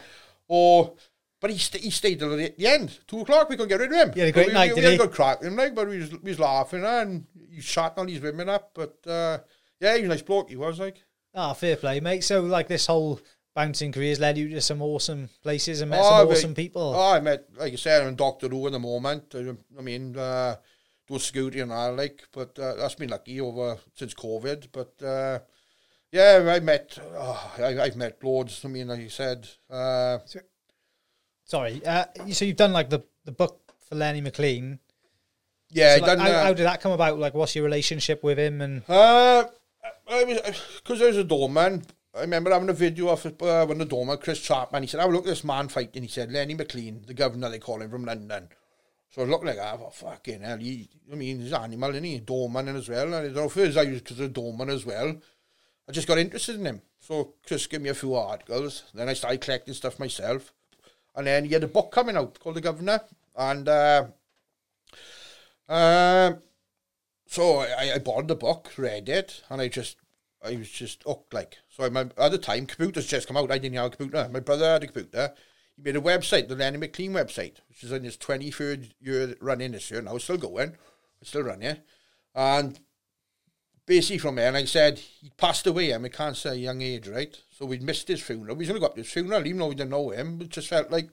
[0.48, 0.94] Or,
[1.44, 3.00] but he, st- he stayed till the, the end.
[3.06, 4.14] Two o'clock, we couldn't get rid of him.
[4.14, 4.96] He had a great we, night, we, we had he?
[4.96, 7.98] a good crack with him, like, but we was, we was laughing and he shot
[7.98, 8.70] all these women up.
[8.72, 9.40] But, uh,
[9.78, 11.04] yeah, he was a nice bloke, he was like.
[11.34, 12.24] Ah, fair play, mate.
[12.24, 13.20] So, like, this whole
[13.54, 16.94] bouncing career's led you to some awesome places and met Oh, some but- awesome people.
[16.96, 19.34] Oh, I met, like I said, I'm Doctor Who in the moment.
[19.34, 20.56] I, I mean, uh,
[21.06, 24.68] do security and all, like, but uh, that's been lucky over since COVID.
[24.72, 25.40] But uh,
[26.10, 28.64] yeah, I met, oh, I, I've met loads.
[28.64, 30.20] I mean, like you said, uh,
[31.44, 31.84] Sorry.
[31.84, 34.78] Uh, so, you've done, like, the, the book for Lenny McLean.
[35.70, 37.18] yeah, So, like, how, how did that come about?
[37.18, 38.60] Like, what's your relationship with him?
[38.60, 39.44] And Uh,
[40.08, 40.38] I was
[40.82, 41.84] because I was a doorman.
[42.14, 44.82] I remember having a video of uh, when the doorman Chris Chapman.
[44.82, 47.80] He said, "I look this man fighting." He said, "Lenny McLean, the governor they call
[47.82, 48.48] him from London."
[49.10, 49.78] So I was looking like that.
[49.80, 50.58] Oh, fucking hell!
[50.58, 52.20] He, I mean, he's an animal, isn't he?
[52.20, 53.06] Doorman as well.
[53.06, 55.16] And I don't know was I was because of doorman as well.
[55.88, 56.82] I just got interested in him.
[57.00, 58.84] So Chris gave me a few articles.
[58.94, 60.52] Then I started collecting stuff myself.
[61.14, 63.00] And then he had a book coming out called The Governor.
[63.36, 64.06] And uh,
[65.68, 66.38] um,
[67.26, 69.96] so I, I bought the book, read it, and I just,
[70.44, 71.32] I was just hooked.
[71.32, 73.50] Like, so my, at the time, computers just come out.
[73.50, 74.28] I didn't have a computer.
[74.32, 75.32] My brother had a computer.
[75.76, 79.72] He made a website, the Lenny McLean website, which is in his 23rd year running
[79.72, 80.16] this year now.
[80.16, 80.76] It's still going.
[81.20, 81.78] It's still running.
[82.34, 82.78] And
[83.86, 87.36] basically from there, and I said, he passed away at my cancer young age, right?
[87.50, 88.56] So we'd missed his funeral.
[88.56, 90.40] We was going to go up to his funeral, even though we didn't know him.
[90.40, 91.10] It just felt like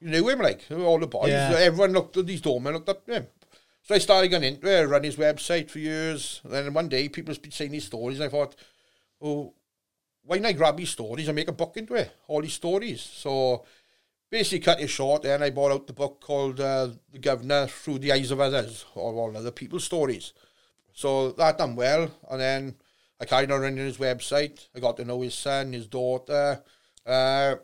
[0.00, 1.30] we knew him, like, all the boys.
[1.30, 1.54] Yeah.
[1.58, 3.26] Everyone looked at these doormen, looked up to him.
[3.82, 6.40] So I started going into it, run his website for years.
[6.42, 8.18] And then one day, people been saying these stories.
[8.18, 8.56] And I thought,
[9.22, 9.54] oh,
[10.24, 12.12] why not grab these stories and make a book into it?
[12.26, 13.00] All these stories.
[13.00, 13.64] So
[14.28, 15.22] basically, cut it short.
[15.22, 18.86] Then I bought out the book called uh, The Governor Through the Eyes of Others,
[18.96, 20.32] or all other people's stories.
[20.96, 22.10] So that done well.
[22.30, 22.74] And then
[23.20, 24.66] I carried on running his website.
[24.74, 26.62] I got to know his son, his daughter.
[27.04, 27.56] Uh,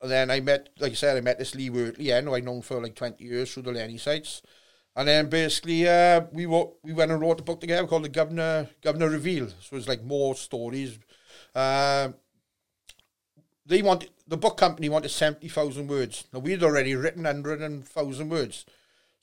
[0.00, 2.44] and then I met, like I said, I met this Lee Wortley, yeah, who I'd
[2.44, 4.40] known for like 20 years through the Lenny sites.
[4.94, 8.08] And then basically, uh, we wrote, we went and wrote a book together called the
[8.08, 9.48] Governor Governor Reveal.
[9.60, 11.00] So it's like more stories.
[11.56, 12.10] Uh,
[13.66, 16.24] they wanted the book company wanted seventy thousand words.
[16.32, 18.64] Now we'd already written hundred and thousand words.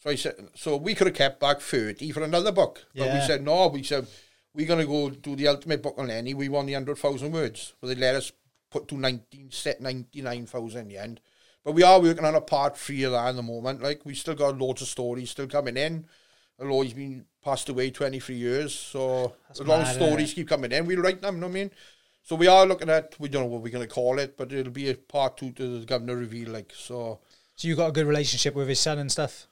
[0.03, 2.85] So I said, so we could have kept back thirty for another book.
[2.95, 3.67] But we said no.
[3.67, 4.07] We said
[4.53, 6.33] we're gonna go do the ultimate book on Lenny.
[6.33, 7.73] We want the hundred thousand words.
[7.79, 8.31] So they let us
[8.71, 11.19] put to nineteen set ninety nine thousand in the end.
[11.63, 13.83] But we are working on a part three of that at the moment.
[13.83, 16.05] Like we still got loads of stories still coming in.
[16.59, 20.71] Although he's been passed away twenty three years, so as long as stories keep coming
[20.71, 21.35] in, we'll write them.
[21.35, 21.71] You know what I mean?
[22.23, 24.51] So we are looking at we don't know what we're going to call it, but
[24.51, 26.49] it'll be a part two to the governor reveal.
[26.49, 27.19] Like so,
[27.55, 29.47] So you got a good relationship with his son and stuff.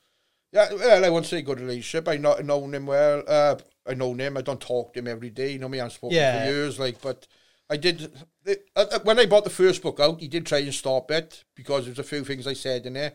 [0.52, 2.08] Yeah, well, I won't say good relationship.
[2.08, 3.24] I not known him well.
[3.28, 3.56] Uh,
[3.86, 4.38] I know him.
[4.38, 5.52] I don't talk to him every day.
[5.54, 5.80] You know me.
[5.80, 6.40] I haven't spoken Yeah.
[6.46, 6.80] for years.
[6.80, 7.28] Like, but
[7.70, 8.12] I did.
[8.48, 11.44] uh, uh, when I bought the first book out, he did try and stop it
[11.56, 13.14] because there's a few things I said in there,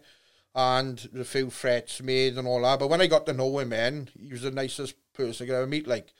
[0.54, 2.78] and a few threats made and all that.
[2.78, 5.56] But when I got to know him, then he was the nicest person I could
[5.56, 5.88] ever meet.
[5.88, 6.12] Like,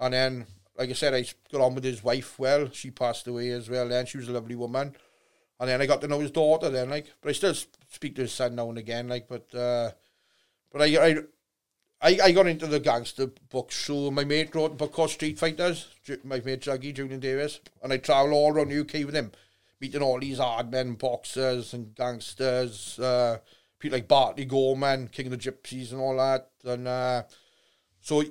[0.00, 0.46] and then,
[0.78, 2.38] like I said, I got on with his wife.
[2.38, 3.88] Well, she passed away as well.
[3.88, 4.96] Then she was a lovely woman.
[5.60, 6.70] And then I got to know his daughter.
[6.70, 7.54] Then, like, but I still
[7.90, 9.08] speak to his son now and again.
[9.08, 9.54] Like, but.
[9.54, 9.90] uh
[10.72, 11.16] but I, I,
[12.00, 15.38] I, I got into the gangster books through my mate wrote a book called Street
[15.38, 15.88] Fighters,
[16.24, 19.30] my mate Juggy, Julian Davis, and I travel all around the UK with him,
[19.80, 23.38] meeting all these hard men, boxers and gangsters, uh,
[23.78, 27.22] people like Bartley Gorman, King of the Gypsies and all that, and uh,
[28.00, 28.22] so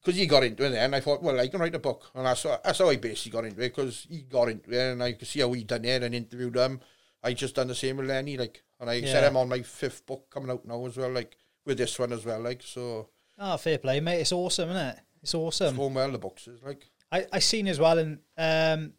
[0.00, 2.26] because he got into it then, I thought, well, I can write a book, and
[2.26, 5.02] that's, how- that's how I basically got into it, because he got into it, and
[5.02, 6.80] I could see how he done it and interviewed him.
[7.24, 9.26] I just done the same with Lenny, like, and I said Yeah.
[9.28, 11.36] I'm on my fifth book coming out now as well, like,
[11.66, 14.20] with this one as well, like, so Oh, fair play, mate.
[14.20, 14.98] It's awesome, isn't it?
[15.22, 15.68] It's awesome.
[15.68, 16.86] it's going well, the boxes, like.
[17.12, 18.92] I I seen as well, and um,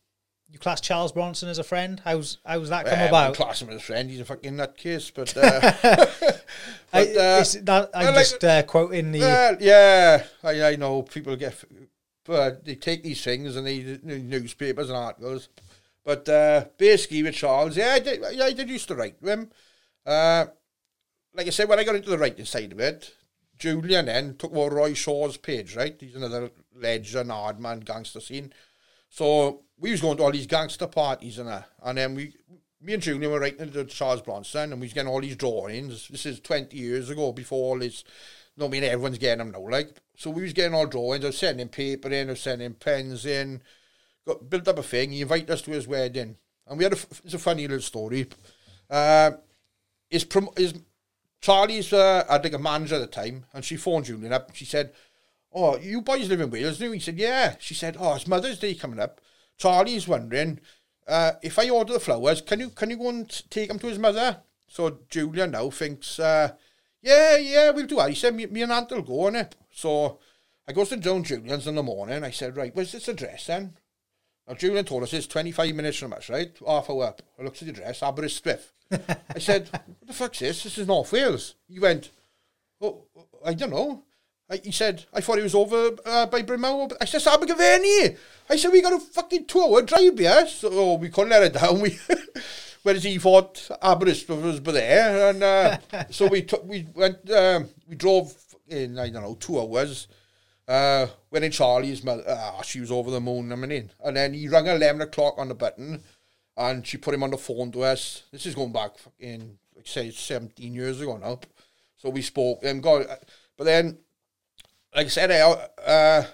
[0.50, 2.00] you class Charles Bronson as a friend.
[2.04, 3.36] How's how's that come about?
[3.36, 4.10] Class him as a friend.
[4.10, 5.60] He's a fucking nutcase, but uh,
[6.94, 9.20] I, but, uh, it's that, I'm well, like- just uh, quoting the.
[9.20, 11.64] well, yeah, I, I know people get,
[12.24, 15.50] but they take these things and they the newspapers and articles.
[16.06, 19.32] But uh, basically with Charles, yeah, I did, yeah, I did used to write with
[19.32, 19.52] him.
[21.34, 23.14] Uh, like I said, when I got into the writing side of it,
[23.58, 25.96] Julian then took over Roy Shaw's page, right?
[26.00, 28.54] He's another legend, hard man, gangster scene.
[29.10, 32.34] So we was going to all these gangster parties and that, and then we,
[32.82, 36.08] me and Julian were writing to Charles Bronson, and we was getting all these drawings.
[36.10, 38.04] This is twenty years ago, before all this.
[38.58, 39.70] No, I mean everyone's getting them now.
[39.70, 41.24] Like, so we was getting all drawings.
[41.24, 43.62] I was sending paper in, I was sending pens in.
[44.26, 45.12] Got built up a thing.
[45.12, 46.38] He invited us to his wedding,
[46.68, 48.28] and we had a, It's a funny little story.
[48.90, 49.32] Uh,
[50.10, 50.74] his prom- his
[51.42, 54.56] Charlie's uh, had like a manager at the time, and she phoned Julian up.
[54.56, 54.94] She said,
[55.54, 58.28] "Oh, you boys live in Wales, do you?" He said, "Yeah." She said, "Oh, it's
[58.28, 59.22] Mother's Day coming up.
[59.58, 60.60] Charlie's wondering
[61.08, 63.88] uh, if I order the flowers, can you can you go and take them to
[63.88, 66.54] his mother?" So Julian now thinks, uh,
[67.02, 69.56] "Yeah, yeah, we'll do that." He said, "Me, me and Aunt will go on it."
[69.72, 70.20] So
[70.68, 72.24] I goes to Joan Julian's in the morning.
[72.24, 73.78] I said, "Right, where's this address then?"
[74.48, 76.58] Now Julian told us it's 25 minutes from us, right?
[76.66, 77.22] Half hour up.
[77.38, 78.72] I looked at the address, Aberystwyth.
[78.92, 80.64] I said, what the fuck's this?
[80.64, 81.56] This is North Wales.
[81.68, 82.12] He went,
[82.82, 83.04] oh,
[83.46, 84.04] I don't know.
[84.50, 86.94] I, he said, I thought he was over uh, by Brynmawr.
[87.02, 88.16] I said, Abergavenny.
[88.50, 90.48] I said, we got a fucking two-hour drive here.
[90.48, 91.82] So we couldn't let it down.
[91.82, 92.00] We,
[92.84, 95.30] whereas he thought Aberystwyth was by there.
[95.30, 95.78] And uh,
[96.10, 98.34] so we took, we went, um, we drove
[98.68, 100.08] in, I don't know, two hours.
[100.68, 103.92] Uh, when in Charlie's mother, ah, she was over the moon, I mean, in.
[104.04, 106.04] And then he rang 11 o'clock on the button
[106.58, 108.24] and she put him on the phone to us.
[108.32, 111.40] This is going back in, like, say, 17 years ago now.
[111.98, 113.06] So we spoke and got,
[113.56, 114.00] but then,
[114.96, 116.26] like I said, I, uh,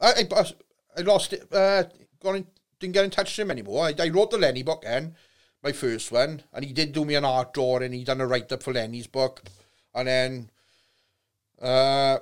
[0.00, 0.44] I, I,
[0.98, 1.84] I lost it, uh,
[2.22, 2.46] got in,
[2.78, 3.86] didn't get in touch with him anymore.
[3.86, 5.16] I, I wrote the Lenny book then,
[5.62, 8.52] my first one, and he did do me an art drawing, he done a write
[8.52, 9.42] up for Lenny's book.
[9.94, 10.50] And then,
[11.60, 12.18] uh,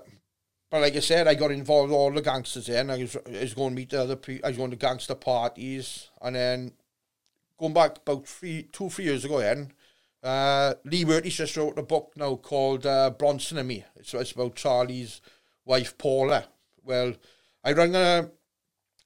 [0.70, 2.90] but like I said, I got involved with all the gangsters then.
[2.90, 5.16] I was, I was going to meet the other people, I was going to gangster
[5.16, 6.72] parties, and then
[7.60, 9.70] going back about three, two, three years ago then,
[10.22, 13.84] uh, Lee Wortley's just wrote a book now called uh, Bronson and Me.
[13.96, 15.20] It's, it's about Charlie's
[15.66, 16.46] wife, Paula.
[16.82, 17.14] Well,
[17.62, 18.30] I run a,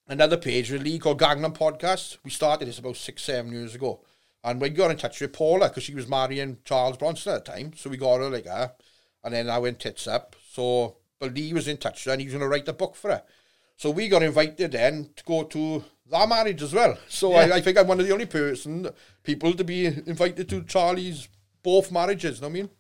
[0.07, 2.19] another page with Lee called Gangnam Podcast.
[2.25, 4.05] We started this about six, seven years ago.
[4.45, 7.53] And we got in touch with Paula because she was marrying Charles Bronson at the
[7.53, 7.73] time.
[7.75, 8.73] So we got her like her.
[9.25, 10.37] And then I went tits up.
[10.53, 13.11] So, but Lee was in touch and he was going to write a book for
[13.11, 13.23] her.
[13.77, 16.97] So we got invited then to go to that marriage as well.
[17.09, 17.55] So Yeah.
[17.55, 18.89] I, I think I'm one of the only person,
[19.23, 21.29] people to be invited to Charlie's
[21.63, 22.71] both marriages, know what I mean?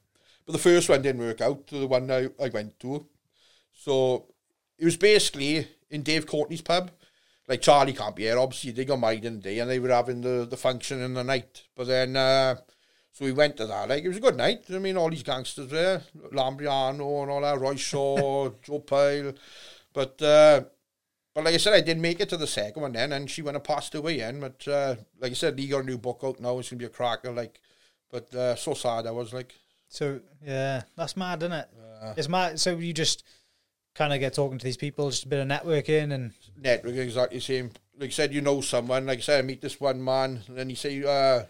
[0.46, 3.06] But the first one didn't work out, the one I, I went to.
[3.72, 4.26] So
[4.78, 6.90] it was basically in Dave Courtney's pub.
[7.48, 9.90] Like Charlie can't be here, obviously they got married in the day and they were
[9.90, 11.62] having the, the function in the night.
[11.74, 12.56] But then uh,
[13.12, 13.88] so we went to that.
[13.88, 14.64] Like it was a good night.
[14.70, 16.02] I mean all these gangsters there,
[16.32, 19.32] Lambrianou and all that, Roy Shaw, Joe Pyle.
[19.92, 20.64] But uh,
[21.34, 23.42] but like I said, I did make it to the second one then, and she
[23.42, 24.40] went and passed away in.
[24.40, 26.58] But uh, like I said, Lee got a new book out now.
[26.58, 27.32] It's gonna be a cracker.
[27.32, 27.60] Like,
[28.10, 29.54] but uh, so sad I was like.
[29.88, 31.68] So yeah, that's mad, isn't it?
[32.16, 32.60] it's mad.
[32.60, 33.24] So you just
[33.94, 37.38] kind of get talking to these people, just a bit of networking, and network exactly
[37.38, 37.70] the same.
[37.98, 39.06] Like I said, you know someone.
[39.06, 41.44] Like I said, I meet this one man, and then he say, uh,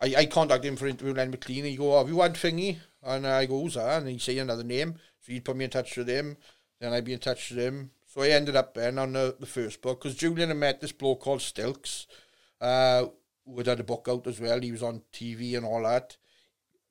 [0.00, 1.60] I, I contact him for interview Len McLean.
[1.60, 2.78] And he go, have you had thingy?
[3.02, 4.02] And I go, who's that?
[4.02, 4.94] And he say another name.
[5.20, 6.36] So he'd put me in touch with him.
[6.80, 7.90] Then I'd be in touch with him.
[8.14, 10.92] So I ended up then on the, the first book because Julian had met this
[10.92, 12.06] bloke called Stilks,
[12.60, 13.06] uh,
[13.44, 14.60] who had had a book out as well.
[14.60, 16.16] He was on TV and all that.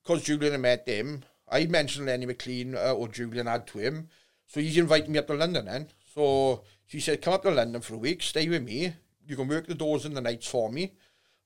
[0.03, 4.09] because Julian had met him, I mentioned Lenny McLean, uh, or Julian had to him.
[4.47, 5.87] So he's invited me up to London then.
[6.13, 8.93] So she said, come up to London for a week, stay with me.
[9.25, 10.91] You can work the doors in the nights for me.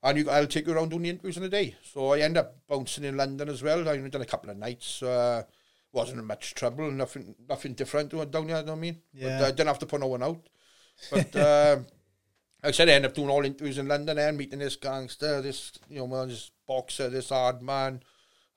[0.02, 1.76] And you, I'll take you around doing the interviews in a day.
[1.84, 3.88] So I end up bouncing in London as well.
[3.88, 5.04] I've done a couple of nights.
[5.04, 5.44] Uh,
[5.98, 8.98] wasn't in much trouble, nothing nothing different down here, you know what I mean?
[9.12, 9.38] Yeah.
[9.38, 10.48] But I uh, didn't have to put no one out.
[11.10, 11.76] But uh,
[12.62, 15.40] like I said, I ended up doing all interviews in London and meeting this gangster,
[15.40, 18.02] this, you know, this boxer, this hard man,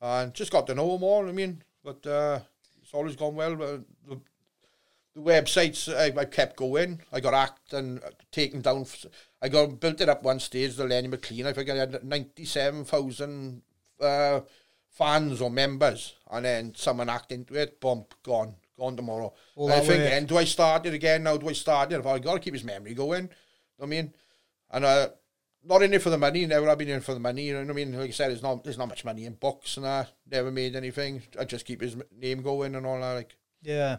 [0.02, 1.64] and just got to know them all, I mean.
[1.84, 2.40] But uh,
[2.82, 3.54] it's always gone well.
[3.54, 3.78] Uh,
[4.08, 4.20] the,
[5.16, 7.02] the websites, I, I kept going.
[7.12, 8.02] I got hacked and
[8.32, 8.86] taken down.
[9.42, 11.46] I got built it up one stage, the Lenny McLean.
[11.46, 13.62] I think I had 97,000
[14.00, 14.42] uh,
[14.92, 19.34] fans or members, and then someone hacked into it, bump, gone, gone tomorrow.
[19.56, 21.38] All And I think, and do I start it again now?
[21.38, 22.00] Do I start it?
[22.00, 23.30] If I've got to keep his memory going.
[23.82, 24.14] I mean,
[24.70, 25.10] and uh,
[25.64, 26.46] not in it for the money.
[26.46, 27.44] Never have been in for the money.
[27.44, 27.94] You know what I mean?
[27.94, 30.76] Like I said, there's not there's not much money in books, and I never made
[30.76, 31.24] anything.
[31.40, 33.14] I just keep his name going and all that.
[33.14, 33.98] Like, Yeah.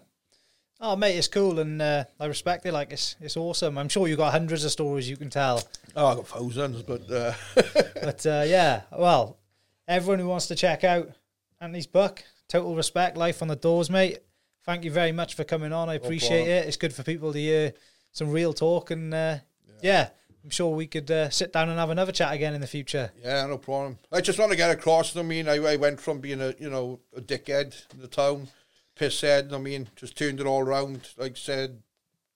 [0.84, 2.72] Oh, mate, it's cool, and uh, I respect it.
[2.72, 3.78] Like, it's it's awesome.
[3.78, 5.62] I'm sure you got hundreds of stories you can tell.
[5.94, 7.32] oh, I got thousands, but uh,
[8.02, 9.38] But uh, yeah, well,
[9.88, 11.10] everyone who wants to check out
[11.60, 14.20] Anthony's book, Total Respect, Life on the Doors, mate.
[14.64, 15.88] Thank you very much for coming on.
[15.88, 16.68] I appreciate it.
[16.68, 17.72] It's good for people to hear
[18.12, 19.38] some real talk, and uh,
[19.80, 20.10] yeah.
[20.44, 23.12] I'm sure we could uh, sit down and have another chat again in the future.
[23.22, 23.98] yeah, no problem.
[24.10, 25.16] I just want to get across.
[25.16, 28.48] I mean, I, I went from being a you know a dickhead in the town,
[28.96, 29.52] pisshead.
[29.52, 31.10] I mean, just turned it all around.
[31.16, 31.82] Like I said,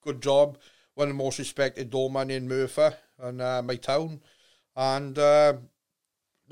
[0.02, 0.59] good job.
[0.94, 4.20] One of the most respected doorman in Merthyr and uh, my town,
[4.77, 5.55] and uh,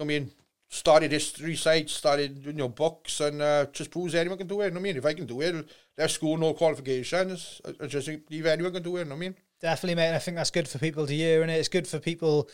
[0.01, 0.33] I mean,
[0.75, 4.67] started history sites, started you know books, and uh, just proves anyone can do it.
[4.67, 7.61] You know I mean, if I can do it, left school, no qualifications.
[7.81, 9.01] I, just believe anyone can do it.
[9.01, 10.09] You know I mean, Definitely, mate.
[10.09, 12.49] and I think that's good for people to hear, and it's good for people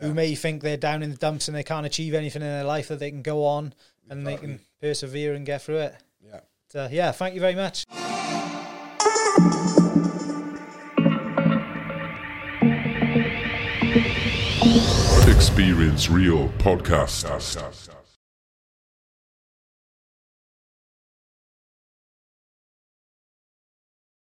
[0.00, 2.64] who may think they're down in the dumps and they can't achieve anything in their
[2.64, 3.72] life that they can go on
[4.10, 5.94] and they can persevere and get through it.
[6.22, 6.40] yeah.
[6.68, 7.86] So, yeah, thank you very much.
[15.28, 18.05] Experience Real Podcast.